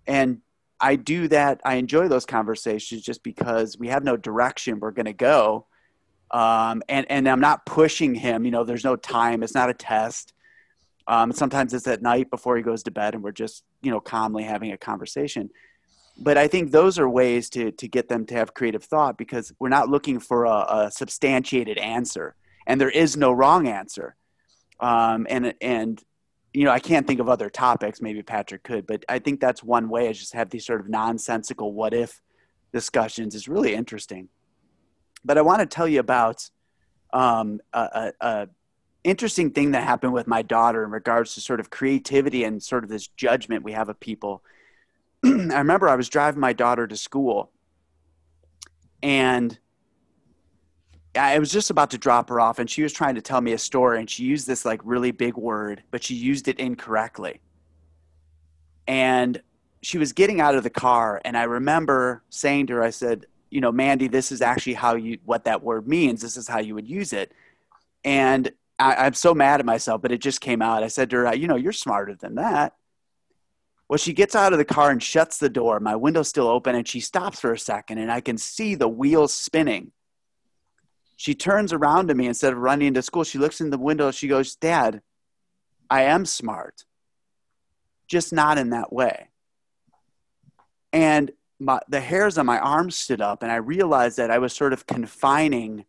And 0.06 0.40
I 0.80 0.96
do 0.96 1.26
that. 1.28 1.60
I 1.64 1.76
enjoy 1.76 2.06
those 2.06 2.26
conversations 2.26 3.02
just 3.02 3.22
because 3.24 3.76
we 3.76 3.88
have 3.88 4.04
no 4.04 4.16
direction 4.16 4.78
we're 4.78 4.92
going 4.92 5.06
to 5.06 5.12
go 5.12 5.66
um, 6.30 6.82
and 6.88 7.06
and 7.10 7.28
I'm 7.28 7.40
not 7.40 7.66
pushing 7.66 8.14
him. 8.14 8.44
You 8.44 8.50
know, 8.50 8.64
there's 8.64 8.84
no 8.84 8.96
time. 8.96 9.42
It's 9.42 9.54
not 9.54 9.70
a 9.70 9.74
test. 9.74 10.32
Um, 11.08 11.32
sometimes 11.32 11.72
it's 11.72 11.86
at 11.86 12.02
night 12.02 12.30
before 12.30 12.56
he 12.56 12.62
goes 12.62 12.82
to 12.84 12.90
bed, 12.90 13.14
and 13.14 13.22
we're 13.22 13.32
just 13.32 13.64
you 13.82 13.90
know 13.90 14.00
calmly 14.00 14.44
having 14.44 14.72
a 14.72 14.78
conversation. 14.78 15.50
But 16.18 16.38
I 16.38 16.48
think 16.48 16.72
those 16.72 16.98
are 16.98 17.08
ways 17.08 17.50
to 17.50 17.70
to 17.72 17.88
get 17.88 18.08
them 18.08 18.26
to 18.26 18.34
have 18.34 18.54
creative 18.54 18.84
thought 18.84 19.16
because 19.16 19.52
we're 19.60 19.68
not 19.68 19.88
looking 19.88 20.18
for 20.18 20.46
a, 20.46 20.66
a 20.68 20.90
substantiated 20.90 21.78
answer, 21.78 22.34
and 22.66 22.80
there 22.80 22.90
is 22.90 23.16
no 23.16 23.32
wrong 23.32 23.68
answer. 23.68 24.16
Um, 24.80 25.26
and 25.30 25.54
and 25.60 26.02
you 26.52 26.64
know, 26.64 26.70
I 26.70 26.80
can't 26.80 27.06
think 27.06 27.20
of 27.20 27.28
other 27.28 27.50
topics. 27.50 28.00
Maybe 28.00 28.22
Patrick 28.22 28.62
could, 28.62 28.86
but 28.86 29.04
I 29.08 29.18
think 29.18 29.40
that's 29.40 29.62
one 29.62 29.88
way. 29.88 30.10
Is 30.10 30.18
just 30.18 30.34
have 30.34 30.50
these 30.50 30.66
sort 30.66 30.80
of 30.80 30.88
nonsensical 30.88 31.72
what 31.72 31.94
if 31.94 32.20
discussions 32.72 33.34
is 33.34 33.46
really 33.46 33.74
interesting. 33.74 34.28
But 35.26 35.36
I 35.38 35.42
want 35.42 35.60
to 35.60 35.66
tell 35.66 35.88
you 35.88 35.98
about 35.98 36.48
um, 37.12 37.60
a, 37.72 37.80
a, 37.80 38.12
a 38.26 38.48
interesting 39.02 39.50
thing 39.50 39.72
that 39.72 39.82
happened 39.82 40.12
with 40.12 40.26
my 40.26 40.42
daughter 40.42 40.84
in 40.84 40.90
regards 40.90 41.34
to 41.34 41.40
sort 41.40 41.60
of 41.60 41.70
creativity 41.70 42.44
and 42.44 42.62
sort 42.62 42.84
of 42.84 42.90
this 42.90 43.06
judgment 43.08 43.64
we 43.64 43.72
have 43.72 43.88
of 43.88 43.98
people. 43.98 44.42
I 45.24 45.58
remember 45.58 45.88
I 45.88 45.96
was 45.96 46.08
driving 46.08 46.40
my 46.40 46.52
daughter 46.52 46.86
to 46.86 46.96
school 46.96 47.50
and 49.02 49.58
I 51.14 51.38
was 51.38 51.50
just 51.50 51.70
about 51.70 51.90
to 51.90 51.98
drop 51.98 52.28
her 52.28 52.40
off 52.40 52.58
and 52.58 52.68
she 52.68 52.82
was 52.82 52.92
trying 52.92 53.14
to 53.14 53.22
tell 53.22 53.40
me 53.40 53.52
a 53.52 53.58
story 53.58 53.98
and 53.98 54.10
she 54.10 54.24
used 54.24 54.46
this 54.46 54.64
like 54.64 54.80
really 54.84 55.10
big 55.10 55.36
word, 55.36 55.82
but 55.90 56.02
she 56.02 56.14
used 56.14 56.48
it 56.48 56.58
incorrectly. 56.58 57.40
And 58.86 59.40
she 59.82 59.98
was 59.98 60.12
getting 60.12 60.40
out 60.40 60.54
of 60.54 60.62
the 60.62 60.70
car 60.70 61.20
and 61.24 61.36
I 61.36 61.44
remember 61.44 62.22
saying 62.28 62.66
to 62.68 62.74
her, 62.74 62.82
I 62.82 62.90
said, 62.90 63.26
you 63.50 63.60
know, 63.60 63.72
Mandy, 63.72 64.08
this 64.08 64.32
is 64.32 64.42
actually 64.42 64.74
how 64.74 64.96
you, 64.96 65.18
what 65.24 65.44
that 65.44 65.62
word 65.62 65.86
means. 65.86 66.20
This 66.20 66.36
is 66.36 66.48
how 66.48 66.58
you 66.58 66.74
would 66.74 66.88
use 66.88 67.12
it. 67.12 67.32
And 68.04 68.50
I, 68.78 69.06
am 69.06 69.14
so 69.14 69.34
mad 69.34 69.60
at 69.60 69.66
myself, 69.66 70.02
but 70.02 70.12
it 70.12 70.20
just 70.20 70.40
came 70.40 70.62
out. 70.62 70.82
I 70.82 70.88
said 70.88 71.10
to 71.10 71.16
her, 71.16 71.34
you 71.34 71.46
know, 71.46 71.56
you're 71.56 71.72
smarter 71.72 72.14
than 72.14 72.36
that. 72.36 72.74
Well, 73.88 73.98
she 73.98 74.12
gets 74.12 74.34
out 74.34 74.52
of 74.52 74.58
the 74.58 74.64
car 74.64 74.90
and 74.90 75.02
shuts 75.02 75.38
the 75.38 75.48
door. 75.48 75.78
My 75.78 75.94
window's 75.94 76.28
still 76.28 76.48
open 76.48 76.74
and 76.74 76.86
she 76.86 77.00
stops 77.00 77.40
for 77.40 77.52
a 77.52 77.58
second 77.58 77.98
and 77.98 78.10
I 78.10 78.20
can 78.20 78.36
see 78.36 78.74
the 78.74 78.88
wheels 78.88 79.32
spinning. 79.32 79.92
She 81.16 81.34
turns 81.34 81.72
around 81.72 82.08
to 82.08 82.14
me 82.14 82.26
instead 82.26 82.52
of 82.52 82.58
running 82.58 82.88
into 82.88 83.02
school. 83.02 83.24
She 83.24 83.38
looks 83.38 83.60
in 83.60 83.70
the 83.70 83.78
window. 83.78 84.10
She 84.10 84.28
goes, 84.28 84.56
Dad, 84.56 85.02
I 85.88 86.02
am 86.02 86.26
smart, 86.26 86.84
just 88.08 88.32
not 88.32 88.58
in 88.58 88.70
that 88.70 88.92
way. 88.92 89.28
And 90.92 91.30
my, 91.58 91.80
the 91.88 92.00
hairs 92.00 92.38
on 92.38 92.46
my 92.46 92.58
arms 92.58 92.96
stood 92.96 93.20
up 93.20 93.42
and 93.42 93.50
I 93.50 93.56
realized 93.56 94.18
that 94.18 94.30
I 94.30 94.38
was 94.38 94.52
sort 94.52 94.72
of 94.72 94.86
confining 94.86 95.84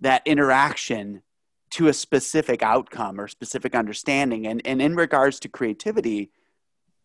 that 0.00 0.22
interaction 0.26 1.22
to 1.70 1.88
a 1.88 1.92
specific 1.92 2.62
outcome 2.62 3.20
or 3.20 3.28
specific 3.28 3.74
understanding. 3.74 4.46
And, 4.46 4.60
and 4.64 4.82
in 4.82 4.96
regards 4.96 5.40
to 5.40 5.48
creativity, 5.48 6.30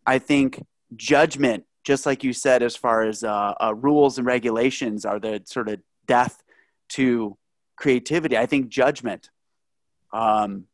I 0.06 0.20
think 0.20 0.66
judgment, 0.96 1.66
just 1.84 2.06
like 2.06 2.24
you 2.24 2.34
said, 2.34 2.64
as 2.64 2.76
far 2.76 3.04
as 3.04 3.24
uh, 3.24 3.54
uh, 3.62 3.76
rules 3.76 4.18
and 4.18 4.26
regulations 4.26 5.06
are 5.06 5.20
the 5.20 5.42
sort 5.46 5.70
of 5.70 5.80
death 6.08 6.44
to 6.90 7.38
creativity. 7.76 8.38
I 8.38 8.46
think 8.46 8.70
judgment 8.70 9.30
um, 10.12 10.66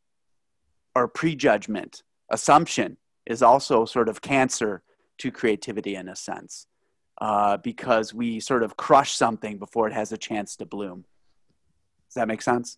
or 0.96 1.08
prejudgment, 1.08 2.04
assumption 2.30 2.98
is 3.26 3.42
also 3.42 3.86
sort 3.86 4.10
of 4.10 4.22
cancer 4.22 4.84
to 5.22 5.32
creativity 5.32 5.96
in 5.96 6.10
a 6.10 6.16
sense 6.16 6.66
uh, 7.20 7.58
because 7.58 8.12
we 8.14 8.40
sort 8.40 8.64
of 8.64 8.76
crush 8.76 9.14
something 9.14 9.60
before 9.60 9.88
it 9.88 9.94
has 9.94 10.12
a 10.12 10.18
chance 10.18 10.56
to 10.56 10.66
bloom. 10.66 11.06
Does 12.08 12.16
that 12.16 12.28
make 12.28 12.42
sense? 12.42 12.78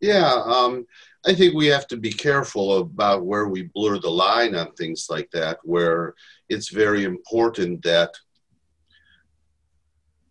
Yeah, 0.00 0.32
um, 0.44 0.86
I 1.26 1.34
think 1.34 1.54
we 1.54 1.66
have 1.66 1.88
to 1.88 1.96
be 1.96 2.12
careful 2.12 2.78
about 2.78 3.26
where 3.26 3.48
we 3.48 3.70
blur 3.74 3.98
the 3.98 4.10
line 4.10 4.54
on 4.54 4.72
things 4.72 5.08
like 5.10 5.28
that, 5.32 5.58
where 5.64 6.14
it's 6.48 6.68
very 6.68 7.02
important 7.04 7.82
that 7.82 8.10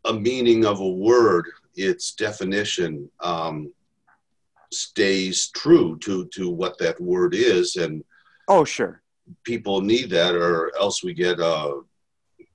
a 0.05 0.13
meaning 0.13 0.65
of 0.65 0.79
a 0.79 0.89
word, 0.89 1.45
its 1.75 2.13
definition, 2.13 3.09
um, 3.21 3.73
stays 4.71 5.49
true 5.49 5.97
to 5.99 6.27
to 6.33 6.49
what 6.49 6.77
that 6.79 6.99
word 7.01 7.35
is, 7.35 7.75
and 7.75 8.03
oh, 8.47 8.63
sure, 8.63 9.01
people 9.43 9.81
need 9.81 10.09
that, 10.11 10.35
or 10.35 10.75
else 10.77 11.03
we 11.03 11.13
get 11.13 11.39
a 11.39 11.81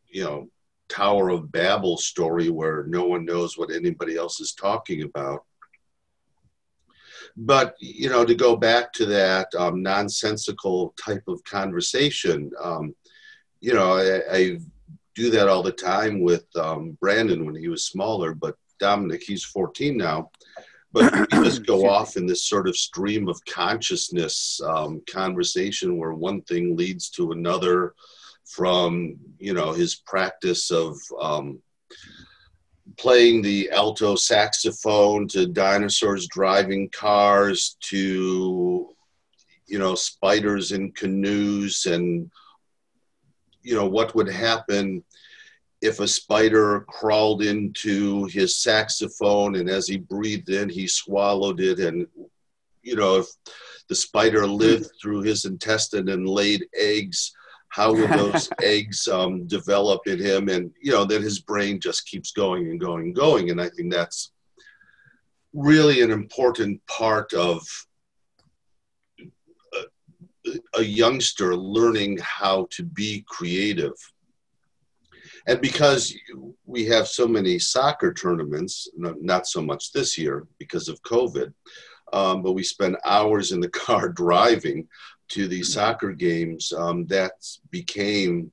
you 0.09 0.25
know 0.25 0.49
Tower 0.91 1.31
of 1.31 1.51
Babel 1.51 1.97
story 1.97 2.51
where 2.51 2.85
no 2.89 3.05
one 3.05 3.25
knows 3.25 3.57
what 3.57 3.71
anybody 3.71 4.17
else 4.17 4.41
is 4.41 4.53
talking 4.53 5.03
about. 5.03 5.45
But, 7.37 7.77
you 7.79 8.11
know, 8.11 8.25
to 8.25 8.35
go 8.35 8.57
back 8.57 8.93
to 8.95 9.07
that 9.07 9.55
um, 9.57 9.83
nonsensical 9.83 10.93
type 11.03 11.23
of 11.29 11.43
conversation, 11.45 12.51
um, 12.63 12.95
you 13.61 13.73
know, 13.73 13.95
I, 13.95 14.37
I, 14.37 14.59
do 15.17 15.29
that 15.29 15.49
all 15.49 15.63
the 15.63 15.73
time 15.73 16.21
with 16.23 16.47
um, 16.57 16.97
Brandon 17.01 17.45
when 17.45 17.57
he 17.57 17.69
was 17.69 17.85
smaller, 17.85 18.33
but 18.33 18.57
Dominic, 18.79 19.23
he's 19.23 19.45
14 19.45 19.97
now. 19.97 20.31
But 20.93 21.13
we 21.33 21.45
just 21.45 21.67
go 21.67 21.89
off 21.89 22.17
in 22.17 22.27
this 22.27 22.47
sort 22.47 22.69
of 22.69 22.77
stream 22.77 23.29
of 23.29 23.45
consciousness 23.45 24.61
um, 24.65 25.03
conversation 25.11 25.99
where 25.99 26.13
one 26.15 26.43
thing 26.43 26.77
leads 26.77 27.11
to 27.11 27.33
another 27.33 27.95
from, 28.45 29.17
you 29.39 29.55
know, 29.55 29.73
his 29.73 29.95
practice 29.95 30.71
of 30.71 30.97
um, 31.21 31.61
playing 32.97 33.43
the 33.43 33.71
alto 33.71 34.17
saxophone 34.17 35.29
to 35.29 35.47
dinosaurs 35.47 36.27
driving 36.29 36.89
cars 36.91 37.77
to, 37.81 38.89
you 39.67 39.79
know, 39.79 39.95
spiders 39.95 40.73
in 40.73 40.91
canoes 40.93 41.87
and, 41.87 42.31
you 43.63 43.75
know, 43.75 43.87
what 43.87 44.15
would 44.15 44.29
happen 44.29 45.05
if 45.81 46.01
a 46.01 46.09
spider 46.09 46.81
crawled 46.89 47.43
into 47.43 48.27
his 48.27 48.63
saxophone 48.63 49.57
and 49.57 49.69
as 49.69 49.87
he 49.87 49.97
breathed 49.97 50.51
in, 50.51 50.69
he 50.69 50.87
swallowed 50.87 51.61
it. 51.61 51.79
And, 51.79 52.07
you 52.83 52.97
know, 52.97 53.17
if 53.17 53.27
the 53.89 53.95
spider 53.95 54.47
lived 54.47 54.91
through 55.01 55.23
his 55.23 55.47
intestine 55.47 56.11
and 56.11 56.29
laid 56.29 56.67
eggs, 56.75 57.33
how 57.69 57.93
would 57.95 58.11
those 58.11 58.51
eggs 58.63 59.09
um, 59.09 59.47
develop 59.47 60.07
in 60.07 60.19
him? 60.19 60.49
And, 60.49 60.71
you 60.83 60.93
know, 60.93 61.05
then 61.05 61.23
his 61.23 61.41
brain 61.41 61.81
just 61.81 62.07
keeps 62.07 62.33
going 62.33 62.71
and 62.71 62.79
going 62.79 63.05
and 63.05 63.15
going. 63.15 63.51
And 63.51 63.61
I 63.61 63.71
think 63.71 63.91
that's 63.91 64.33
really 65.55 66.03
an 66.03 66.11
important 66.11 66.85
part 66.87 67.33
of 67.33 67.63
a, 69.75 70.59
a 70.75 70.83
youngster 70.83 71.57
learning 71.57 72.19
how 72.21 72.67
to 72.73 72.83
be 72.83 73.25
creative 73.27 73.95
and 75.47 75.61
because 75.61 76.15
we 76.67 76.85
have 76.87 77.09
so 77.09 77.27
many 77.27 77.59
soccer 77.59 78.13
tournaments, 78.13 78.89
not 78.97 79.47
so 79.47 79.63
much 79.63 79.93
this 79.93 80.19
year 80.19 80.47
because 80.59 80.89
of 80.89 81.03
COVID, 81.03 81.53
um, 82.13 82.43
but 82.43 82.53
we 82.53 82.63
spend 82.63 82.97
hours 83.05 83.53
in 83.53 83.61
the 83.61 83.69
car 83.85 84.09
driving 84.09 84.89
to 85.29 85.47
these 85.47 85.71
mm-hmm. 85.71 85.81
soccer 85.81 86.13
games. 86.13 86.73
Um, 86.73 87.07
that 87.07 87.33
became, 87.71 88.53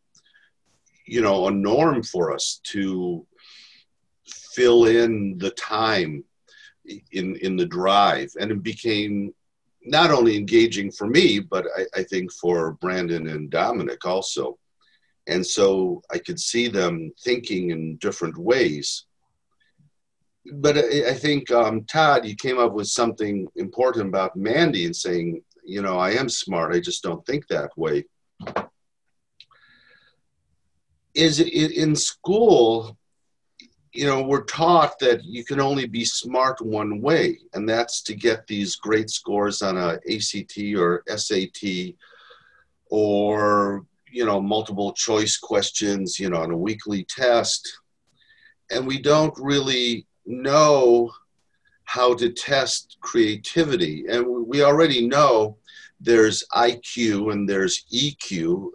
you 1.06 1.22
know, 1.22 1.48
a 1.48 1.52
norm 1.52 2.04
for 2.04 2.34
us 2.34 2.60
to 2.72 3.26
fill 4.28 4.86
in 4.86 5.38
the 5.38 5.52
time 5.52 6.24
in 7.12 7.36
in 7.38 7.56
the 7.58 7.66
drive, 7.66 8.32
and 8.40 8.52
it 8.52 8.64
became 8.64 9.34
not 9.84 10.12
only 10.12 10.36
engaging 10.36 10.92
for 10.92 11.08
me, 11.08 11.40
but 11.40 11.66
I, 11.78 12.00
I 12.00 12.04
think 12.04 12.32
for 12.32 12.74
Brandon 12.74 13.28
and 13.28 13.50
Dominic 13.50 14.06
also. 14.06 14.58
And 15.28 15.46
so 15.46 16.02
I 16.10 16.18
could 16.18 16.40
see 16.40 16.68
them 16.70 17.12
thinking 17.22 17.72
in 17.72 17.98
different 17.98 18.38
ways. 18.38 19.06
But 20.54 20.78
I, 20.78 21.10
I 21.10 21.14
think, 21.14 21.52
um, 21.52 21.84
Todd, 21.84 22.26
you 22.26 22.36
came 22.36 22.58
up 22.58 22.74
with 22.74 22.88
something 22.88 23.48
important 23.58 24.08
about 24.08 24.38
Mandy 24.38 24.86
and 24.86 24.96
saying, 24.96 25.42
you 25.66 25.82
know, 25.82 25.98
I 25.98 26.12
am 26.12 26.30
smart, 26.30 26.74
I 26.74 26.80
just 26.80 27.04
don't 27.04 27.26
think 27.26 27.48
that 27.48 27.72
way. 27.78 28.06
Is 31.14 31.42
it 31.42 31.52
in 31.52 31.96
school, 31.96 32.98
you 33.92 34.06
know, 34.06 34.22
we're 34.22 34.44
taught 34.44 34.98
that 35.00 35.26
you 35.26 35.44
can 35.44 35.60
only 35.60 35.88
be 35.88 36.06
smart 36.06 36.62
one 36.62 37.02
way, 37.02 37.40
and 37.54 37.68
that's 37.68 38.02
to 38.04 38.16
get 38.16 38.48
these 38.48 38.76
great 38.76 39.10
scores 39.10 39.62
on 39.62 39.76
a 39.76 40.00
ACT 40.10 40.58
or 40.78 41.04
SAT 41.14 41.96
or 42.86 43.86
you 44.12 44.26
know, 44.26 44.42
multiple 44.42 44.94
choice 44.94 45.38
questions, 45.38 46.20
you 46.20 46.30
know, 46.30 46.42
on 46.42 46.52
a 46.52 46.58
weekly 46.58 47.06
test. 47.10 47.68
And 48.72 48.86
we 48.86 49.02
don't 49.02 49.34
really 49.40 50.06
know 50.26 51.12
how 51.86 52.14
to 52.16 52.30
test 52.30 52.98
creativity. 53.02 54.06
And 54.10 54.48
we 54.48 54.64
already 54.64 55.08
know 55.08 55.58
there's 56.00 56.44
IQ 56.54 57.32
and 57.32 57.48
there's 57.48 57.86
EQ. 57.94 58.70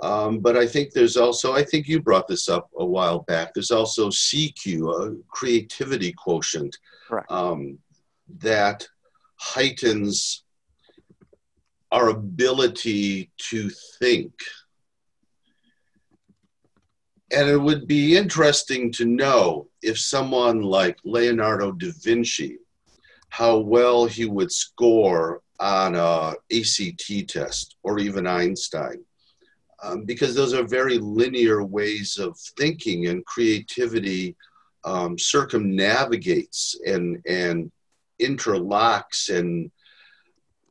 Um, 0.00 0.40
but 0.40 0.56
I 0.56 0.66
think 0.66 0.92
there's 0.92 1.16
also, 1.16 1.54
I 1.54 1.62
think 1.62 1.88
you 1.88 2.00
brought 2.00 2.28
this 2.28 2.48
up 2.48 2.70
a 2.78 2.84
while 2.84 3.20
back, 3.20 3.54
there's 3.54 3.70
also 3.70 4.08
CQ, 4.08 5.10
a 5.10 5.16
creativity 5.28 6.12
quotient 6.12 6.76
um, 7.28 7.78
that 8.40 8.86
heightens 9.36 10.44
our 11.92 12.08
ability 12.08 13.30
to 13.38 13.70
think. 13.98 14.32
And 17.32 17.48
it 17.48 17.56
would 17.56 17.86
be 17.86 18.16
interesting 18.16 18.92
to 18.92 19.04
know 19.04 19.68
if 19.82 19.98
someone 19.98 20.62
like 20.62 20.96
Leonardo 21.04 21.72
da 21.72 21.90
Vinci, 22.02 22.58
how 23.30 23.58
well 23.58 24.06
he 24.06 24.26
would 24.26 24.52
score 24.52 25.42
on 25.58 25.94
a 25.94 26.34
ACT 26.52 27.28
test 27.28 27.76
or 27.82 27.98
even 27.98 28.26
Einstein. 28.26 29.04
Um, 29.82 30.04
because 30.04 30.34
those 30.34 30.54
are 30.54 30.64
very 30.64 30.98
linear 30.98 31.62
ways 31.62 32.16
of 32.18 32.38
thinking 32.56 33.08
and 33.08 33.24
creativity 33.26 34.36
um, 34.84 35.18
circumnavigates 35.18 36.80
and, 36.86 37.20
and 37.26 37.70
interlocks 38.20 39.28
and 39.36 39.70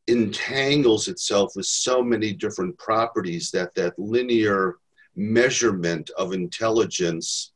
entangles 0.08 1.08
itself 1.08 1.54
with 1.56 1.66
so 1.66 2.04
many 2.04 2.32
different 2.34 2.78
properties 2.78 3.52
that 3.52 3.74
that 3.76 3.98
linear 3.98 4.76
measurement 5.16 6.10
of 6.18 6.34
intelligence 6.34 7.52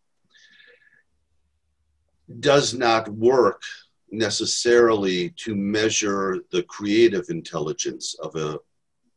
does 2.40 2.74
not 2.74 3.10
work 3.10 3.62
necessarily 4.12 5.30
to 5.32 5.56
measure 5.56 6.40
the 6.52 6.64
creative 6.64 7.26
intelligence 7.30 8.16
of 8.20 8.36
a 8.36 8.60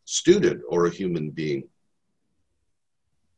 student 0.04 0.62
or 0.68 0.86
a 0.86 0.90
human 0.90 1.30
being. 1.30 1.64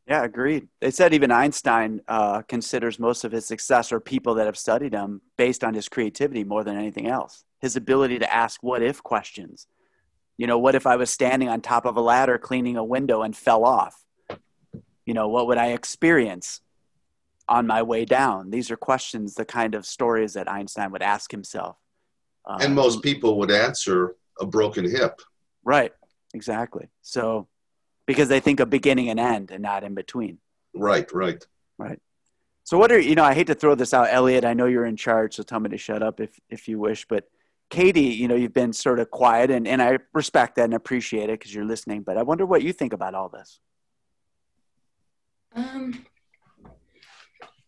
Yeah, 0.07 0.23
agreed. 0.23 0.67
They 0.81 0.91
said 0.91 1.13
even 1.13 1.31
Einstein 1.31 2.01
uh, 2.07 2.43
considers 2.43 2.99
most 2.99 3.23
of 3.23 3.31
his 3.31 3.45
success 3.45 3.91
or 3.91 3.99
people 3.99 4.35
that 4.35 4.45
have 4.45 4.57
studied 4.57 4.93
him 4.93 5.21
based 5.35 5.63
on 5.63 5.73
his 5.73 5.89
creativity 5.89 6.43
more 6.43 6.63
than 6.63 6.77
anything 6.77 7.07
else. 7.07 7.43
His 7.59 7.75
ability 7.75 8.19
to 8.19 8.31
ask 8.31 8.61
what 8.61 8.83
if 8.83 9.01
questions, 9.01 9.67
you 10.37 10.47
know, 10.47 10.59
what 10.59 10.75
if 10.75 10.85
I 10.85 10.95
was 10.95 11.09
standing 11.09 11.49
on 11.49 11.61
top 11.61 11.85
of 11.85 11.95
a 11.97 12.01
ladder 12.01 12.37
cleaning 12.37 12.77
a 12.77 12.83
window 12.83 13.21
and 13.21 13.35
fell 13.35 13.63
off? 13.63 14.03
You 15.05 15.13
know, 15.13 15.27
what 15.27 15.47
would 15.47 15.57
I 15.57 15.67
experience 15.67 16.61
on 17.47 17.67
my 17.67 17.83
way 17.83 18.05
down? 18.05 18.49
These 18.49 18.71
are 18.71 18.77
questions, 18.77 19.35
the 19.35 19.45
kind 19.45 19.75
of 19.75 19.85
stories 19.85 20.33
that 20.33 20.51
Einstein 20.51 20.91
would 20.91 21.03
ask 21.03 21.31
himself. 21.31 21.77
Um, 22.45 22.61
and 22.61 22.75
most 22.75 23.01
people 23.01 23.37
would 23.39 23.51
answer 23.51 24.15
a 24.39 24.45
broken 24.45 24.89
hip. 24.89 25.21
Right, 25.63 25.93
exactly. 26.33 26.89
So, 27.01 27.47
because 28.05 28.29
they 28.29 28.39
think 28.39 28.59
of 28.59 28.69
beginning 28.69 29.09
and 29.09 29.19
end 29.19 29.51
and 29.51 29.63
not 29.63 29.83
in 29.83 29.95
between. 29.95 30.39
Right, 30.75 31.11
right. 31.13 31.43
Right. 31.77 31.99
So, 32.63 32.77
what 32.77 32.91
are, 32.91 32.99
you 32.99 33.15
know, 33.15 33.23
I 33.23 33.33
hate 33.33 33.47
to 33.47 33.55
throw 33.55 33.75
this 33.75 33.93
out, 33.93 34.09
Elliot. 34.11 34.43
I 34.43 34.53
know 34.53 34.65
you're 34.65 34.85
in 34.85 34.97
charge, 34.97 35.35
so 35.35 35.43
tell 35.43 35.59
me 35.59 35.69
to 35.69 35.77
shut 35.77 36.03
up 36.03 36.19
if, 36.19 36.39
if 36.49 36.67
you 36.67 36.79
wish, 36.79 37.05
but 37.07 37.27
Katie, 37.69 38.01
you 38.01 38.27
know, 38.27 38.35
you've 38.35 38.53
been 38.53 38.73
sort 38.73 38.99
of 38.99 39.09
quiet 39.09 39.49
and, 39.49 39.67
and 39.67 39.81
I 39.81 39.99
respect 40.13 40.55
that 40.55 40.65
and 40.65 40.73
appreciate 40.73 41.29
it 41.29 41.39
because 41.39 41.53
you're 41.53 41.65
listening, 41.65 42.03
but 42.03 42.17
I 42.17 42.23
wonder 42.23 42.45
what 42.45 42.61
you 42.61 42.71
think 42.71 42.93
about 42.93 43.15
all 43.15 43.29
this. 43.29 43.59
Um, 45.55 46.05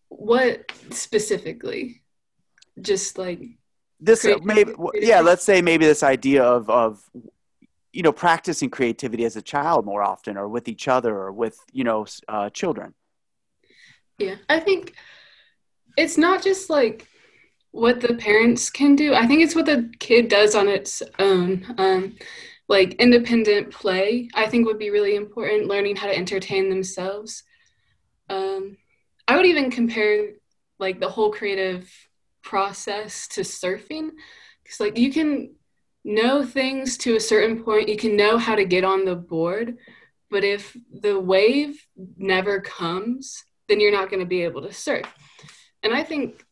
what 0.08 0.70
specifically? 0.90 2.02
Just 2.80 3.18
like 3.18 3.42
this, 3.98 4.24
maybe, 4.42 4.72
yeah, 4.94 5.20
let's 5.20 5.44
say 5.44 5.60
maybe 5.62 5.84
this 5.84 6.04
idea 6.04 6.44
of, 6.44 6.70
of, 6.70 7.02
you 7.92 8.02
know, 8.02 8.12
practicing 8.12 8.70
creativity 8.70 9.24
as 9.24 9.34
a 9.36 9.42
child 9.42 9.84
more 9.84 10.02
often 10.02 10.36
or 10.36 10.46
with 10.48 10.68
each 10.68 10.86
other 10.86 11.14
or 11.16 11.32
with, 11.32 11.58
you 11.72 11.82
know, 11.82 12.06
uh, 12.28 12.50
children. 12.50 12.94
Yeah, 14.18 14.36
I 14.48 14.60
think 14.60 14.94
it's 15.96 16.16
not 16.16 16.42
just 16.42 16.70
like 16.70 17.08
what 17.70 18.00
the 18.00 18.14
parents 18.14 18.70
can 18.70 18.96
do. 18.96 19.14
I 19.14 19.26
think 19.26 19.42
it's 19.42 19.54
what 19.54 19.66
the 19.66 19.90
kid 19.98 20.28
does 20.28 20.54
on 20.54 20.68
its 20.68 21.02
own. 21.18 21.66
Um, 21.78 22.16
like 22.68 22.94
independent 22.94 23.70
play, 23.70 24.28
I 24.34 24.46
think 24.46 24.66
would 24.66 24.78
be 24.78 24.90
really 24.90 25.16
important. 25.16 25.68
Learning 25.68 25.96
how 25.96 26.06
to 26.06 26.16
entertain 26.16 26.68
themselves. 26.68 27.42
Um, 28.28 28.76
I 29.26 29.36
would 29.36 29.46
even 29.46 29.70
compare 29.70 30.30
like 30.78 31.00
the 31.00 31.08
whole 31.08 31.30
creative 31.32 31.90
process 32.42 33.28
to 33.28 33.40
surfing, 33.42 34.10
because 34.62 34.80
like 34.80 34.98
you 34.98 35.12
can 35.12 35.54
know 36.04 36.44
things 36.44 36.96
to 36.98 37.16
a 37.16 37.20
certain 37.20 37.62
point. 37.62 37.88
You 37.88 37.96
can 37.96 38.16
know 38.16 38.38
how 38.38 38.54
to 38.54 38.64
get 38.64 38.84
on 38.84 39.04
the 39.04 39.16
board, 39.16 39.76
but 40.30 40.44
if 40.44 40.76
the 40.92 41.18
wave 41.18 41.86
never 42.16 42.60
comes, 42.60 43.44
then 43.68 43.80
you're 43.80 43.92
not 43.92 44.08
going 44.10 44.20
to 44.20 44.26
be 44.26 44.42
able 44.42 44.62
to 44.62 44.72
surf. 44.72 45.06
And 45.82 45.92
I 45.94 46.02
think 46.02 46.44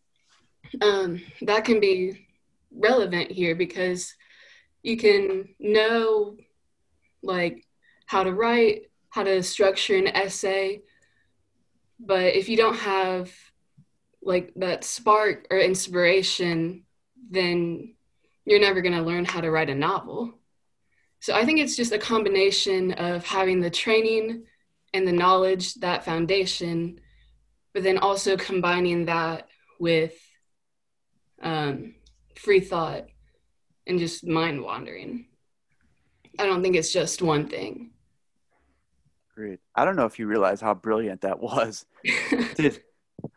um, 0.81 1.23
that 1.43 1.65
can 1.65 1.81
be 1.81 2.27
relevant 2.71 3.31
here 3.31 3.55
because 3.55 4.15
you 4.83 4.97
can 4.97 5.49
know 5.59 6.37
like 7.23 7.67
how 8.07 8.23
to 8.23 8.33
write, 8.33 8.83
how 9.11 9.25
to 9.25 9.43
structure 9.43 9.97
an 9.97 10.09
essay, 10.09 10.83
but 11.99 12.35
if 12.35 12.49
you 12.49 12.57
don't 12.57 12.77
have 12.77 13.33
like 14.23 14.53
that 14.57 14.85
spark 14.85 15.47
or 15.51 15.59
inspiration, 15.59 16.85
then 17.31 17.95
you're 18.45 18.61
never 18.61 18.81
going 18.81 18.95
to 18.95 19.03
learn 19.03 19.25
how 19.25 19.41
to 19.41 19.51
write 19.51 19.71
a 19.71 19.75
novel. 19.75 20.33
So 21.21 21.35
I 21.35 21.45
think 21.45 21.59
it's 21.59 21.77
just 21.77 21.93
a 21.93 21.99
combination 21.99 22.93
of 22.93 23.25
having 23.25 23.61
the 23.61 23.71
training 23.71 24.45
and 24.93 25.07
the 25.07 25.13
knowledge, 25.13 25.75
that 25.77 26.05
foundation, 26.05 27.01
but 27.73 27.83
then 27.83 27.99
also 27.99 28.37
combining 28.37 29.07
that 29.07 29.49
with 29.81 30.15
um, 31.43 31.95
free 32.35 32.61
thought 32.61 33.07
and 33.87 33.99
just 33.99 34.27
mind 34.27 34.63
wandering. 34.63 35.27
I 36.39 36.47
don't 36.47 36.63
think 36.63 36.77
it's 36.77 36.93
just 36.93 37.23
one 37.23 37.49
thing. 37.49 37.91
Great. 39.35 39.61
I 39.75 39.85
don't 39.85 39.97
know 39.97 40.07
if 40.07 40.19
you 40.19 40.27
realize 40.27 40.61
how 40.61 40.75
brilliant 40.75 41.21
that 41.23 41.39
was. 41.41 41.87
Did, 42.55 42.81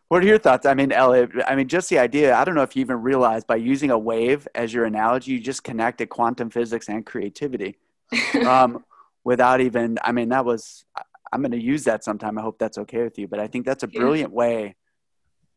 what 0.08 0.24
are 0.24 0.28
your 0.28 0.38
thoughts? 0.38 0.66
I 0.66 0.74
mean, 0.74 0.92
Elliot, 0.92 1.32
I 1.48 1.56
mean, 1.56 1.68
just 1.68 1.90
the 1.90 2.00
idea, 2.00 2.36
I 2.36 2.44
don't 2.44 2.56
know 2.56 2.64
if 2.64 2.76
you 2.76 2.82
even 2.82 3.02
realize 3.02 3.44
by 3.44 3.58
using 3.58 3.92
a 3.92 3.98
wave 3.98 4.48
as 4.56 4.74
your 4.74 4.86
analogy, 4.86 5.34
you 5.34 5.40
just 5.40 5.64
connected 5.64 6.10
quantum 6.10 6.50
physics 6.50 6.90
and 6.90 7.06
creativity 7.06 7.78
um, 8.46 8.84
without 9.24 9.62
even, 9.62 9.98
I 10.04 10.12
mean, 10.12 10.30
that 10.30 10.46
was, 10.46 10.86
I'm 11.32 11.42
going 11.42 11.52
to 11.52 11.62
use 11.62 11.84
that 11.84 12.04
sometime. 12.04 12.38
I 12.38 12.42
hope 12.42 12.58
that's 12.58 12.78
okay 12.80 13.04
with 13.04 13.20
you, 13.20 13.28
but 13.28 13.40
I 13.40 13.48
think 13.48 13.66
that's 13.66 13.84
a 13.84 13.88
brilliant 13.88 14.32
way, 14.32 14.76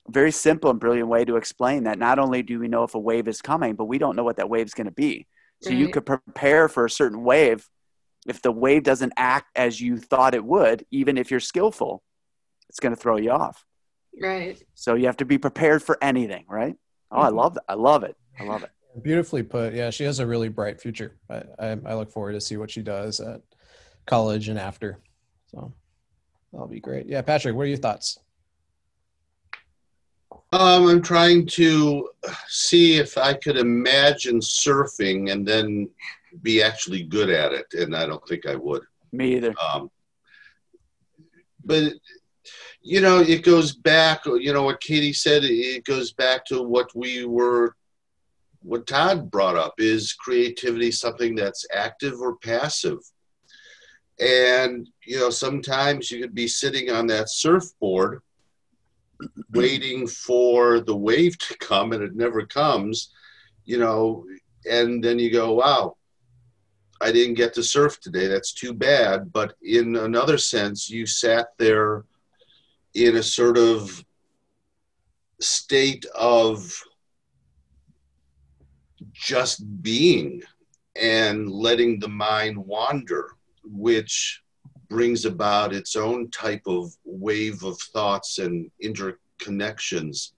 very 0.09 0.33
simple 0.33 0.71
and 0.71 0.81
brilliant 0.81 1.09
way 1.09 1.25
to 1.25 1.37
explain 1.37 1.85
that 1.85 1.99
not 1.99 2.19
only 2.19 2.43
do 2.43 2.59
we 2.59 2.69
know 2.69 2.85
if 2.85 2.95
a 2.95 2.99
wave 2.99 3.29
is 3.29 3.41
coming, 3.41 3.75
but 3.75 3.85
we 3.85 3.99
don't 3.99 4.17
know 4.17 4.25
what 4.25 4.37
that 4.37 4.51
wave 4.51 4.67
is 4.67 4.75
going 4.75 4.87
to 4.87 4.93
be. 4.93 5.27
So 5.63 5.71
right. 5.71 5.79
you 5.79 5.89
could 5.89 6.05
prepare 6.05 6.69
for 6.69 6.85
a 6.85 6.91
certain 6.91 7.23
wave 7.23 7.69
if 8.27 8.43
the 8.43 8.53
wave 8.53 8.85
doesn't 8.85 9.13
act 9.17 9.51
as 9.57 9.81
you 9.81 9.99
thought 9.99 10.35
it 10.35 10.45
would, 10.45 10.85
even 10.91 11.19
if 11.19 11.31
you're 11.31 11.41
skillful, 11.41 12.03
it's 12.69 12.81
going 12.81 12.95
to 12.95 13.01
throw 13.01 13.17
you 13.17 13.31
off. 13.31 13.65
Right. 14.21 14.63
So 14.75 14.95
you 14.95 15.07
have 15.07 15.17
to 15.19 15.25
be 15.25 15.39
prepared 15.39 15.83
for 15.83 15.99
anything, 16.03 16.45
right? 16.49 16.77
Oh, 17.11 17.17
mm-hmm. 17.17 17.27
I 17.27 17.29
love 17.29 17.55
that. 17.55 17.65
I 17.69 17.75
love 17.75 18.05
it. 18.05 18.17
I 18.39 18.45
love 18.45 18.63
it. 18.63 18.71
Beautifully 19.03 19.43
put. 19.43 19.73
Yeah, 19.73 19.91
she 19.91 20.05
has 20.05 20.19
a 20.19 20.27
really 20.27 20.49
bright 20.49 20.81
future. 20.81 21.17
I, 21.31 21.43
I, 21.59 21.79
I 21.87 21.95
look 21.95 22.11
forward 22.11 22.33
to 22.33 22.41
see 22.41 22.57
what 22.57 22.71
she 22.71 22.83
does 22.83 23.21
at 23.21 23.41
college 24.07 24.49
and 24.49 24.59
after. 24.59 25.01
So 25.47 25.73
that'll 26.53 26.69
be 26.69 26.81
great. 26.81 27.07
Yeah, 27.07 27.23
Patrick, 27.23 27.55
what 27.55 27.63
are 27.63 27.67
your 27.67 27.79
thoughts? 27.79 28.19
Um, 30.53 30.87
I'm 30.87 31.01
trying 31.01 31.47
to 31.47 32.11
see 32.47 32.97
if 32.97 33.17
I 33.17 33.33
could 33.33 33.57
imagine 33.57 34.39
surfing 34.41 35.33
and 35.33 35.47
then 35.49 35.89
be 36.43 36.63
actually 36.63 37.05
good 37.05 37.31
at 37.31 37.53
it, 37.53 37.73
and 37.73 37.97
I 37.97 38.05
don't 38.05 38.27
think 38.29 38.47
I 38.47 38.55
would. 38.55 38.83
Me 39.13 39.37
either. 39.37 39.55
Um, 39.59 39.91
but 41.65 41.95
you 42.83 43.01
know, 43.01 43.21
it 43.21 43.45
goes 43.45 43.73
back. 43.75 44.27
You 44.27 44.53
know 44.53 44.65
what 44.65 44.81
Katie 44.81 45.13
said. 45.13 45.43
It 45.45 45.85
goes 45.85 46.13
back 46.13 46.45
to 46.47 46.63
what 46.63 46.95
we 46.95 47.25
were, 47.25 47.77
what 48.63 48.87
Todd 48.87 49.31
brought 49.31 49.57
up. 49.57 49.75
Is 49.79 50.13
creativity 50.13 50.91
something 50.91 51.35
that's 51.35 51.67
active 51.73 52.21
or 52.21 52.37
passive? 52.37 52.99
And 54.21 54.89
you 55.07 55.19
know, 55.19 55.31
sometimes 55.31 56.11
you 56.11 56.21
could 56.21 56.35
be 56.35 56.49
sitting 56.49 56.91
on 56.91 57.07
that 57.07 57.31
surfboard, 57.31 58.21
waiting 59.53 60.07
for 60.07 60.81
the 60.81 60.97
wave 60.97 61.39
to 61.39 61.57
come, 61.59 61.93
and 61.93 62.03
it 62.03 62.15
never 62.15 62.47
comes. 62.47 63.11
You 63.65 63.79
know, 63.79 64.25
and 64.69 65.03
then 65.03 65.19
you 65.19 65.31
go, 65.31 65.53
"Wow, 65.53 65.97
I 67.03 67.11
didn't 67.11 67.35
get 67.35 67.53
to 67.55 67.65
surf 67.65 67.99
today. 68.01 68.29
That's 68.29 68.53
too 68.53 68.73
bad. 68.73 69.33
But 69.33 69.55
in 69.63 69.97
another 69.97 70.39
sense, 70.39 70.89
you 70.89 71.05
sat 71.05 71.49
there 71.59 72.05
in 72.95 73.17
a 73.17 73.23
sort 73.23 73.59
of 73.59 74.05
state 75.41 76.07
of 76.15 76.81
just 79.13 79.83
being 79.83 80.43
and 80.95 81.51
letting 81.51 81.99
the 81.99 82.09
mind 82.09 82.57
wander, 82.57 83.31
which 83.65 84.42
brings 84.93 85.25
about 85.25 85.75
its 85.75 85.97
own 85.97 86.31
type 86.31 86.63
of 86.67 86.93
wave 87.05 87.65
of 87.65 87.81
thoughts 87.95 88.39
and 88.39 88.71
interconnections. 88.85 90.33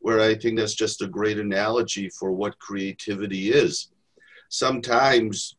Where 0.00 0.20
I 0.20 0.34
think 0.34 0.58
that's 0.58 0.74
just 0.74 1.02
a 1.02 1.08
great 1.08 1.38
analogy 1.38 2.10
for 2.10 2.30
what 2.30 2.58
creativity 2.58 3.50
is. 3.50 3.88
Sometimes 4.50 5.56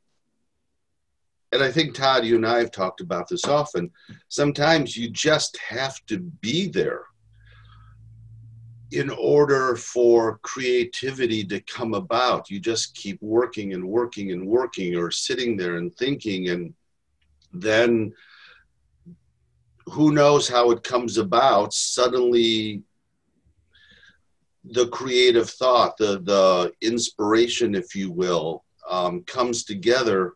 and 1.54 1.64
I 1.64 1.72
think 1.72 1.96
Todd, 1.96 2.26
you 2.26 2.36
and 2.36 2.46
I 2.46 2.60
have 2.60 2.72
talked 2.72 3.00
about 3.00 3.30
this 3.30 3.46
often. 3.46 3.90
Sometimes 4.28 4.98
you 4.98 5.10
just 5.10 5.58
have 5.58 6.06
to 6.08 6.20
be 6.20 6.68
there 6.68 7.06
in 8.92 9.10
order 9.10 9.76
for 9.76 10.40
creativity 10.40 11.44
to 11.46 11.62
come 11.62 11.94
about. 11.94 12.50
You 12.50 12.60
just 12.60 12.96
keep 12.96 13.22
working 13.22 13.74
and 13.74 13.88
working 13.88 14.32
and 14.34 14.46
working, 14.46 14.96
or 14.96 15.10
sitting 15.10 15.56
there 15.56 15.78
and 15.78 15.96
thinking, 15.96 16.50
and 16.50 16.74
then 17.54 18.14
who 19.86 20.12
knows 20.12 20.48
how 20.48 20.72
it 20.72 20.84
comes 20.84 21.18
about. 21.18 21.74
Suddenly, 21.74 22.84
the 24.64 24.88
creative 24.90 25.50
thought, 25.50 25.98
the 25.98 26.20
the 26.22 26.72
inspiration, 26.82 27.74
if 27.76 27.96
you 27.96 28.12
will, 28.12 28.64
um, 28.90 29.24
comes 29.24 29.64
together 29.64 30.34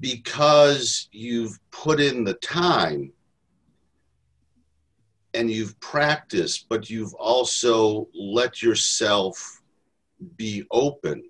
because 0.00 1.08
you've 1.12 1.58
put 1.70 2.00
in 2.00 2.24
the 2.24 2.34
time 2.34 3.12
and 5.34 5.50
you've 5.50 5.78
practiced, 5.80 6.68
but 6.68 6.90
you've 6.90 7.14
also 7.14 8.08
let 8.14 8.62
yourself 8.62 9.62
be 10.36 10.64
open. 10.70 11.22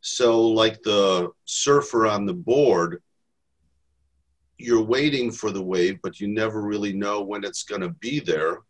So, 0.00 0.40
like 0.40 0.82
the 0.82 1.30
surfer 1.44 2.06
on 2.06 2.26
the 2.26 2.34
board, 2.34 3.02
you're 4.58 4.82
waiting 4.82 5.30
for 5.30 5.50
the 5.50 5.62
wave, 5.62 5.98
but 6.02 6.20
you 6.20 6.28
never 6.28 6.62
really 6.62 6.92
know 6.92 7.22
when 7.22 7.44
it's 7.44 7.62
going 7.62 7.82
to 7.82 7.90
be 7.90 8.20
there. 8.20 8.60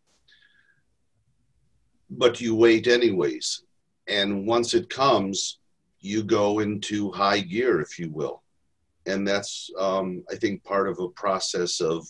But 2.11 2.41
you 2.41 2.55
wait 2.55 2.87
anyways. 2.87 3.63
And 4.09 4.47
once 4.47 4.75
it 4.75 4.89
comes, 4.89 5.59
you 6.01 6.23
go 6.23 6.61
into 6.61 7.11
high 7.13 7.41
gear, 7.41 7.81
if 7.81 7.99
you 7.99 8.11
will. 8.11 8.43
And 9.07 9.27
that's 9.27 9.71
um, 9.79 10.25
i 10.31 10.35
think 10.35 10.65
part 10.65 10.89
of 10.89 10.99
a 10.99 11.09
process 11.09 11.81
of 11.81 12.07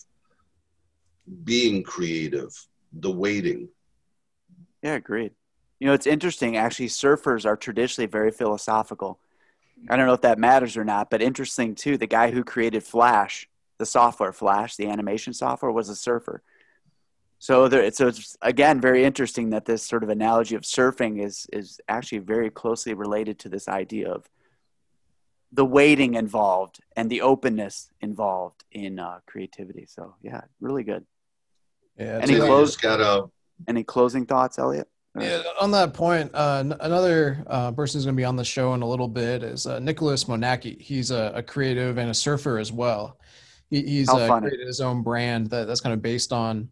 being 1.43 1.83
creative 1.83 2.49
the 2.93 3.11
waiting. 3.11 3.69
Yeah 4.81 4.95
agreed. 4.95 5.31
You 5.79 5.87
know 5.87 5.93
it's 5.93 6.07
interesting. 6.07 6.57
Actually 6.57 6.87
surfers 6.87 7.45
are 7.45 7.57
traditionally 7.57 8.07
very 8.07 8.31
philosophical. 8.31 9.19
I 9.89 9.95
don't 9.95 10.07
know 10.07 10.13
if 10.13 10.21
that 10.21 10.39
matters 10.39 10.75
or 10.75 10.83
not 10.83 11.11
but 11.11 11.21
interesting 11.21 11.75
too 11.75 11.97
the 11.97 12.07
guy 12.07 12.31
who 12.31 12.43
created 12.43 12.83
flash 12.83 13.47
the 13.79 13.85
software 13.85 14.33
flash 14.33 14.75
the 14.75 14.87
animation 14.87 15.33
software 15.33 15.71
was 15.71 15.89
a 15.89 15.95
surfer 15.95 16.41
so 17.39 17.67
there, 17.67 17.91
so 17.91 18.07
it's 18.07 18.35
again 18.41 18.81
very 18.81 19.03
interesting 19.03 19.51
that 19.51 19.65
this 19.65 19.83
sort 19.83 20.03
of 20.03 20.09
analogy 20.09 20.55
of 20.55 20.63
surfing 20.63 21.23
is 21.23 21.45
is 21.53 21.79
actually 21.87 22.19
very 22.19 22.49
closely 22.49 22.95
related 22.95 23.37
to 23.39 23.49
this 23.49 23.67
idea 23.67 24.11
of 24.11 24.27
the 25.51 25.65
waiting 25.65 26.15
involved 26.15 26.79
and 26.95 27.09
the 27.09 27.21
openness 27.21 27.89
involved 28.01 28.63
in 28.71 28.99
uh, 28.99 29.19
creativity. 29.27 29.85
So 29.85 30.15
yeah, 30.21 30.41
really 30.59 30.83
good. 30.83 31.05
Yeah. 31.97 32.19
Any 32.21 32.37
close 32.37 32.75
got 32.75 32.99
a 32.99 33.29
any 33.67 33.83
closing 33.83 34.25
thoughts, 34.25 34.57
Elliot? 34.57 34.87
Yeah, 35.19 35.41
on 35.59 35.71
that 35.71 35.95
point, 35.95 36.29
uh, 36.35 36.63
another 36.79 37.43
uh, 37.47 37.71
person 37.71 37.97
who's 37.97 38.05
going 38.05 38.15
to 38.15 38.21
be 38.21 38.25
on 38.25 38.35
the 38.35 38.45
show 38.45 38.75
in 38.75 38.83
a 38.83 38.87
little 38.87 39.07
bit 39.07 39.41
is 39.41 39.65
uh, 39.65 39.79
Nicholas 39.79 40.25
Monacki. 40.25 40.79
He's 40.79 41.09
a, 41.09 41.31
a, 41.33 41.41
creative 41.41 41.97
and 41.97 42.11
a 42.11 42.13
surfer 42.13 42.59
as 42.59 42.71
well. 42.71 43.17
He, 43.69 43.81
he's 43.81 44.09
uh, 44.09 44.39
created 44.39 44.65
his 44.65 44.81
own 44.81 45.03
brand 45.03 45.49
that, 45.49 45.67
that's 45.67 45.81
kind 45.81 45.93
of 45.93 46.01
based 46.01 46.31
on 46.31 46.69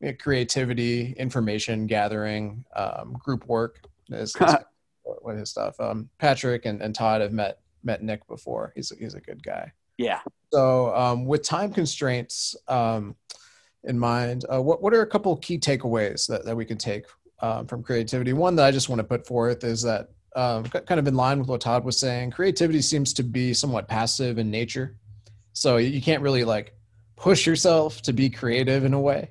you 0.00 0.08
know, 0.08 0.14
creativity, 0.18 1.12
information 1.12 1.86
gathering, 1.86 2.64
um, 2.74 3.16
group 3.18 3.46
work. 3.46 3.80
Is, 4.10 4.34
is 4.36 4.54
what 5.02 5.36
his 5.36 5.50
stuff. 5.50 5.78
Um, 5.80 6.08
Patrick 6.18 6.66
and, 6.66 6.80
and 6.82 6.94
Todd 6.94 7.20
have 7.20 7.32
met 7.32 7.60
met 7.82 8.02
Nick 8.02 8.26
before. 8.26 8.72
He's 8.74 8.92
a, 8.92 8.96
he's 8.96 9.14
a 9.14 9.20
good 9.20 9.42
guy. 9.42 9.72
Yeah. 9.98 10.20
So 10.52 10.94
um, 10.94 11.24
with 11.24 11.42
time 11.42 11.72
constraints 11.72 12.56
um, 12.68 13.14
in 13.84 13.98
mind, 13.98 14.44
uh, 14.52 14.60
what 14.60 14.82
what 14.82 14.92
are 14.94 15.02
a 15.02 15.06
couple 15.06 15.36
key 15.36 15.58
takeaways 15.58 16.26
that, 16.28 16.44
that 16.44 16.56
we 16.56 16.64
can 16.64 16.78
take 16.78 17.06
um, 17.40 17.66
from 17.66 17.82
creativity? 17.82 18.32
One 18.32 18.56
that 18.56 18.66
I 18.66 18.70
just 18.70 18.88
want 18.88 18.98
to 18.98 19.04
put 19.04 19.26
forth 19.26 19.64
is 19.64 19.82
that 19.82 20.10
um, 20.34 20.64
kind 20.64 21.00
of 21.00 21.06
in 21.08 21.14
line 21.14 21.38
with 21.38 21.48
what 21.48 21.62
Todd 21.62 21.84
was 21.84 21.98
saying, 21.98 22.30
creativity 22.30 22.82
seems 22.82 23.14
to 23.14 23.22
be 23.22 23.54
somewhat 23.54 23.88
passive 23.88 24.38
in 24.38 24.50
nature. 24.50 24.96
So 25.56 25.78
you 25.78 26.02
can't 26.02 26.22
really 26.22 26.44
like 26.44 26.74
push 27.16 27.46
yourself 27.46 28.02
to 28.02 28.12
be 28.12 28.28
creative 28.28 28.84
in 28.84 28.92
a 28.92 29.00
way. 29.00 29.30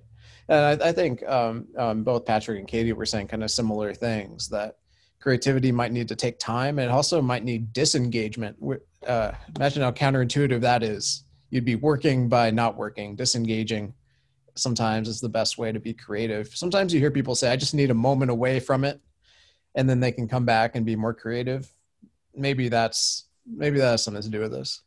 And 0.50 0.82
I, 0.82 0.90
I 0.90 0.92
think 0.92 1.24
um, 1.28 1.68
um, 1.78 2.04
both 2.04 2.26
Patrick 2.26 2.58
and 2.58 2.68
Katie 2.68 2.94
were 2.94 3.06
saying 3.06 3.28
kind 3.28 3.44
of 3.44 3.52
similar 3.52 3.94
things 3.94 4.50
that 4.50 4.78
creativity 5.20 5.72
might 5.72 5.92
need 5.92 6.08
to 6.08 6.16
take 6.16 6.40
time 6.40 6.80
and 6.80 6.90
also 6.90 7.22
might 7.22 7.44
need 7.44 7.74
disengagement. 7.74 8.58
Uh, 9.06 9.34
imagine 9.56 9.84
how 9.84 9.92
counterintuitive 9.92 10.62
that 10.62 10.82
is. 10.82 11.26
You'd 11.52 11.64
be 11.64 11.76
working 11.76 12.28
by 12.28 12.50
not 12.50 12.76
working, 12.76 13.16
disengaging 13.16 13.94
sometimes 14.56 15.08
is 15.08 15.22
the 15.22 15.30
best 15.30 15.60
way 15.60 15.72
to 15.72 15.80
be 15.80 15.94
creative. 15.94 16.48
Sometimes 16.56 16.92
you 16.92 17.00
hear 17.00 17.12
people 17.12 17.36
say, 17.36 17.52
I 17.52 17.56
just 17.56 17.76
need 17.76 17.92
a 17.92 17.96
moment 17.96 18.32
away 18.32 18.60
from 18.60 18.84
it 18.84 19.00
and 19.76 19.88
then 19.88 20.00
they 20.00 20.12
can 20.12 20.28
come 20.28 20.44
back 20.44 20.76
and 20.76 20.88
be 20.88 20.96
more 20.96 21.14
creative. 21.14 21.72
Maybe 22.34 22.68
that's 22.68 23.28
maybe 23.46 23.78
that 23.78 23.92
has 23.92 24.04
something 24.04 24.24
to 24.24 24.30
do 24.30 24.40
with 24.40 24.52
this. 24.52 24.82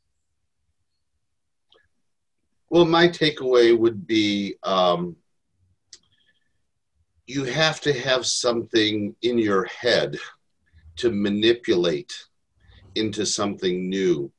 Well, 2.70 2.84
my 2.84 3.08
takeaway 3.08 3.76
would 3.76 4.06
be 4.06 4.56
um, 4.62 5.16
you 7.26 7.44
have 7.44 7.80
to 7.82 7.92
have 7.92 8.26
something 8.26 9.14
in 9.22 9.38
your 9.38 9.64
head 9.64 10.18
to 10.96 11.10
manipulate 11.10 12.12
into 12.94 13.24
something 13.24 13.88
new. 13.88 14.30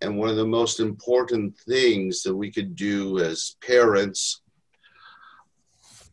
And 0.00 0.16
one 0.16 0.28
of 0.28 0.36
the 0.36 0.46
most 0.46 0.78
important 0.78 1.58
things 1.58 2.22
that 2.22 2.34
we 2.34 2.52
could 2.52 2.76
do 2.76 3.18
as 3.18 3.56
parents, 3.64 4.42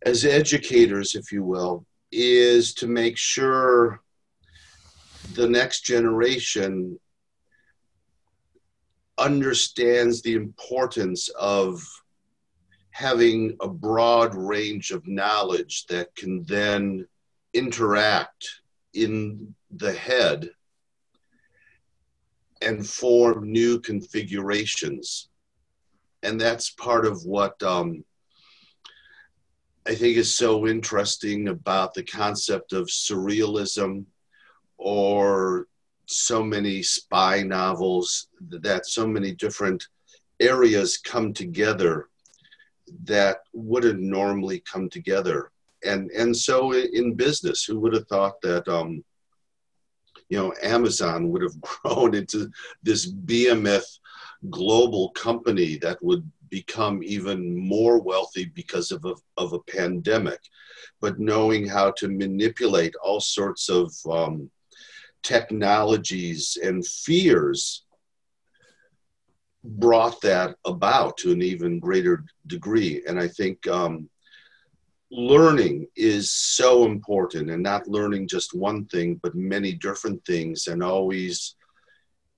as 0.04 0.26
educators, 0.26 1.14
if 1.14 1.32
you 1.32 1.44
will, 1.44 1.86
is 2.12 2.74
to 2.76 2.88
make 2.88 3.18
sure 3.18 4.02
the 5.34 5.48
next 5.48 5.82
generation 5.82 7.00
understands 9.18 10.22
the 10.22 10.34
importance 10.34 11.30
of 11.40 11.82
having 12.92 13.56
a 13.62 13.68
broad 13.68 14.34
range 14.36 14.92
of 14.92 15.08
knowledge 15.08 15.86
that 15.88 16.16
can 16.16 16.44
then 16.46 17.06
interact 17.54 18.62
in 18.94 19.54
the 19.72 19.92
head 19.92 20.50
and 22.62 22.88
form 22.88 23.52
new 23.52 23.80
configurations. 23.80 25.30
And 26.24 26.40
that's 26.40 26.70
part 26.72 27.06
of 27.06 27.26
what 27.26 27.62
um, 27.62 28.04
I 29.86 29.94
think 29.94 30.18
is 30.18 30.34
so 30.34 30.66
interesting 30.66 31.50
about 31.50 31.94
the 31.94 32.04
concept 32.04 32.74
of 32.74 32.88
surrealism 32.88 34.06
or 34.78 35.68
so 36.08 36.44
many 36.44 36.82
spy 36.84 37.42
novels 37.42 38.28
that 38.50 38.86
so 38.86 39.08
many 39.08 39.34
different 39.34 39.88
areas 40.40 40.98
come 40.98 41.34
together 41.34 42.10
that 43.04 43.38
wouldn't 43.54 44.00
normally 44.00 44.60
come 44.72 44.90
together. 44.90 45.52
And 45.84 46.10
and 46.12 46.36
so 46.36 46.74
in 46.74 47.14
business 47.16 47.64
who 47.64 47.80
would 47.80 47.94
have 47.94 48.08
thought 48.08 48.42
that 48.42 48.68
um 48.68 49.04
you 50.30 50.38
know 50.38 50.54
amazon 50.64 51.30
would 51.30 51.44
have 51.44 51.60
grown 51.62 52.16
into 52.16 52.50
this 52.82 53.06
behemoth 53.06 54.00
global 54.50 55.10
company 55.12 55.78
that 55.78 56.04
would 56.04 56.30
become 56.50 57.02
even 57.04 57.58
more 57.58 58.02
wealthy 58.02 58.46
because 58.46 58.92
of 58.92 59.04
a, 59.06 59.14
of 59.38 59.54
a 59.54 59.60
pandemic? 59.60 60.40
But 61.02 61.20
knowing 61.20 61.68
how 61.68 61.92
to 61.98 62.08
manipulate 62.08 62.96
all 63.04 63.20
sorts 63.20 63.70
of 63.70 63.94
um, 64.10 64.50
technologies 65.26 66.56
and 66.64 66.86
fears 66.86 67.84
brought 69.64 70.22
that 70.22 70.56
about 70.66 71.18
to 71.18 71.32
an 71.32 71.42
even 71.42 71.80
greater 71.80 72.24
degree. 72.46 73.04
And 73.08 73.20
I 73.20 73.28
think 73.28 73.68
um, 73.68 74.08
learning 75.10 75.88
is 75.96 76.32
so 76.32 76.86
important 76.86 77.50
and 77.50 77.64
not 77.64 77.88
learning 77.88 78.28
just 78.28 78.54
one 78.54 78.86
thing, 78.86 79.20
but 79.24 79.34
many 79.34 79.74
different 79.74 80.24
things, 80.26 80.68
and 80.68 80.84
always 80.84 81.56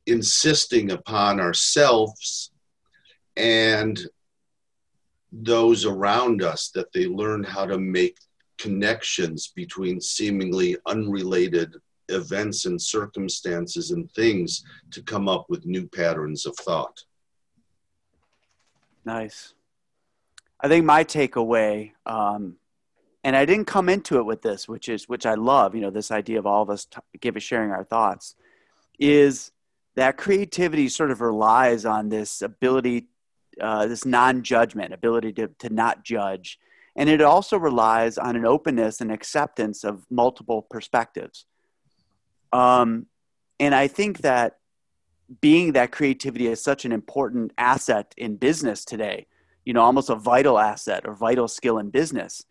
insisting 0.06 0.92
upon 0.92 1.42
ourselves 1.42 2.52
and 3.36 4.00
those 5.34 5.84
around 5.84 6.42
us 6.42 6.72
that 6.74 6.94
they 6.94 7.06
learn 7.06 7.44
how 7.44 7.66
to 7.66 7.78
make 7.78 8.18
connections 8.58 9.52
between 9.54 10.00
seemingly 10.00 10.78
unrelated 10.86 11.76
events 12.10 12.66
and 12.66 12.82
circumstances 12.82 13.92
and 13.92 14.12
things 14.12 14.64
to 14.92 15.02
come 15.02 15.28
up 15.28 15.46
with 15.50 15.66
new 15.66 15.88
patterns 15.88 16.46
of 16.46 16.56
thought. 16.58 17.04
Nice. 19.06 19.54
I 20.60 20.68
think 20.68 20.86
my 20.86 21.04
takeaway, 21.04 21.92
um, 22.06 22.56
and 23.24 23.36
I 23.36 23.46
didn't 23.46 23.66
come 23.66 23.90
into 23.90 24.18
it 24.18 24.26
with 24.26 24.42
this, 24.42 24.68
which 24.68 24.90
is 24.90 25.08
which 25.08 25.26
I 25.26 25.36
love. 25.36 25.76
You 25.76 25.82
know, 25.82 25.90
this 25.90 26.12
idea 26.12 26.40
of 26.40 26.46
all 26.46 26.64
of 26.64 26.70
us 26.70 26.86
t- 26.86 27.00
give 27.20 27.36
a 27.36 27.40
sharing 27.40 27.72
our 27.72 27.84
thoughts, 27.84 28.36
is 29.00 29.52
that 29.96 30.18
creativity 30.18 30.90
sort 30.90 31.12
of 31.12 31.22
relies 31.22 31.86
on 31.86 32.10
this 32.10 32.42
ability, 32.42 33.08
uh, 33.62 33.88
this 33.88 34.06
non-judgment, 34.06 34.94
ability 34.94 35.34
to 35.34 35.48
to 35.60 35.70
not 35.70 36.04
judge, 36.04 36.60
and 36.96 37.10
it 37.10 37.22
also 37.22 37.58
relies 37.58 38.18
on 38.18 38.36
an 38.36 38.46
openness 38.46 39.00
and 39.00 39.12
acceptance 39.12 39.84
of 39.84 40.06
multiple 40.10 40.64
perspectives. 40.64 41.46
Um, 42.52 43.08
and 43.60 43.74
I 43.74 43.88
think 43.88 44.20
that 44.20 44.58
being 45.42 45.74
that 45.74 45.92
creativity 45.92 46.48
is 46.48 46.62
such 46.62 46.86
an 46.86 46.92
important 46.92 47.52
asset 47.58 48.14
in 48.18 48.38
business 48.38 48.86
today, 48.86 49.28
you 49.66 49.74
know, 49.74 49.82
almost 49.82 50.10
a 50.10 50.16
vital 50.16 50.58
asset 50.58 51.04
or 51.06 51.14
vital 51.14 51.48
skill 51.48 51.78
in 51.80 51.90
business. 51.90 52.46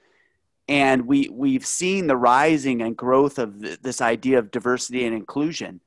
And 0.69 1.07
we, 1.07 1.29
we've 1.33 1.65
seen 1.65 2.07
the 2.07 2.17
rising 2.17 2.83
and 2.83 2.97
growth 2.97 3.39
of 3.39 3.61
this 3.83 4.01
idea 4.01 4.39
of 4.39 4.51
diversity 4.51 5.07
and 5.07 5.15
inclusion. 5.15 5.81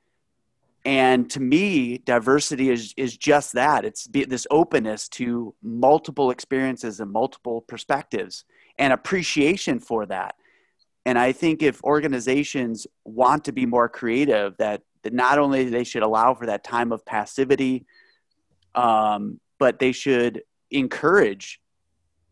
And 0.85 1.29
to 1.31 1.41
me, 1.41 1.97
diversity 1.97 2.69
is, 2.69 2.93
is 2.95 3.17
just 3.17 3.53
that 3.53 3.83
it's 3.83 4.05
this 4.05 4.47
openness 4.49 5.09
to 5.09 5.53
multiple 5.61 6.31
experiences 6.31 7.01
and 7.01 7.11
multiple 7.11 7.61
perspectives 7.61 8.45
and 8.77 8.93
appreciation 8.93 9.79
for 9.79 10.05
that. 10.05 10.35
And 11.05 11.17
I 11.17 11.31
think 11.31 11.61
if 11.61 11.83
organizations 11.83 12.85
want 13.03 13.45
to 13.45 13.51
be 13.51 13.65
more 13.65 13.89
creative, 13.89 14.57
that, 14.57 14.81
that 15.03 15.13
not 15.13 15.39
only 15.39 15.69
they 15.69 15.83
should 15.83 16.03
allow 16.03 16.33
for 16.33 16.45
that 16.45 16.63
time 16.63 16.91
of 16.91 17.05
passivity, 17.05 17.85
um, 18.75 19.39
but 19.57 19.79
they 19.79 19.91
should 19.91 20.43
encourage 20.71 21.59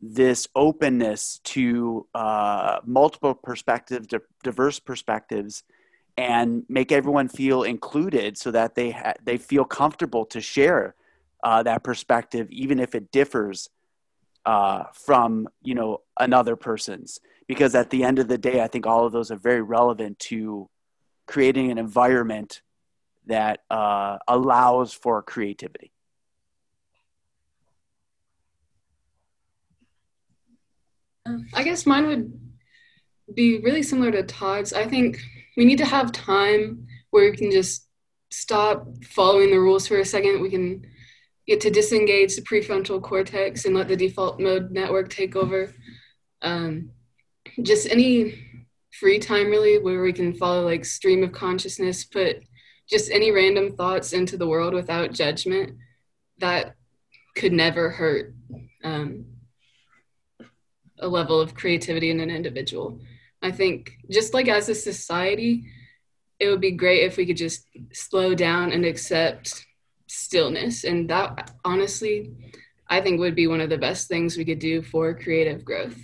this 0.02 0.48
openness 0.56 1.40
to 1.44 2.08
uh, 2.14 2.80
multiple 2.86 3.34
perspectives, 3.34 4.08
diverse 4.44 4.80
perspectives, 4.80 5.64
and 6.18 6.64
make 6.70 6.92
everyone 6.92 7.28
feel 7.28 7.64
included, 7.64 8.38
so 8.38 8.52
that 8.52 8.76
they 8.76 8.92
ha- 8.92 9.14
they 9.24 9.38
feel 9.38 9.66
comfortable 9.66 10.26
to 10.26 10.42
share 10.42 10.96
uh, 11.44 11.64
that 11.64 11.84
perspective, 11.84 12.48
even 12.50 12.80
if 12.80 12.96
it 12.96 13.12
differs 13.12 13.70
uh, 14.46 14.84
from 14.94 15.48
you 15.62 15.76
know 15.76 16.02
another 16.20 16.56
person's 16.56 17.20
because 17.48 17.76
at 17.76 17.90
the 17.90 18.04
end 18.04 18.20
of 18.20 18.28
the 18.28 18.38
day 18.38 18.62
i 18.62 18.68
think 18.68 18.86
all 18.86 19.06
of 19.06 19.12
those 19.12 19.32
are 19.32 19.38
very 19.38 19.62
relevant 19.62 20.18
to 20.20 20.70
creating 21.28 21.70
an 21.70 21.78
environment 21.78 22.62
that 23.28 23.60
uh, 23.70 24.18
allows 24.28 24.94
for 24.94 25.22
creativity. 25.22 25.92
I 31.54 31.64
guess 31.64 31.86
mine 31.86 32.08
would 32.08 32.40
be 33.34 33.60
really 33.60 33.84
similar 33.84 34.12
to 34.12 34.24
todd's. 34.24 34.72
I 34.72 34.86
think 34.86 35.20
we 35.58 35.66
need 35.66 35.78
to 35.80 35.86
have 35.86 36.14
time 36.14 36.88
where 37.10 37.30
we 37.30 37.36
can 37.36 37.52
just 37.52 37.86
stop 38.32 38.88
following 39.04 39.52
the 39.52 39.60
rules 39.60 39.88
for 39.88 40.00
a 40.00 40.06
second. 40.06 40.42
We 40.42 40.50
can 40.50 40.86
get 41.46 41.60
to 41.62 41.70
disengage 41.70 42.36
the 42.36 42.42
prefrontal 42.44 43.02
cortex 43.02 43.66
and 43.66 43.76
let 43.76 43.90
the 43.90 43.98
default 43.98 44.40
mode 44.40 44.72
network 44.72 45.10
take 45.10 45.36
over. 45.36 45.74
Um, 46.42 46.92
just 47.62 47.90
any 47.90 48.44
free 49.00 49.20
time 49.20 49.48
really 49.48 49.80
where 49.80 50.02
we 50.02 50.14
can 50.14 50.34
follow 50.34 50.64
like 50.64 50.86
stream 50.86 51.24
of 51.24 51.32
consciousness, 51.32 52.04
put 52.04 52.44
just 52.90 53.12
any 53.12 53.32
random 53.32 53.76
thoughts 53.76 54.14
into 54.14 54.38
the 54.38 54.48
world 54.48 54.74
without 54.74 55.12
judgment. 55.12 55.78
That 56.40 56.76
could 57.36 57.54
never 57.54 57.90
hurt 57.90 58.34
um, 58.84 59.26
a 61.00 61.08
level 61.08 61.40
of 61.40 61.54
creativity 61.54 62.10
in 62.10 62.20
an 62.20 62.30
individual. 62.30 63.00
I 63.42 63.52
think 63.52 63.92
just 64.10 64.34
like 64.34 64.48
as 64.48 64.70
a 64.70 64.76
society, 64.76 65.66
it 66.40 66.50
would 66.50 66.62
be 66.62 66.72
great 66.72 67.04
if 67.04 67.18
we 67.18 67.26
could 67.26 67.38
just 67.38 67.68
slow 67.92 68.34
down 68.34 68.72
and 68.72 68.86
accept 68.86 69.66
stillness. 70.08 70.84
And 70.84 71.10
that 71.10 71.52
honestly, 71.66 72.32
I 72.88 73.02
think 73.02 73.20
would 73.20 73.36
be 73.36 73.48
one 73.48 73.62
of 73.62 73.70
the 73.70 73.78
best 73.78 74.08
things 74.08 74.38
we 74.38 74.46
could 74.46 74.60
do 74.60 74.82
for 74.82 75.14
creative 75.14 75.66
growth. 75.66 75.98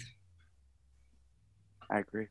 I 1.93 1.99
agree. 1.99 2.25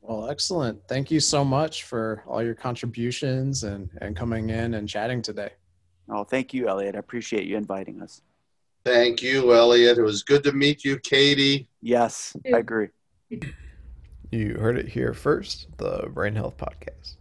Well, 0.00 0.30
excellent. 0.30 0.86
Thank 0.86 1.10
you 1.10 1.18
so 1.18 1.44
much 1.44 1.82
for 1.82 2.22
all 2.26 2.40
your 2.40 2.54
contributions 2.54 3.64
and, 3.64 3.90
and 4.00 4.16
coming 4.16 4.50
in 4.50 4.74
and 4.74 4.88
chatting 4.88 5.22
today. 5.22 5.50
Oh, 6.08 6.22
thank 6.22 6.54
you, 6.54 6.68
Elliot. 6.68 6.94
I 6.94 7.00
appreciate 7.00 7.46
you 7.46 7.56
inviting 7.56 8.00
us. 8.00 8.22
Thank 8.84 9.22
you, 9.22 9.52
Elliot. 9.52 9.98
It 9.98 10.02
was 10.02 10.22
good 10.22 10.44
to 10.44 10.52
meet 10.52 10.84
you, 10.84 10.98
Katie. 11.00 11.68
Yes, 11.82 12.34
I 12.46 12.58
agree. 12.58 12.88
You 14.30 14.54
heard 14.54 14.78
it 14.78 14.88
here 14.88 15.12
first, 15.12 15.66
the 15.76 16.08
Brain 16.14 16.34
Health 16.36 16.56
Podcast. 16.56 17.17